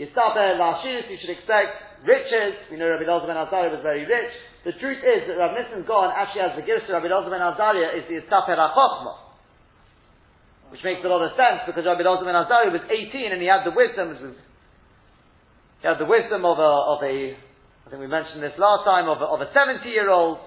Yisaper 0.02 0.58
Lashiris, 0.58 1.06
you 1.06 1.14
should 1.22 1.30
expect 1.30 2.02
riches. 2.02 2.58
We 2.74 2.76
know 2.76 2.90
Rabbi 2.90 3.06
Elazar 3.06 3.30
ben 3.30 3.38
Azariah 3.38 3.70
was 3.70 3.86
very 3.86 4.02
rich. 4.02 4.34
The 4.66 4.74
truth 4.82 4.98
is 4.98 5.30
that 5.30 5.38
Rav 5.38 5.54
Nissen 5.54 5.86
Gaon 5.86 6.10
actually 6.10 6.42
has 6.42 6.58
the 6.58 6.66
gift 6.66 6.90
of 6.90 6.98
Rabbi 6.98 7.06
Elazar 7.06 7.30
ben 7.30 7.38
Azariah 7.38 7.94
is 7.94 8.02
the 8.10 8.18
Yisaper 8.18 8.58
HaChochmah. 8.58 10.74
Which 10.74 10.82
makes 10.82 11.06
a 11.06 11.06
lot 11.06 11.22
of 11.22 11.38
sense 11.38 11.70
because 11.70 11.86
Rabbi 11.86 12.02
Elazar 12.02 12.26
ben 12.26 12.34
Azariah 12.34 12.74
was 12.74 12.82
18 12.90 13.30
and 13.30 13.38
he 13.38 13.46
had 13.46 13.62
the 13.62 13.70
wisdom, 13.70 14.18
he 14.18 15.86
had 15.86 16.02
the 16.02 16.10
wisdom 16.10 16.42
of 16.42 16.58
a, 16.58 16.66
of 16.66 16.98
a, 17.06 17.38
I 17.38 17.86
think 17.94 18.02
we 18.02 18.10
mentioned 18.10 18.42
this 18.42 18.58
last 18.58 18.82
time, 18.82 19.06
of 19.06 19.22
a, 19.22 19.26
of 19.30 19.38
a 19.38 19.54
70 19.54 19.86
year 19.86 20.10
old. 20.10 20.42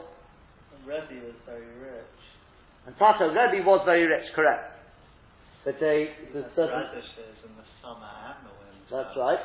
Rebbe 0.84 1.16
was 1.24 1.40
very 1.48 1.72
rich. 1.80 2.20
And 2.92 2.94
Tata 3.00 3.32
Rebbe 3.32 3.64
was 3.64 3.88
very 3.88 4.04
rich, 4.04 4.28
correct. 4.36 4.75
But 5.66 5.82
they, 5.82 6.14
the 6.30 6.46
radishes 6.46 7.42
in 7.42 7.52
the 7.58 7.66
summer 7.82 8.06
and 8.06 8.46
the 8.46 8.54
winter. 8.54 8.86
That's 8.94 9.18
right. 9.18 9.42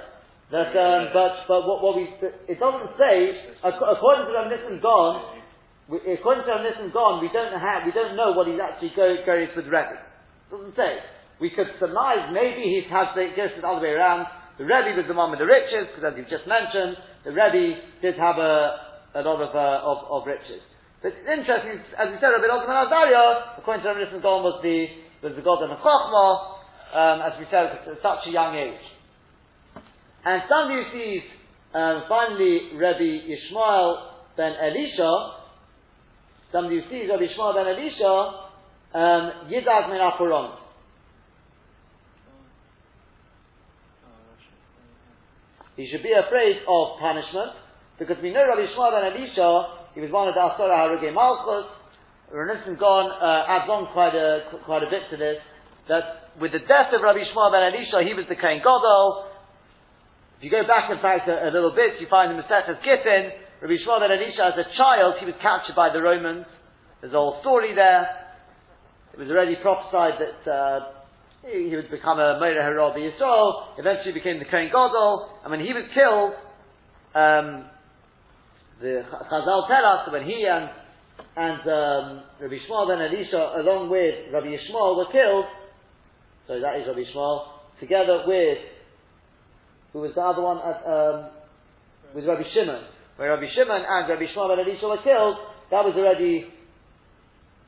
That, 0.52 0.74
um, 0.76 1.14
but 1.16 1.48
but 1.48 1.62
what, 1.64 1.78
what 1.80 1.94
we 1.96 2.10
it 2.50 2.58
doesn't 2.60 2.92
say 2.98 3.14
according 3.64 4.26
to 4.28 4.32
Rav 4.34 4.50
Nissen 4.50 4.82
Gon, 4.82 5.40
according 5.88 6.44
to 6.44 6.50
Rav 6.50 6.66
Nissen 6.66 6.90
Gon, 6.92 7.22
we 7.22 7.30
don't 7.32 7.54
have 7.54 7.86
we 7.86 7.94
don't 7.94 8.18
know 8.18 8.36
what 8.36 8.50
he's 8.50 8.58
actually 8.58 8.92
going 8.92 9.22
goes 9.24 9.48
with 9.54 9.70
Rebbe. 9.70 9.96
It 9.96 10.50
doesn't 10.52 10.76
say. 10.76 11.00
We 11.40 11.54
could 11.54 11.72
surmise 11.80 12.28
maybe 12.36 12.68
he 12.68 12.84
has 12.92 13.16
the 13.16 13.32
goes 13.32 13.54
the 13.56 13.64
other 13.64 13.80
way 13.80 13.96
around. 13.96 14.28
The 14.58 14.66
Rebbe 14.68 14.92
was 14.98 15.08
the 15.08 15.16
one 15.16 15.32
with 15.32 15.40
the 15.40 15.48
riches 15.48 15.88
because 15.88 16.12
as 16.12 16.18
you've 16.18 16.28
just 16.28 16.44
mentioned, 16.44 17.00
the 17.24 17.32
Rebbe 17.32 17.80
did 18.04 18.18
have 18.20 18.36
a 18.36 18.90
a 19.16 19.22
lot 19.24 19.40
of 19.40 19.54
uh, 19.54 19.86
of, 19.86 19.98
of 20.10 20.20
riches. 20.26 20.60
But 20.98 21.14
it's 21.16 21.24
interesting, 21.24 21.80
as 21.96 22.12
we 22.12 22.20
said, 22.20 22.34
Rabbi 22.34 22.44
Elazar 22.44 22.90
Azaria, 22.90 23.56
according 23.56 23.86
to 23.86 23.94
Rabbi 23.94 24.04
Nissen 24.04 24.20
Gon, 24.20 24.44
was 24.44 24.60
the 24.60 25.09
was 25.22 25.36
the 25.36 25.42
God 25.42 25.62
of 25.62 25.70
Chachma, 25.78 26.26
um, 26.96 27.20
as 27.22 27.38
we 27.38 27.46
said, 27.50 27.66
at 27.66 27.84
such 28.02 28.26
a 28.26 28.30
young 28.32 28.56
age. 28.56 28.80
And 30.24 30.42
somebody 30.48 30.80
who 30.80 30.86
sees, 30.92 31.22
um, 31.74 32.04
finally, 32.08 32.72
Rabbi 32.76 33.28
Ishmael 33.28 34.16
ben 34.36 34.52
Elisha, 34.56 35.12
somebody 36.52 36.80
who 36.80 36.88
sees 36.88 37.08
Rabbi 37.08 37.24
Ishmael 37.24 37.52
ben 37.52 37.68
Elisha, 37.68 38.14
um, 38.96 39.24
Yidag 39.52 39.88
min 39.92 40.00
Apuron. 40.00 40.56
He 45.76 45.88
should 45.90 46.02
be 46.02 46.12
afraid 46.12 46.56
of 46.68 46.98
punishment, 46.98 47.52
because 47.98 48.16
we 48.22 48.32
know 48.32 48.44
Rabbi 48.44 48.72
Ishmael 48.72 48.90
ben 48.92 49.04
Elisha, 49.12 49.92
he 49.94 50.00
was 50.00 50.10
one 50.10 50.28
of 50.28 50.34
the 50.34 50.40
Asura 50.40 50.76
Haruge 50.76 51.12
Malchus, 51.12 51.79
Renissim 52.32 52.78
Gon 52.78 53.10
uh, 53.10 53.50
adds 53.50 53.66
on 53.66 53.90
quite 53.92 54.14
a, 54.14 54.46
quite 54.64 54.86
a 54.86 54.90
bit 54.90 55.02
to 55.10 55.16
this, 55.18 55.42
that 55.88 56.30
with 56.38 56.52
the 56.54 56.62
death 56.62 56.94
of 56.94 57.02
Rabbi 57.02 57.26
Shmuel 57.26 57.50
ben 57.50 57.74
Elisha, 57.74 58.06
he 58.06 58.14
was 58.14 58.26
the 58.30 58.38
Kohen 58.38 58.62
Gadol, 58.62 59.26
if 60.38 60.44
you 60.46 60.50
go 60.50 60.62
back, 60.64 60.88
in 60.88 61.02
fact, 61.02 61.28
a, 61.28 61.50
a 61.50 61.52
little 61.52 61.74
bit, 61.74 62.00
you 62.00 62.06
find 62.08 62.32
in 62.32 62.38
Maseches 62.38 62.78
Gittin, 62.86 63.34
Rabbi 63.60 63.76
Shmuel 63.82 64.00
ben 64.00 64.14
Elisha, 64.14 64.54
as 64.54 64.58
a 64.62 64.66
child, 64.78 65.18
he 65.18 65.26
was 65.26 65.34
captured 65.42 65.74
by 65.74 65.90
the 65.92 66.00
Romans. 66.00 66.46
There's 67.02 67.12
a 67.12 67.18
whole 67.18 67.42
story 67.42 67.74
there. 67.74 68.08
It 69.12 69.18
was 69.18 69.28
already 69.28 69.58
prophesied 69.58 70.22
that 70.22 70.40
uh, 70.46 71.02
he, 71.44 71.68
he, 71.68 71.76
would 71.76 71.90
become 71.90 72.22
a 72.22 72.38
Meir 72.38 72.62
Harabi 72.62 73.10
Yisrael, 73.10 73.74
eventually 73.76 74.14
became 74.14 74.38
the 74.38 74.46
Kohen 74.46 74.70
Gadol, 74.70 75.42
and 75.42 75.50
when 75.50 75.60
he 75.60 75.74
was 75.74 75.84
killed, 75.92 76.38
um, 77.12 77.66
the 78.80 79.02
Chazal 79.26 79.66
tell 79.66 79.84
us 79.84 80.06
that 80.06 80.12
when 80.12 80.24
he 80.24 80.46
and 80.46 80.70
and 81.36 81.60
um, 81.64 82.06
Rabbi 82.40 82.58
Shmuel 82.66 82.88
ben 82.88 83.00
Elisha, 83.00 83.62
along 83.62 83.90
with 83.90 84.32
Rabbi 84.32 84.46
Yishmael, 84.46 84.96
were 84.96 85.10
killed. 85.12 85.46
So 86.46 86.60
that 86.60 86.76
is 86.80 86.86
Rabbi 86.86 87.06
Yishmael, 87.06 87.80
together 87.80 88.24
with 88.26 88.58
who 89.92 90.00
was 90.00 90.12
the 90.14 90.22
other 90.22 90.42
one 90.42 90.58
at, 90.58 90.78
um, 90.86 91.30
with 92.14 92.26
Rabbi 92.26 92.46
Shimon, 92.54 92.84
where 93.16 93.30
Rabbi 93.30 93.46
Shimon 93.54 93.82
and 93.86 94.08
Rabbi 94.08 94.26
Shmuel 94.34 94.56
ben 94.56 94.64
Elisha 94.66 94.86
were 94.86 95.02
killed, 95.02 95.36
that 95.70 95.86
was 95.86 95.94
already 95.94 96.46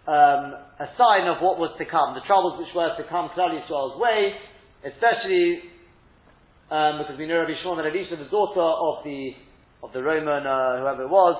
um, 0.06 0.58
a 0.82 0.88
sign 0.98 1.30
of 1.30 1.38
what 1.38 1.58
was 1.58 1.70
to 1.78 1.86
come, 1.86 2.14
the 2.14 2.26
troubles 2.26 2.58
which 2.58 2.74
were 2.74 2.90
to 2.98 3.04
come 3.08 3.30
Klal 3.36 3.54
Yisrael's 3.54 3.98
way, 4.00 4.34
especially 4.82 5.70
um, 6.70 6.98
because 6.98 7.14
we 7.18 7.26
know 7.26 7.38
Rabbi 7.38 7.54
Shmuel 7.62 7.78
ben 7.78 7.86
Elisha, 7.86 8.16
the 8.18 8.30
daughter 8.30 8.62
of 8.62 9.04
the 9.04 9.38
of 9.82 9.92
the 9.92 10.02
Roman 10.02 10.46
uh, 10.46 10.78
whoever 10.78 11.02
it 11.02 11.10
was, 11.10 11.34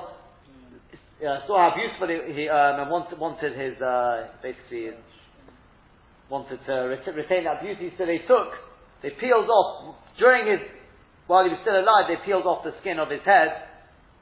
uh, 1.25 1.47
saw 1.47 1.71
how 1.71 1.77
beautiful 1.77 2.09
he, 2.09 2.43
he 2.43 2.49
um, 2.49 2.91
wanted, 2.91 3.19
wanted 3.19 3.53
his 3.55 3.81
uh, 3.81 4.29
basically 4.43 4.91
wanted 6.29 6.59
to 6.67 6.97
retain 7.15 7.45
that 7.45 7.63
beauty, 7.63 7.93
so 7.99 8.07
they 8.07 8.19
took 8.27 8.53
they 9.03 9.11
peeled 9.19 9.51
off, 9.51 9.99
during 10.19 10.47
his, 10.47 10.63
while 11.27 11.43
he 11.43 11.51
was 11.51 11.59
still 11.67 11.75
alive, 11.75 12.07
they 12.07 12.23
peeled 12.25 12.47
off 12.47 12.63
the 12.63 12.71
skin 12.81 13.03
of 13.03 13.11
his 13.11 13.23
head. 13.27 13.51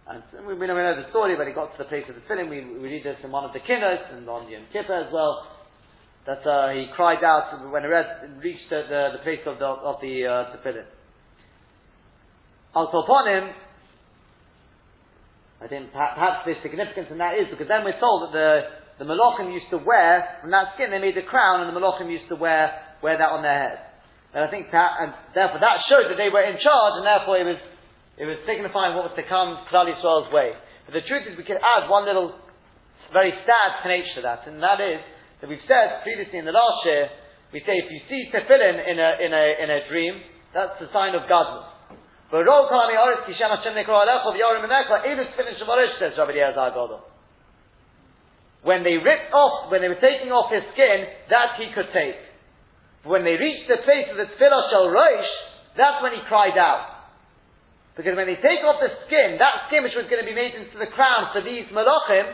And 0.08 0.24
we, 0.48 0.56
we, 0.56 0.66
know, 0.66 0.74
we 0.74 0.80
know 0.80 0.96
the 0.96 1.12
story, 1.12 1.36
but 1.36 1.46
he 1.46 1.52
got 1.52 1.76
to 1.76 1.84
the 1.84 1.88
place 1.92 2.08
of 2.08 2.16
the 2.16 2.24
tefillin. 2.24 2.48
We, 2.48 2.64
we 2.64 2.88
read 2.88 3.04
this 3.04 3.20
in 3.22 3.30
one 3.30 3.44
of 3.44 3.52
the 3.52 3.60
kinnos 3.60 4.16
and 4.16 4.26
on 4.26 4.48
Yom 4.48 4.64
Kippur 4.72 5.06
as 5.06 5.12
well. 5.12 5.46
That 6.26 6.42
uh, 6.48 6.72
he 6.72 6.88
cried 6.96 7.22
out 7.22 7.52
when 7.70 7.84
he 7.84 7.88
reached 7.88 8.68
the, 8.72 8.88
the, 8.88 9.20
the, 9.20 9.22
place 9.22 9.44
of 9.46 9.60
the, 9.60 9.68
of 9.68 10.00
the 10.00 10.24
uh, 10.24 10.56
tefillin. 10.56 10.88
Also 12.74 13.04
upon 13.04 13.28
him, 13.28 13.44
I 15.60 15.68
think 15.68 15.92
perhaps 15.92 16.48
the 16.48 16.56
significance 16.64 17.12
in 17.12 17.20
that 17.20 17.36
is 17.36 17.52
because 17.52 17.68
then 17.68 17.84
we're 17.84 18.00
told 18.00 18.24
that 18.24 18.32
the, 18.32 19.04
the 19.04 19.06
Malachim 19.08 19.52
used 19.52 19.68
to 19.70 19.76
wear, 19.76 20.40
from 20.40 20.50
that 20.56 20.72
skin 20.74 20.88
they 20.88 21.00
made 21.00 21.20
a 21.20 21.26
crown 21.28 21.60
and 21.60 21.68
the 21.68 21.76
Malachim 21.76 22.08
used 22.08 22.32
to 22.32 22.36
wear, 22.40 22.72
wear 23.04 23.20
that 23.20 23.28
on 23.28 23.44
their 23.44 23.68
head. 23.68 23.78
And 24.32 24.40
I 24.40 24.48
think 24.48 24.72
that, 24.72 24.90
and 25.04 25.12
therefore 25.36 25.60
that 25.60 25.84
showed 25.92 26.08
that 26.08 26.16
they 26.16 26.32
were 26.32 26.40
in 26.40 26.56
charge, 26.56 26.94
and 26.96 27.04
therefore 27.04 27.36
it 27.36 27.44
was, 27.44 27.60
it 28.16 28.24
was 28.24 28.40
signifying 28.48 28.96
what 28.96 29.12
was 29.12 29.16
to 29.20 29.26
come 29.28 29.60
Klal 29.68 29.84
Yisrael's 29.84 30.32
way. 30.32 30.56
But 30.88 30.96
the 30.96 31.04
truth 31.04 31.28
is, 31.28 31.36
we 31.36 31.44
could 31.44 31.60
add 31.60 31.92
one 31.92 32.08
little, 32.08 32.32
very 33.12 33.36
sad 33.44 33.68
tenage 33.84 34.08
to 34.16 34.22
that, 34.24 34.48
and 34.48 34.62
that 34.64 34.80
is 34.80 35.02
that 35.40 35.48
we've 35.48 35.66
said 35.66 36.04
previously 36.04 36.38
in 36.38 36.46
the 36.46 36.56
last 36.56 36.84
year, 36.84 37.08
we 37.52 37.60
say 37.66 37.80
if 37.80 37.90
you 37.90 38.00
see 38.06 38.30
tefillin 38.30 38.76
in 38.86 38.96
a 39.00 39.10
in 39.18 39.30
a 39.34 39.44
in 39.66 39.68
a 39.70 39.80
dream, 39.90 40.14
that's 40.54 40.78
a 40.78 40.88
sign 40.92 41.18
of 41.18 41.26
godliness. 41.26 41.79
When 48.62 48.84
they 48.84 48.96
ripped 49.02 49.32
off, 49.32 49.72
when 49.72 49.80
they 49.80 49.88
were 49.88 49.98
taking 49.98 50.30
off 50.30 50.52
his 50.52 50.62
skin, 50.76 51.10
that 51.32 51.58
he 51.58 51.72
could 51.74 51.90
take. 51.90 52.20
When 53.02 53.24
they 53.24 53.34
reached 53.34 53.66
the 53.66 53.82
place 53.82 54.06
of 54.12 54.16
the 54.20 54.28
Tfilah 54.36 54.62
Shal 54.70 54.92
Rosh, 54.92 55.32
that's 55.74 56.02
when 56.04 56.12
he 56.12 56.20
cried 56.28 56.54
out. 56.54 57.00
Because 57.96 58.14
when 58.14 58.28
they 58.28 58.36
take 58.38 58.62
off 58.62 58.78
the 58.78 58.92
skin, 59.08 59.40
that 59.40 59.66
skin 59.66 59.82
which 59.82 59.96
was 59.96 60.06
going 60.06 60.22
to 60.22 60.28
be 60.28 60.36
made 60.36 60.54
into 60.54 60.78
the 60.78 60.86
crown 60.92 61.32
for 61.32 61.42
these 61.42 61.66
malachim, 61.72 62.30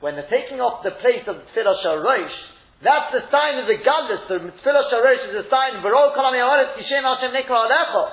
when 0.00 0.16
they're 0.16 0.32
taking 0.32 0.58
off 0.58 0.82
the 0.82 0.96
place 0.98 1.22
of 1.28 1.36
the 1.36 1.46
Tfilah 1.54 1.76
Shal 1.84 2.02
Rosh, 2.02 2.38
that's 2.84 3.08
the 3.12 3.24
sign 3.32 3.60
of 3.60 3.66
the 3.68 3.80
godless. 3.80 4.28
The 4.28 4.52
Tfilah 4.60 4.84
Shal 4.92 5.00
Rosh 5.00 5.24
is 5.32 5.36
a 5.44 5.46
sign, 5.48 5.80
V'rol 5.80 6.12
Hashem 6.12 7.32
Nikra 7.32 7.58
Alecho. 7.68 8.04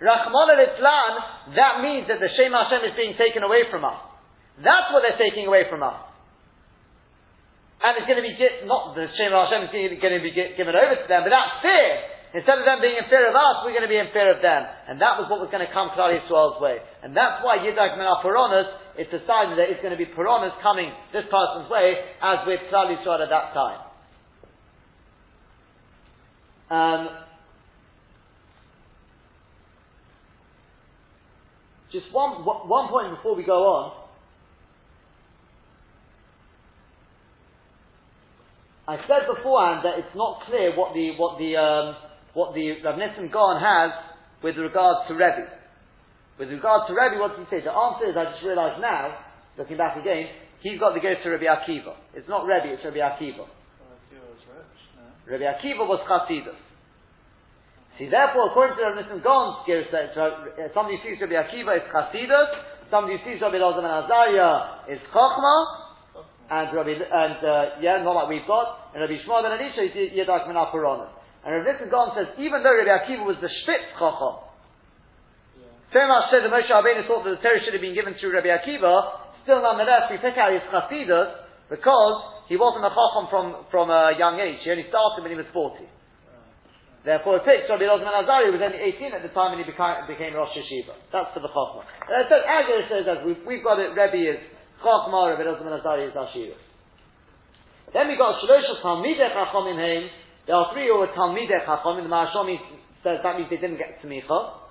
Rachmon 0.00 0.48
that 1.56 1.80
means 1.80 2.08
that 2.08 2.20
the 2.20 2.28
Shem 2.36 2.52
Hashem 2.52 2.84
is 2.84 2.96
being 2.96 3.16
taken 3.16 3.42
away 3.42 3.68
from 3.70 3.84
us. 3.84 4.00
That's 4.60 4.92
what 4.92 5.04
they're 5.04 5.20
taking 5.20 5.46
away 5.46 5.64
from 5.68 5.82
us 5.82 6.00
and 7.76 7.92
it's 8.00 8.08
going 8.08 8.16
to 8.16 8.24
be 8.24 8.34
not 8.64 8.96
the 8.96 9.04
Shem 9.20 9.30
Hashem 9.30 9.68
is 9.68 10.00
going 10.00 10.16
to 10.16 10.24
be 10.24 10.32
given 10.32 10.72
over 10.72 10.96
to 10.96 11.06
them, 11.06 11.28
but 11.28 11.30
that 11.30 11.60
fear 11.60 12.16
Instead 12.34 12.58
of 12.60 12.68
them 12.68 12.84
being 12.84 13.00
in 13.00 13.08
fear 13.08 13.24
of 13.24 13.32
us, 13.32 13.64
we're 13.64 13.72
going 13.72 13.86
to 13.86 13.88
be 13.88 13.96
in 13.96 14.12
fear 14.12 14.28
of 14.28 14.44
them. 14.44 14.60
And 14.90 15.00
that 15.00 15.16
was 15.16 15.24
what 15.32 15.40
was 15.40 15.48
going 15.48 15.64
to 15.64 15.72
come 15.72 15.88
Klal 15.96 16.12
Yisrael's 16.12 16.60
way. 16.60 16.84
And 17.00 17.16
that's 17.16 17.40
why 17.40 17.64
Yidak 17.64 17.96
Menah 17.96 18.20
Puronas, 18.20 18.68
it's 19.00 19.08
decided 19.08 19.56
that 19.56 19.72
it's 19.72 19.80
going 19.80 19.96
to 19.96 19.96
be 19.96 20.04
Puronas 20.04 20.52
coming 20.60 20.92
this 21.16 21.24
person's 21.32 21.70
way, 21.72 21.96
as 22.20 22.44
with 22.44 22.60
Klal 22.68 22.92
Yisrael 22.92 23.24
at 23.24 23.32
that 23.32 23.56
time. 23.56 23.85
Um, 26.70 27.08
just 31.92 32.12
one, 32.12 32.44
one 32.44 32.88
point 32.88 33.14
before 33.16 33.36
we 33.36 33.44
go 33.44 33.64
on. 33.64 34.06
I 38.88 38.96
said 39.08 39.26
beforehand 39.26 39.82
that 39.84 39.98
it's 39.98 40.14
not 40.14 40.42
clear 40.46 40.76
what 40.76 40.94
the 40.94 41.10
what 41.18 41.38
the 41.38 41.58
um, 41.58 41.96
what 42.34 42.54
the 42.54 42.82
Rav 42.84 42.98
Nissen 42.98 43.30
Gaon 43.32 43.58
has 43.58 43.90
with 44.42 44.56
regards 44.56 45.08
to 45.08 45.14
Rebbe. 45.14 45.50
With 46.38 46.50
regards 46.50 46.86
to 46.86 46.94
Rebbe, 46.94 47.18
what 47.18 47.34
does 47.34 47.46
he 47.48 47.56
say? 47.56 47.64
The 47.64 47.72
answer 47.72 48.06
is, 48.06 48.14
I 48.14 48.30
just 48.30 48.44
realised 48.44 48.80
now, 48.80 49.16
looking 49.58 49.76
back 49.76 49.96
again, 49.96 50.28
he's 50.60 50.78
got 50.78 50.94
the 50.94 51.00
go 51.00 51.14
to 51.16 51.30
Rabbi 51.30 51.48
Akiva. 51.48 51.96
It's 52.14 52.28
not 52.28 52.44
Rebbe, 52.44 52.76
it's 52.76 52.84
Rabbi 52.84 53.00
Akiva. 53.00 53.48
Rabbi 55.26 55.42
Akiva 55.42 55.82
was 55.82 55.98
Chasidus. 56.06 56.54
See, 57.98 58.06
therefore, 58.12 58.52
according 58.52 58.76
to 58.76 58.82
Rav 58.84 58.94
Nissen 58.94 59.24
Gaon's 59.24 59.64
uh, 59.66 60.70
somebody 60.76 61.00
sees 61.02 61.18
Rabbi 61.18 61.34
Akiva 61.34 61.80
is 61.80 61.86
Chasidus, 61.90 62.48
somebody 62.92 63.18
sees 63.24 63.42
Rabbi 63.42 63.58
Elazar 63.58 63.82
ben 63.82 63.90
Azariah 63.90 64.86
is 64.92 65.00
Chochmah, 65.10 66.20
and 66.52 66.66
Rabbi, 66.76 66.94
and 66.94 67.38
uh, 67.42 67.82
yeah, 67.82 68.04
not 68.06 68.14
like 68.14 68.28
we've 68.28 68.46
got, 68.46 68.92
and 68.94 69.02
Rabbi 69.02 69.18
Shmuel 69.24 69.42
ben 69.42 69.56
Elisha 69.58 69.82
is 69.82 70.12
Yedak 70.12 70.46
min 70.46 70.54
And 70.54 71.50
Rabbi 71.50 71.66
Nissen 71.72 71.90
Gaon 71.90 72.14
says, 72.14 72.30
even 72.38 72.62
though 72.62 72.76
Rabbi 72.76 72.92
Akiva 72.92 73.24
was 73.24 73.40
the 73.42 73.48
Spitz 73.64 73.96
Chacham, 73.98 74.46
so 75.90 76.02
much 76.04 76.28
so 76.28 76.36
that 76.44 76.52
Moshe 76.52 76.68
Rabbeinu 76.68 77.08
thought 77.08 77.24
that 77.24 77.40
the 77.40 77.42
Torah 77.42 77.64
should 77.64 77.72
have 77.72 77.80
been 77.80 77.96
given 77.96 78.12
to 78.12 78.26
Rabbi 78.28 78.52
Akiva, 78.52 79.24
still 79.42 79.64
nonetheless 79.64 80.12
we 80.12 80.20
pick 80.20 80.36
out 80.36 80.52
his 80.52 80.62
Chasidus, 80.68 81.48
because 81.72 82.35
he 82.48 82.56
wasn't 82.56 82.86
a 82.86 82.92
Chacham 82.94 83.26
from, 83.30 83.46
from 83.70 83.90
a 83.90 84.14
young 84.18 84.38
age, 84.38 84.62
he 84.62 84.70
only 84.70 84.86
started 84.88 85.22
when 85.22 85.34
he 85.34 85.38
was 85.38 85.50
40. 85.50 85.82
Therefore, 87.06 87.38
it 87.38 87.46
picks 87.46 87.70
Rabbi 87.70 87.86
Elazar 87.86 88.26
Azari 88.26 88.50
was 88.50 88.58
only 88.58 88.82
18 88.98 89.14
at 89.14 89.22
the 89.22 89.30
time 89.30 89.54
and 89.54 89.62
he 89.62 89.66
became, 89.66 89.94
became 90.10 90.34
Rosh 90.34 90.50
Hashiva. 90.58 90.94
That's 91.14 91.30
for 91.30 91.38
the 91.38 91.50
Chachma. 91.54 91.86
Uh, 91.86 92.26
so, 92.26 92.34
as 92.42 92.64
it 92.66 92.84
says, 92.90 93.04
as 93.06 93.22
we've, 93.22 93.38
we've 93.46 93.62
got 93.62 93.78
it, 93.78 93.94
Rebbe 93.94 94.18
is 94.18 94.42
Chachma, 94.82 95.30
Rabbi 95.30 95.46
Elazar 95.46 95.70
Azari 95.70 96.10
is 96.10 96.18
Ashirus. 96.18 96.58
Then 97.94 98.10
we 98.10 98.18
got 98.18 98.42
Shlosh 98.42 98.82
Talmidei 98.82 99.30
Chachamim 99.30 99.78
Heim. 99.78 100.10
There 100.50 100.56
are 100.56 100.74
three 100.74 100.90
who 100.90 100.98
were 100.98 101.06
Talmidei 101.14 101.62
Chachamim. 101.62 102.02
The 102.02 102.10
Maharshomi 102.10 102.58
says 103.06 103.22
that 103.22 103.38
means 103.38 103.50
they 103.50 103.62
didn't 103.62 103.78
get 103.78 104.02
Tmicha. 104.02 104.66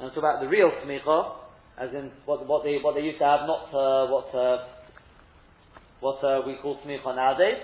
And 0.00 0.10
talk 0.10 0.18
about 0.18 0.40
the 0.42 0.48
real 0.48 0.72
Tmicha, 0.82 1.38
as 1.78 1.90
in 1.94 2.10
what, 2.24 2.46
what, 2.48 2.64
they, 2.64 2.78
what 2.82 2.96
they 2.96 3.02
used 3.02 3.18
to 3.18 3.24
have, 3.24 3.46
not 3.46 3.70
uh, 3.70 4.10
what, 4.10 4.34
uh, 4.34 4.73
what 6.00 6.22
uh, 6.24 6.42
we 6.46 6.56
call 6.62 6.78
Tmicha 6.84 7.14
nowadays. 7.14 7.62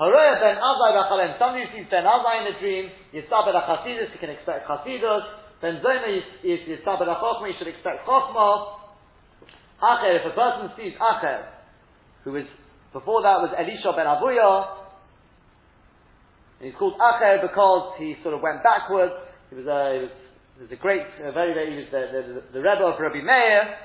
Haroya 0.00 0.38
ben 0.38 0.56
Azai 0.56 0.90
b'chalem. 0.94 1.38
Somebody 1.38 1.64
sees 1.74 1.86
ben 1.90 2.04
Azai 2.04 2.46
in 2.46 2.54
a 2.54 2.60
dream, 2.60 2.90
Yitzabed 3.14 3.54
Chasidus, 3.66 4.12
you 4.14 4.20
can 4.20 4.30
expect 4.30 4.68
Chasidus. 4.68 5.22
Ben 5.60 5.82
Zoma 5.82 6.20
Yitzabed 6.44 6.86
Chachma, 6.86 7.48
you 7.48 7.54
should 7.58 7.68
expect 7.68 8.06
Chachma. 8.06 8.78
Acher, 9.82 10.18
if 10.18 10.32
a 10.32 10.34
person 10.34 10.70
sees 10.76 10.94
Acher, 10.98 11.46
who 12.24 12.32
was, 12.32 12.44
before 12.92 13.22
that 13.22 13.42
was 13.42 13.50
Elisha 13.58 13.94
ben 13.94 14.06
Avuya, 14.06 14.86
he's 16.60 16.74
called 16.78 16.94
Acher 16.98 17.42
because 17.42 17.94
he 17.98 18.16
sort 18.22 18.34
of 18.34 18.40
went 18.40 18.62
backwards, 18.62 19.14
he 19.50 19.56
was 19.56 19.66
a, 19.66 19.94
he 19.94 20.00
was, 20.06 20.70
he 20.70 20.74
a 20.74 20.78
great, 20.78 21.02
a 21.22 21.32
very, 21.32 21.54
very, 21.54 21.70
he 21.70 21.76
was 21.82 21.90
the, 21.90 22.02
the, 22.10 22.42
the 22.54 22.60
Rebbe 22.62 22.82
of 22.82 22.98
Rabbi 22.98 23.22
Meir, 23.22 23.78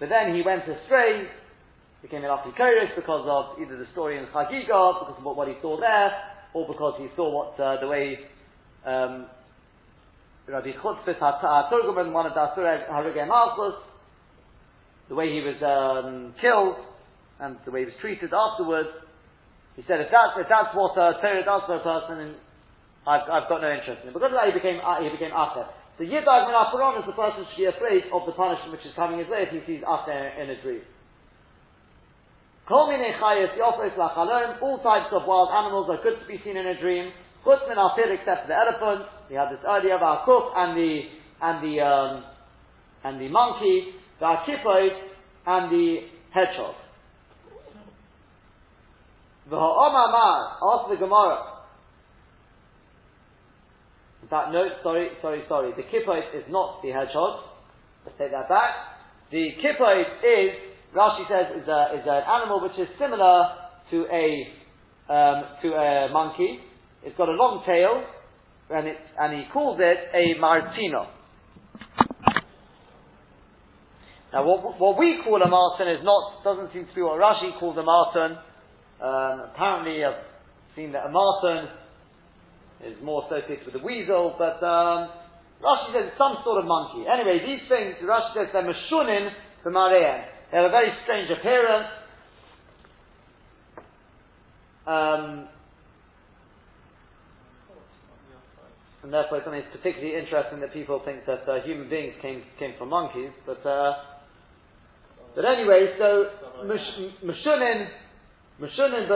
but 0.00 0.08
then 0.08 0.34
he 0.34 0.42
went 0.42 0.64
astray, 0.64 1.28
became 2.02 2.24
an 2.24 2.30
Afikoris 2.30 2.94
because 2.96 3.24
of 3.30 3.62
either 3.62 3.78
the 3.78 3.86
story 3.92 4.18
in 4.18 4.26
Chagiga, 4.26 5.00
because 5.00 5.14
of 5.18 5.24
what, 5.24 5.36
what 5.36 5.48
he 5.48 5.54
saw 5.62 5.78
there, 5.78 6.10
or 6.52 6.66
because 6.66 6.94
he 6.98 7.06
saw 7.16 7.30
what, 7.30 7.60
uh, 7.60 7.80
the 7.80 7.86
way, 7.86 8.18
um, 8.84 9.26
Rabbi 10.48 10.72
Chutzpis 10.82 11.18
HaTurguman, 11.18 12.12
one 12.12 12.26
of 12.26 12.34
the 12.34 12.40
Asur 12.40 12.90
Harugei 12.90 13.26
Malchus, 13.26 13.80
the 15.08 15.14
way 15.14 15.30
he 15.30 15.40
was 15.40 15.56
um, 15.62 16.34
killed 16.40 16.76
and 17.40 17.56
the 17.64 17.70
way 17.70 17.80
he 17.80 17.86
was 17.86 17.94
treated 18.00 18.30
afterwards, 18.34 18.90
he 19.76 19.82
said, 19.86 20.00
if 20.00 20.10
that's, 20.12 20.36
if 20.36 20.48
that's 20.50 20.74
what 20.74 20.98
uh, 20.98 21.16
Torah 21.22 21.44
does 21.46 21.62
for 21.64 21.76
a 21.78 21.84
person, 21.84 22.34
I've, 23.06 23.24
I've 23.30 23.48
got 23.48 23.62
no 23.62 23.70
interest 23.72 24.02
in 24.02 24.10
it. 24.10 24.14
Because 24.14 24.34
of 24.34 24.36
that, 24.36 24.50
he 24.50 24.54
became, 24.54 24.82
uh, 24.84 25.00
he 25.00 25.08
became 25.08 25.32
Acher. 25.32 25.64
So 25.96 26.04
Yidag 26.04 26.50
min 26.50 27.00
is 27.00 27.06
the 27.06 27.16
person 27.16 27.46
should 27.48 27.62
be 27.62 27.70
afraid 27.70 28.04
of 28.12 28.26
the 28.26 28.36
punishment 28.36 28.72
which 28.72 28.84
is 28.84 28.92
coming 28.94 29.18
his 29.18 29.28
way 29.28 29.48
if 29.48 29.54
he 29.54 29.62
sees 29.64 29.82
Acher 29.86 30.36
in 30.42 30.50
a 30.50 30.60
dream. 30.60 30.84
All 32.70 32.86
types 34.82 35.10
of 35.12 35.26
wild 35.26 35.50
animals 35.50 35.90
are 35.90 36.02
good 36.02 36.20
to 36.20 36.26
be 36.26 36.40
seen 36.44 36.56
in 36.56 36.66
a 36.66 36.80
dream. 36.80 37.12
Chutz 37.44 37.66
min 37.68 37.78
except 38.18 38.46
the 38.48 38.54
elephant. 38.54 39.08
We 39.28 39.36
had 39.36 39.50
this 39.50 39.58
earlier 39.66 39.96
about 39.96 40.26
Kuf 40.26 40.52
and 40.54 40.76
the 40.76 41.08
and 41.42 41.62
the 41.64 41.80
um, 41.82 42.24
and 43.04 43.20
the 43.20 43.28
monkey 43.28 43.98
the 44.22 44.28
akipot, 44.28 44.94
and 45.46 45.72
the 45.72 46.06
hedgehog. 46.30 46.76
The 49.50 49.56
ha'omamar, 49.56 50.62
ask 50.62 50.90
the 50.90 50.96
Gemara. 51.04 51.58
In 54.22 54.28
fact, 54.28 54.52
no, 54.52 54.64
sorry, 54.84 55.08
sorry, 55.20 55.42
sorry. 55.48 55.72
The 55.72 55.82
kipot 55.82 56.36
is 56.36 56.44
not 56.48 56.82
the 56.82 56.90
hedgehog. 56.90 57.40
Let's 58.06 58.16
take 58.16 58.30
that 58.30 58.48
back. 58.48 58.70
The 59.32 59.48
kipot 59.58 60.22
is, 60.22 60.71
Rashi 60.94 61.24
says, 61.28 61.62
is, 61.62 61.68
a, 61.68 61.96
is 61.96 62.04
an 62.04 62.22
animal 62.28 62.60
which 62.60 62.78
is 62.78 62.88
similar 62.98 63.56
to 63.90 64.06
a 64.12 64.62
um, 65.08 65.44
to 65.62 65.68
a 65.74 66.08
monkey. 66.12 66.60
It's 67.02 67.16
got 67.16 67.28
a 67.28 67.32
long 67.32 67.64
tail, 67.66 68.04
and, 68.70 68.86
it's, 68.86 69.00
and 69.18 69.34
he 69.34 69.44
calls 69.52 69.80
it 69.80 69.98
a 70.14 70.38
martino. 70.38 71.08
Now, 74.32 74.46
what, 74.46 74.80
what 74.80 74.98
we 74.98 75.20
call 75.24 75.42
a 75.42 75.48
marten 75.48 75.88
is 75.88 76.00
not, 76.00 76.40
doesn't 76.44 76.72
seem 76.72 76.86
to 76.86 76.94
be 76.94 77.02
what 77.02 77.20
Rashi 77.20 77.58
calls 77.60 77.76
a 77.76 77.82
marten. 77.82 78.38
Um, 79.02 79.52
apparently, 79.52 80.04
I've 80.04 80.24
seen 80.74 80.92
that 80.92 81.04
a 81.04 81.12
marten 81.12 81.68
is 82.86 82.96
more 83.02 83.26
associated 83.26 83.66
with 83.66 83.82
a 83.82 83.84
weasel, 83.84 84.34
but 84.38 84.62
um, 84.64 85.10
Rashi 85.60 85.92
says 85.92 86.04
it's 86.08 86.18
some 86.18 86.40
sort 86.44 86.62
of 86.62 86.64
monkey. 86.64 87.04
Anyway, 87.04 87.44
these 87.44 87.68
things, 87.68 88.00
Rashi 88.00 88.32
says 88.32 88.48
they're 88.54 88.64
mashunin 88.64 89.28
for 89.62 89.70
Mariam. 89.70 90.24
They 90.52 90.58
have 90.58 90.66
a 90.66 90.70
very 90.70 90.92
strange 91.04 91.30
appearance. 91.30 91.88
Um, 94.86 95.48
and 99.02 99.12
therefore, 99.12 99.38
it's 99.38 99.46
something 99.46 99.62
that's 99.62 99.74
particularly 99.74 100.14
interesting 100.20 100.60
that 100.60 100.74
people 100.74 101.00
think 101.06 101.24
that 101.24 101.48
uh, 101.48 101.64
human 101.64 101.88
beings 101.88 102.12
came 102.20 102.42
came 102.58 102.74
from 102.76 102.90
monkeys. 102.90 103.32
But 103.46 103.64
uh, 103.64 103.94
but 105.34 105.46
anyway, 105.46 105.96
so 105.98 106.26
Meshunin, 106.68 107.88
Meshunin 108.60 109.08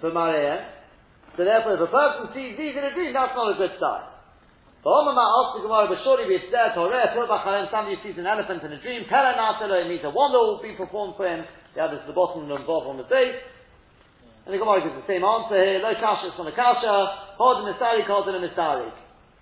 b'marein. 0.00 0.64
So 1.36 1.44
therefore, 1.44 1.74
if 1.74 1.80
a 1.80 1.86
person 1.90 2.30
sees 2.34 2.56
these 2.56 2.76
in 2.78 2.84
a 2.84 2.94
dream, 2.94 3.12
that's 3.12 3.34
not 3.34 3.52
a 3.52 3.58
good 3.58 3.74
sign. 3.80 4.15
Asked 4.86 5.58
the 5.58 5.66
Gemara, 5.66 5.90
but 5.90 5.98
surely 6.06 6.30
we 6.30 6.38
said, 6.46 6.78
somebody 6.78 7.98
sees 8.06 8.14
an 8.22 8.30
elephant 8.30 8.62
in 8.62 8.70
a 8.70 8.78
dream, 8.78 9.02
Pela 9.10 9.34
Naselo, 9.34 9.82
it 9.82 9.90
means 9.90 10.06
a 10.06 10.14
wonder 10.14 10.38
will 10.38 10.62
be 10.62 10.78
performed 10.78 11.18
for 11.18 11.26
him. 11.26 11.42
The 11.74 11.82
other 11.82 11.98
is 11.98 12.06
the 12.06 12.14
bottom 12.14 12.46
and 12.46 12.54
above 12.54 12.86
on 12.86 12.94
the 12.94 13.08
base. 13.10 13.42
And 14.46 14.54
the 14.54 14.62
Gemara 14.62 14.86
gives 14.86 14.94
the 14.94 15.10
same 15.10 15.26
answer 15.26 15.58
here, 15.58 15.82
Lo 15.82 15.90
kasha 15.98 16.30
from 16.38 16.46
the 16.46 16.54
kasha, 16.54 17.34
Hod 17.34 17.66
misari, 17.66 18.06
Hod 18.06 18.30
misari. 18.30 18.94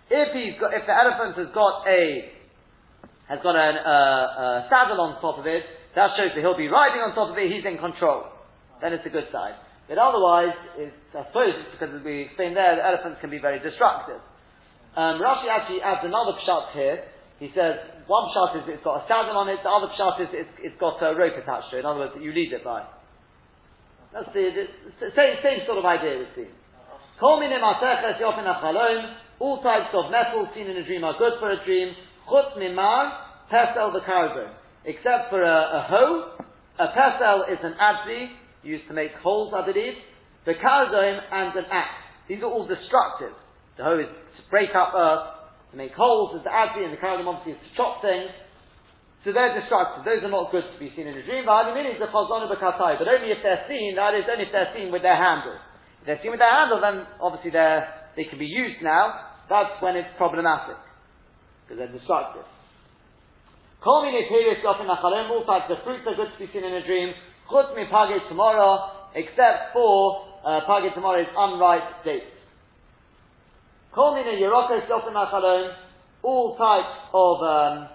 If 0.09 0.33
he's 0.33 0.57
got, 0.57 0.73
if 0.73 0.89
the 0.89 0.97
elephant 0.97 1.37
has 1.37 1.53
got 1.53 1.85
a 1.85 2.33
has 3.29 3.41
got 3.45 3.57
a, 3.57 3.69
uh, 3.85 4.65
a 4.65 4.69
saddle 4.73 5.01
on 5.01 5.21
top 5.21 5.37
of 5.37 5.45
it, 5.45 5.65
that 5.93 6.17
shows 6.17 6.33
that 6.33 6.41
he'll 6.41 6.57
be 6.57 6.73
riding 6.73 7.01
on 7.05 7.13
top 7.13 7.33
of 7.33 7.37
it, 7.37 7.53
he's 7.53 7.65
in 7.65 7.77
control. 7.77 8.33
Then 8.81 8.93
it's 8.97 9.05
a 9.05 9.13
good 9.13 9.29
sign. 9.33 9.57
But 9.89 10.01
otherwise, 10.01 10.57
I 10.77 11.25
suppose 11.29 11.53
it's 11.53 11.73
because 11.77 11.93
as 11.93 12.05
we 12.05 12.29
explained 12.29 12.57
there, 12.57 12.77
the 12.77 12.85
elephants 12.85 13.21
can 13.21 13.29
be 13.29 13.41
very 13.41 13.61
destructive. 13.61 14.21
Um, 14.95 15.19
Rashi 15.19 15.51
actually 15.51 15.83
adds 15.83 16.07
another 16.07 16.39
pshat 16.39 16.73
here. 16.73 17.05
He 17.43 17.51
says, 17.51 17.83
one 18.07 18.31
pshat 18.31 18.63
is 18.63 18.79
it's 18.79 18.85
got 18.85 19.03
a 19.03 19.05
saddle 19.11 19.35
on 19.35 19.51
it, 19.51 19.59
the 19.63 19.71
other 19.71 19.91
pshat 19.99 20.23
is 20.23 20.31
it's, 20.31 20.55
it's 20.63 20.79
got 20.79 21.03
a 21.03 21.19
rope 21.19 21.35
attached 21.35 21.75
to 21.75 21.77
it. 21.77 21.81
In 21.83 21.87
other 21.87 22.07
words, 22.07 22.15
you 22.21 22.31
lead 22.31 22.53
it 22.55 22.63
by. 22.63 22.87
That's 24.15 24.31
the, 24.31 24.71
the 25.03 25.11
same, 25.19 25.43
same 25.43 25.67
sort 25.67 25.83
of 25.83 25.85
idea 25.85 26.23
it 26.23 26.31
seems. 26.39 26.55
All 29.41 29.63
types 29.63 29.91
of 29.95 30.11
metals 30.15 30.49
seen 30.55 30.71
in 30.71 30.77
a 30.79 30.87
dream 30.87 31.03
are 31.03 31.19
good 31.19 31.35
for 31.43 31.51
a 31.51 31.59
dream. 31.67 31.95
Chut 32.31 32.55
mimar, 32.57 33.11
pesel 33.51 33.93
the 33.93 34.01
carbon. 34.07 34.55
Except 34.85 35.31
for 35.31 35.43
a, 35.43 35.59
a 35.79 35.87
hoe, 35.91 36.39
a 36.79 36.87
pesel 36.95 37.51
is 37.51 37.59
an 37.63 37.75
adzi, 37.83 38.29
used 38.63 38.87
to 38.87 38.95
make 38.95 39.11
holes, 39.23 39.53
I 39.55 39.67
believe, 39.67 39.95
the 40.47 40.55
carbon 40.63 41.19
and 41.33 41.57
an 41.57 41.65
axe. 41.73 42.05
These 42.29 42.39
are 42.43 42.47
all 42.47 42.67
destructive. 42.67 43.35
The 43.77 43.85
hoe 43.85 43.99
is 43.99 44.07
to 44.07 44.43
break 44.51 44.71
up 44.75 44.95
earth, 44.95 45.27
to 45.71 45.77
make 45.77 45.93
holes, 45.93 46.39
as 46.39 46.45
the 46.47 46.51
adzi, 46.51 46.85
and 46.87 46.93
the 46.95 47.01
karadim 47.03 47.27
obviously 47.27 47.59
is 47.59 47.63
to 47.67 47.71
chop 47.77 48.03
things. 48.03 48.31
So 49.25 49.33
they're 49.33 49.57
destructive. 49.57 50.05
Those 50.05 50.21
are 50.21 50.31
not 50.31 50.53
good 50.53 50.69
to 50.69 50.79
be 50.79 50.93
seen 50.93 51.09
in 51.09 51.17
a 51.17 51.25
dream. 51.25 51.49
But 51.49 51.65
only 51.73 51.97
if 51.97 53.41
they're 53.41 53.65
seen, 53.65 53.97
that 53.97 54.13
is 54.13 54.29
only 54.29 54.45
if 54.45 54.53
they're 54.53 54.73
seen 54.77 54.93
with 54.93 55.01
their 55.01 55.17
handle. 55.17 55.57
If 56.05 56.07
they're 56.07 56.21
seen 56.21 56.37
with 56.37 56.45
their 56.45 56.53
handle, 56.53 56.77
then 56.85 57.09
obviously 57.25 57.51
they're, 57.51 57.89
they 58.21 58.29
can 58.29 58.39
be 58.39 58.45
used 58.45 58.85
now. 58.85 59.33
That's 59.49 59.81
when 59.81 59.97
it's 59.97 60.13
problematic. 60.21 60.77
Because 61.65 61.81
they're 61.81 61.89
destructive. 61.97 62.45
All 63.81 64.05
types 65.49 65.73
of 65.73 65.81
fruits 65.89 66.05
are 66.05 66.17
good 66.17 66.29
to 66.29 66.39
be 66.39 66.53
seen 66.53 66.65
in 66.65 66.75
a 66.77 66.85
dream. 66.85 67.17
Chutz 67.49 67.73
mi 67.77 67.89
tomorrow, 68.29 69.09
except 69.15 69.73
for 69.73 70.29
uh, 70.45 70.61
page 70.69 70.93
tomorrow 70.95 71.21
is 71.21 71.29
unripe 71.33 72.05
dates. 72.05 72.34
Kol 73.95 74.15
mine 74.15 74.39
yerokos 74.43 75.75
all 76.23 76.57
types 76.57 76.95
of 77.13 77.43
um, 77.43 77.89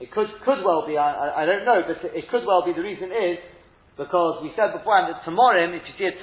it 0.00 0.08
could, 0.10 0.32
could 0.48 0.64
well 0.64 0.88
be, 0.88 0.96
I, 0.96 1.44
I, 1.44 1.46
don't 1.46 1.68
know, 1.68 1.84
but 1.84 2.00
it 2.16 2.24
could 2.32 2.48
well 2.48 2.64
be 2.64 2.72
the 2.72 2.80
reason 2.80 3.12
is 3.12 3.36
because 4.00 4.40
we 4.40 4.48
said 4.56 4.72
beforehand 4.72 5.12
that 5.12 5.20
Tamorim, 5.28 5.76
if 5.76 5.84
you 5.84 5.94
see 6.00 6.08
a 6.08 6.16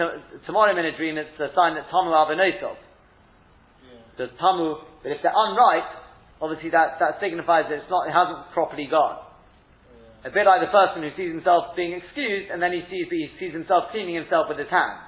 Tamorim 0.49 0.81
in 0.81 0.85
a 0.89 0.97
dream, 0.97 1.13
it's 1.21 1.37
a 1.37 1.53
sign 1.53 1.77
that 1.77 1.85
Tamu 1.93 2.09
Avanosov. 2.09 2.73
Yeah. 2.73 4.01
The 4.17 4.33
Tamu, 4.41 4.81
but 5.05 5.13
if 5.13 5.21
they're 5.21 5.29
unripe, 5.29 5.93
obviously 6.41 6.73
that, 6.73 6.97
that 6.97 7.21
signifies 7.21 7.69
that 7.69 7.85
it's 7.85 7.91
not, 7.93 8.09
it 8.09 8.17
hasn't 8.17 8.49
properly 8.57 8.89
gone. 8.89 9.21
Yeah. 10.25 10.29
A 10.29 10.33
bit 10.33 10.49
like 10.49 10.65
the 10.65 10.73
person 10.73 11.05
who 11.05 11.13
sees 11.13 11.29
himself 11.29 11.77
being 11.77 11.93
excused 11.93 12.49
and 12.49 12.57
then 12.57 12.73
he 12.73 12.81
sees, 12.89 13.05
he 13.13 13.29
sees 13.37 13.53
himself 13.53 13.93
cleaning 13.93 14.17
himself 14.17 14.49
with 14.49 14.57
his 14.57 14.73
hands. 14.73 15.05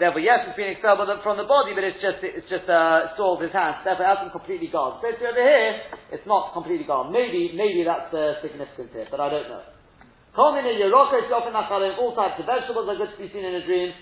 Therefore, 0.00 0.24
yes, 0.24 0.48
it's 0.48 0.56
been 0.56 0.72
expelled 0.72 1.04
from 1.20 1.36
the 1.36 1.44
body, 1.44 1.76
but 1.76 1.84
it's 1.84 2.00
just 2.00 2.24
it's 2.24 2.48
just 2.48 2.64
uh, 2.64 3.12
soiled 3.20 3.44
his 3.44 3.52
hands. 3.52 3.84
Therefore, 3.84 4.08
it 4.08 4.12
hasn't 4.16 4.32
completely 4.32 4.72
gone. 4.72 5.04
So 5.04 5.12
over 5.12 5.44
here, 5.44 5.72
it's 6.16 6.24
not 6.24 6.56
completely 6.56 6.88
gone. 6.88 7.12
Maybe 7.12 7.52
maybe 7.52 7.84
that's 7.84 8.08
the 8.08 8.40
significance 8.40 8.88
here, 8.96 9.04
but 9.12 9.20
I 9.20 9.28
don't 9.28 9.52
know. 9.52 9.60
All 10.32 10.56
types 12.16 12.40
of 12.40 12.46
vegetables 12.48 12.88
are 12.88 12.96
good 12.96 13.12
to 13.12 13.20
be 13.20 13.28
seen 13.36 13.44
in 13.44 13.52
a 13.60 13.64
dream. 13.68 13.92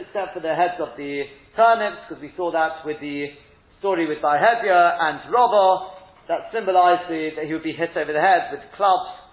except 0.00 0.32
for 0.32 0.40
the 0.40 0.54
heads 0.56 0.80
of 0.80 0.96
the 0.96 1.28
turnips, 1.52 2.08
because 2.08 2.22
we 2.24 2.32
saw 2.32 2.48
that 2.56 2.80
with 2.88 3.00
the 3.04 3.36
story 3.84 4.08
with 4.08 4.24
Dihebia 4.24 4.96
and 4.96 5.28
Rabba, 5.28 5.92
that 6.28 6.48
symbolized 6.56 7.12
the, 7.12 7.36
that 7.36 7.44
he 7.44 7.52
would 7.52 7.62
be 7.62 7.76
hit 7.76 7.92
over 7.92 8.16
the 8.16 8.20
head 8.20 8.48
with 8.48 8.64
clubs 8.80 9.23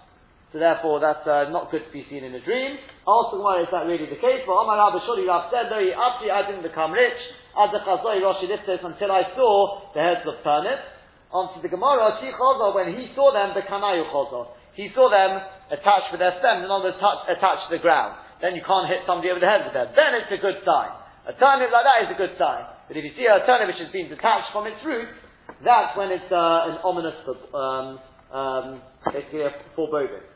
so 0.52 0.60
therefore, 0.60 1.00
that's 1.00 1.24
uh, 1.24 1.48
not 1.48 1.72
good 1.72 1.80
to 1.88 1.92
be 1.96 2.04
seen 2.12 2.28
in 2.28 2.36
a 2.36 2.44
dream. 2.44 2.76
Also, 3.08 3.40
why 3.40 3.64
is 3.64 3.72
that 3.72 3.88
really 3.88 4.04
the 4.04 4.20
case? 4.20 4.44
But 4.44 4.52
Omar 4.52 4.76
Rabbi 4.76 5.00
Shuri 5.08 5.24
Rab 5.24 5.48
said, 5.48 5.72
no, 5.72 5.80
after 5.80 6.28
I 6.28 6.44
didn't 6.44 6.68
become 6.68 6.92
rich, 6.92 7.16
as 7.56 7.72
a 7.72 7.80
chazoi 7.84 8.20
Roshi 8.20 8.48
Liftos, 8.52 8.84
until 8.84 9.12
I 9.12 9.32
saw 9.32 9.92
the 9.96 10.00
heads 10.04 10.24
of 10.28 10.36
turnips. 10.44 10.92
Onto 11.32 11.64
the 11.64 11.72
Gemara, 11.72 12.20
Shi 12.20 12.28
when 12.28 12.92
he 12.92 13.08
saw 13.16 13.32
them, 13.32 13.56
the 13.56 13.64
Kanayu. 13.64 14.04
He 14.76 14.92
saw 14.92 15.08
them 15.08 15.40
attached 15.72 16.12
with 16.12 16.20
their 16.20 16.36
stems, 16.44 16.60
and 16.60 16.68
on 16.68 16.84
the 16.84 16.92
attached 16.92 17.72
to 17.72 17.72
the 17.72 17.80
ground. 17.80 18.20
Then 18.44 18.52
you 18.52 18.60
can't 18.60 18.84
hit 18.84 19.08
somebody 19.08 19.32
over 19.32 19.40
the 19.40 19.48
head 19.48 19.64
with 19.64 19.72
them. 19.72 19.96
Then 19.96 20.12
it's 20.20 20.28
a 20.28 20.36
good 20.36 20.60
sign. 20.60 20.92
A 21.24 21.32
turnip 21.40 21.72
like 21.72 21.88
that 21.88 21.98
is 22.04 22.10
a 22.12 22.18
good 22.20 22.36
sign. 22.36 22.68
But 22.84 23.00
if 23.00 23.04
you 23.08 23.16
see 23.16 23.24
a 23.24 23.40
turnip 23.48 23.72
which 23.72 23.80
has 23.80 23.88
been 23.96 24.12
detached 24.12 24.52
from 24.52 24.68
its 24.68 24.76
roots, 24.84 25.16
that's 25.64 25.96
when 25.96 26.12
it's 26.12 26.28
uh, 26.28 26.68
an 26.68 26.76
ominous, 26.84 27.16
um, 27.56 27.96
um, 28.28 28.66
basically 29.08 29.48
a 29.48 29.56
foreboding. 29.72 30.31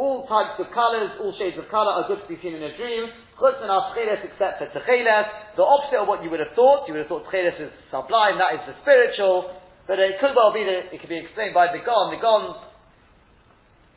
All 0.00 0.26
types 0.30 0.54
of 0.62 0.70
colors, 0.72 1.10
all 1.18 1.34
shades 1.36 1.58
of 1.58 1.68
color 1.68 1.90
are 1.90 2.06
good 2.06 2.22
to 2.22 2.28
be 2.30 2.38
seen 2.40 2.54
in 2.54 2.62
a 2.62 2.76
dream. 2.76 3.10
Except 3.40 4.58
for 4.60 4.68
techeles, 4.70 5.26
the 5.56 5.64
opposite 5.64 5.98
of 5.98 6.06
what 6.06 6.22
you 6.22 6.30
would 6.30 6.40
have 6.40 6.54
thought. 6.54 6.86
You 6.86 6.94
would 6.94 7.00
have 7.00 7.08
thought 7.08 7.26
techeles 7.26 7.58
is 7.58 7.72
sublime, 7.90 8.38
that 8.38 8.54
is 8.54 8.62
the 8.68 8.74
spiritual. 8.82 9.56
But 9.88 9.98
it 9.98 10.20
could 10.20 10.36
well 10.36 10.52
be 10.54 10.62
that 10.62 10.94
it 10.94 11.00
could 11.00 11.08
be 11.08 11.18
explained 11.18 11.54
by 11.54 11.72
the 11.72 11.82
Gon. 11.82 12.14
The 12.14 12.22
Gon, 12.22 12.54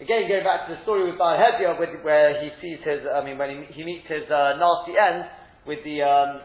again, 0.02 0.26
going 0.26 0.42
back 0.42 0.66
to 0.66 0.74
the 0.74 0.82
story 0.82 1.06
with 1.06 1.20
Barhebia, 1.20 1.78
where 2.02 2.42
he 2.42 2.50
sees 2.58 2.82
his, 2.82 3.06
I 3.06 3.22
mean, 3.22 3.38
when 3.38 3.52
he, 3.52 3.78
he 3.78 3.84
meets 3.86 4.10
his 4.10 4.26
uh, 4.26 4.58
nasty 4.58 4.98
end 4.98 5.30
with 5.68 5.86
the 5.86 6.02
um, 6.02 6.42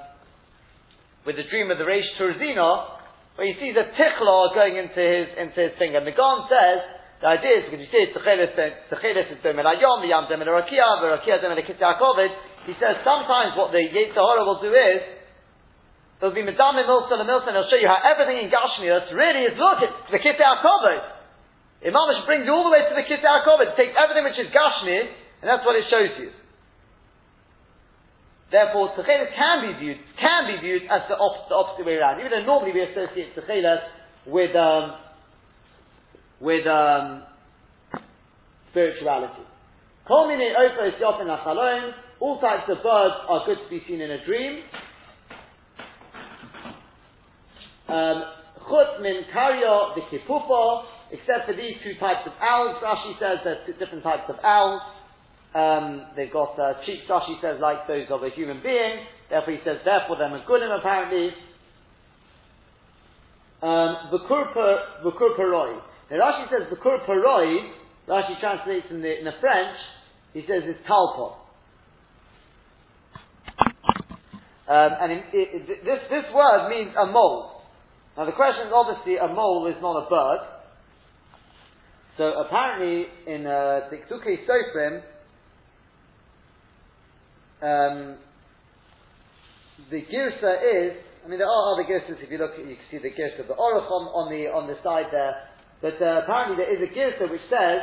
with 1.24 1.40
the 1.40 1.48
dream 1.48 1.70
of 1.70 1.78
the 1.78 1.88
Reish 1.88 2.04
Turzina, 2.20 3.00
where 3.40 3.46
he 3.46 3.54
sees 3.56 3.72
a 3.72 3.88
tichla 3.96 4.52
going 4.52 4.76
into 4.76 5.00
his 5.00 5.32
into 5.38 5.58
his 5.64 5.72
finger. 5.78 5.98
And 6.02 6.06
the 6.06 6.12
Gon 6.12 6.44
says 6.50 6.97
the 7.18 7.26
idea 7.26 7.54
is 7.58 7.62
because 7.66 7.82
you 7.82 7.90
say 7.90 8.14
Tzechelis 8.14 9.26
is 9.34 9.42
Domen 9.42 9.66
Ayom, 9.66 10.06
Yam 10.06 10.30
Domen 10.30 10.46
Rakia, 10.46 11.02
Rakia 11.02 11.42
Domen 11.42 11.58
Yakovid. 11.58 12.30
He 12.66 12.78
says 12.78 13.02
sometimes 13.02 13.58
what 13.58 13.74
the 13.74 13.82
Yetzirah 13.82 14.46
will 14.46 14.62
do 14.62 14.70
is 14.70 15.02
there'll 16.22 16.34
be 16.34 16.46
Medamim 16.46 16.86
Milson 16.86 17.18
and 17.18 17.26
Milson. 17.26 17.58
He'll 17.58 17.66
show 17.66 17.80
you 17.82 17.90
how 17.90 17.98
everything 18.06 18.46
in 18.46 18.54
Gashmius 18.54 19.10
really 19.10 19.50
is 19.50 19.58
look 19.58 19.82
it's 19.82 20.14
the 20.14 20.22
Kitzah 20.22 20.62
Yakovid. 20.62 21.90
Imamish 21.90 22.22
brings 22.26 22.46
you 22.46 22.54
all 22.54 22.70
the 22.70 22.70
way 22.70 22.86
to 22.86 22.94
the 22.94 23.02
Kitzah 23.02 23.42
Yakovid. 23.42 23.74
Take 23.74 23.98
everything 23.98 24.22
which 24.22 24.38
is 24.38 24.54
Gashmi, 24.54 25.10
and 25.42 25.46
that's 25.50 25.66
what 25.66 25.74
it 25.74 25.90
shows 25.90 26.14
you. 26.22 26.30
Therefore, 28.54 28.94
Tzechelis 28.94 29.34
can 29.34 29.56
be 29.66 29.72
viewed 29.74 29.98
can 30.22 30.46
be 30.54 30.56
viewed 30.62 30.86
as 30.86 31.02
the, 31.10 31.18
the 31.18 31.56
opposite 31.58 31.82
way 31.82 31.98
around. 31.98 32.22
Even 32.22 32.30
though 32.30 32.46
normally 32.46 32.70
we 32.70 32.86
associate 32.86 33.34
Tzechelis 33.34 33.82
with 34.30 34.54
um, 34.54 35.07
with 36.40 36.66
um, 36.66 37.22
spirituality. 38.70 39.42
All 42.20 42.40
types 42.40 42.68
of 42.68 42.82
birds 42.82 43.14
are 43.28 43.46
good 43.46 43.58
to 43.62 43.70
be 43.70 43.82
seen 43.86 44.00
in 44.00 44.10
a 44.10 44.24
dream. 44.24 44.62
Um, 47.88 48.22
chut 48.68 49.00
min 49.00 49.24
karyo 49.34 49.94
v'kipupo, 49.96 50.84
except 51.10 51.46
for 51.46 51.54
these 51.54 51.74
two 51.82 51.94
types 51.98 52.26
of 52.26 52.32
owls. 52.40 52.76
Rashi 52.82 53.18
says 53.18 53.38
there's 53.44 53.78
different 53.78 54.04
types 54.04 54.24
of 54.28 54.36
owls. 54.42 54.82
Um, 55.54 56.06
they've 56.16 56.32
got 56.32 56.58
uh, 56.58 56.74
cheeks, 56.84 57.04
Rashi 57.08 57.40
says, 57.40 57.58
like 57.60 57.86
those 57.88 58.06
of 58.10 58.22
a 58.22 58.28
human 58.30 58.62
being. 58.62 59.06
Therefore, 59.30 59.54
he 59.54 59.60
says, 59.64 59.78
therefore, 59.84 60.16
they're 60.18 60.28
magunim, 60.28 60.78
apparently. 60.78 61.30
Um, 63.62 64.10
v'kur 64.12 64.54
paroi. 65.38 65.80
Now 66.10 66.16
Rashi 66.16 66.48
says 66.48 66.72
Bekur 66.72 67.04
Paroi, 67.06 67.70
Rashi 68.08 68.40
translates 68.40 68.86
in 68.90 69.02
the, 69.02 69.18
in 69.18 69.24
the 69.24 69.36
French, 69.40 69.76
he 70.32 70.40
says 70.40 70.62
it's 70.64 70.80
Talpo. 70.88 71.34
Um, 74.68 74.90
and 75.00 75.12
it, 75.12 75.24
it, 75.32 75.84
this, 75.84 76.00
this 76.10 76.24
word 76.34 76.68
means 76.68 76.94
a 76.98 77.06
mole. 77.06 77.62
Now 78.16 78.26
the 78.26 78.32
question 78.32 78.66
is 78.66 78.72
obviously 78.74 79.16
a 79.16 79.28
mole 79.28 79.66
is 79.66 79.80
not 79.80 80.04
a 80.04 80.08
bird. 80.08 80.40
So 82.18 82.24
apparently 82.40 83.06
in 83.26 83.46
uh, 83.46 83.88
Sofrim, 83.88 85.02
um, 87.62 88.16
the 89.90 90.02
girsa 90.02 90.52
is, 90.60 90.96
I 91.24 91.28
mean 91.28 91.38
there 91.38 91.48
are 91.48 91.72
other 91.72 91.84
girsas 91.84 92.22
if 92.22 92.30
you 92.30 92.38
look, 92.38 92.52
you 92.58 92.64
can 92.64 92.76
see 92.90 92.98
the 92.98 93.10
girsa 93.10 93.40
of 93.40 93.48
the 93.48 93.54
Oroch 93.54 93.90
on, 93.90 94.08
on, 94.12 94.30
the, 94.30 94.48
on 94.48 94.66
the 94.66 94.76
side 94.82 95.06
there, 95.10 95.47
but 95.80 95.96
uh, 96.02 96.26
apparently 96.26 96.56
there 96.58 96.72
is 96.74 96.82
a 96.82 96.90
girsa 96.90 97.30
which 97.30 97.44
says 97.46 97.80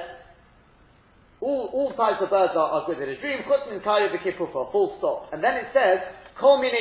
all, 1.40 1.70
all 1.72 1.92
types 1.96 2.20
of 2.24 2.30
birds 2.30 2.54
are, 2.56 2.70
are 2.80 2.86
good 2.88 3.00
in 3.00 3.10
a 3.10 3.20
dream. 3.20 3.40
Chutmin 3.48 3.84
kayo 3.84 4.12
v'kipufa, 4.12 4.72
full 4.72 4.96
stop. 5.00 5.32
And 5.32 5.44
then 5.44 5.56
it 5.56 5.68
says 5.72 6.00
kol 6.40 6.62
mine 6.62 6.74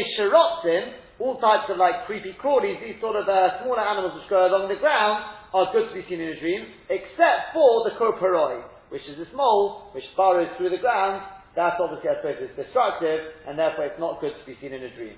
all 1.18 1.38
types 1.38 1.70
of 1.70 1.78
like 1.78 2.06
creepy 2.06 2.34
crawlies, 2.42 2.82
these 2.82 2.98
sort 3.00 3.14
of 3.14 3.28
uh, 3.28 3.62
smaller 3.62 3.86
animals 3.86 4.18
which 4.18 4.26
go 4.26 4.50
along 4.50 4.66
the 4.66 4.80
ground 4.82 5.22
are 5.54 5.70
good 5.70 5.86
to 5.86 5.94
be 5.94 6.02
seen 6.10 6.18
in 6.18 6.34
a 6.34 6.38
dream, 6.42 6.66
except 6.90 7.54
for 7.54 7.86
the 7.86 7.94
koparoi, 7.94 8.66
which 8.90 9.06
is 9.06 9.14
this 9.14 9.30
mole 9.30 9.94
which 9.94 10.02
burrows 10.18 10.50
through 10.58 10.70
the 10.70 10.82
ground. 10.82 11.22
That's 11.54 11.78
obviously, 11.78 12.10
I 12.10 12.18
suppose, 12.18 12.42
is 12.42 12.50
destructive, 12.58 13.46
and 13.46 13.54
therefore 13.54 13.86
it's 13.86 14.00
not 14.02 14.18
good 14.18 14.34
to 14.34 14.42
be 14.42 14.58
seen 14.58 14.74
in 14.74 14.82
a 14.82 14.90
dream. 14.90 15.14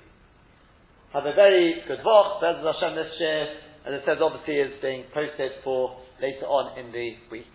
Have 1.17 1.25
a 1.25 1.33
very 1.33 1.81
good 1.89 2.05
vach. 2.05 2.45
Bez 2.45 2.61
Hashem 2.61 2.93
this 2.93 3.13
year. 3.17 3.66
As 3.87 3.95
it 3.95 4.03
says, 4.05 4.19
obviously, 4.21 4.57
is 4.57 4.73
being 4.83 5.05
posted 5.15 5.53
for 5.63 5.97
later 6.21 6.47
on 6.47 6.77
in 6.79 6.91
the 6.91 7.15
week. 7.31 7.47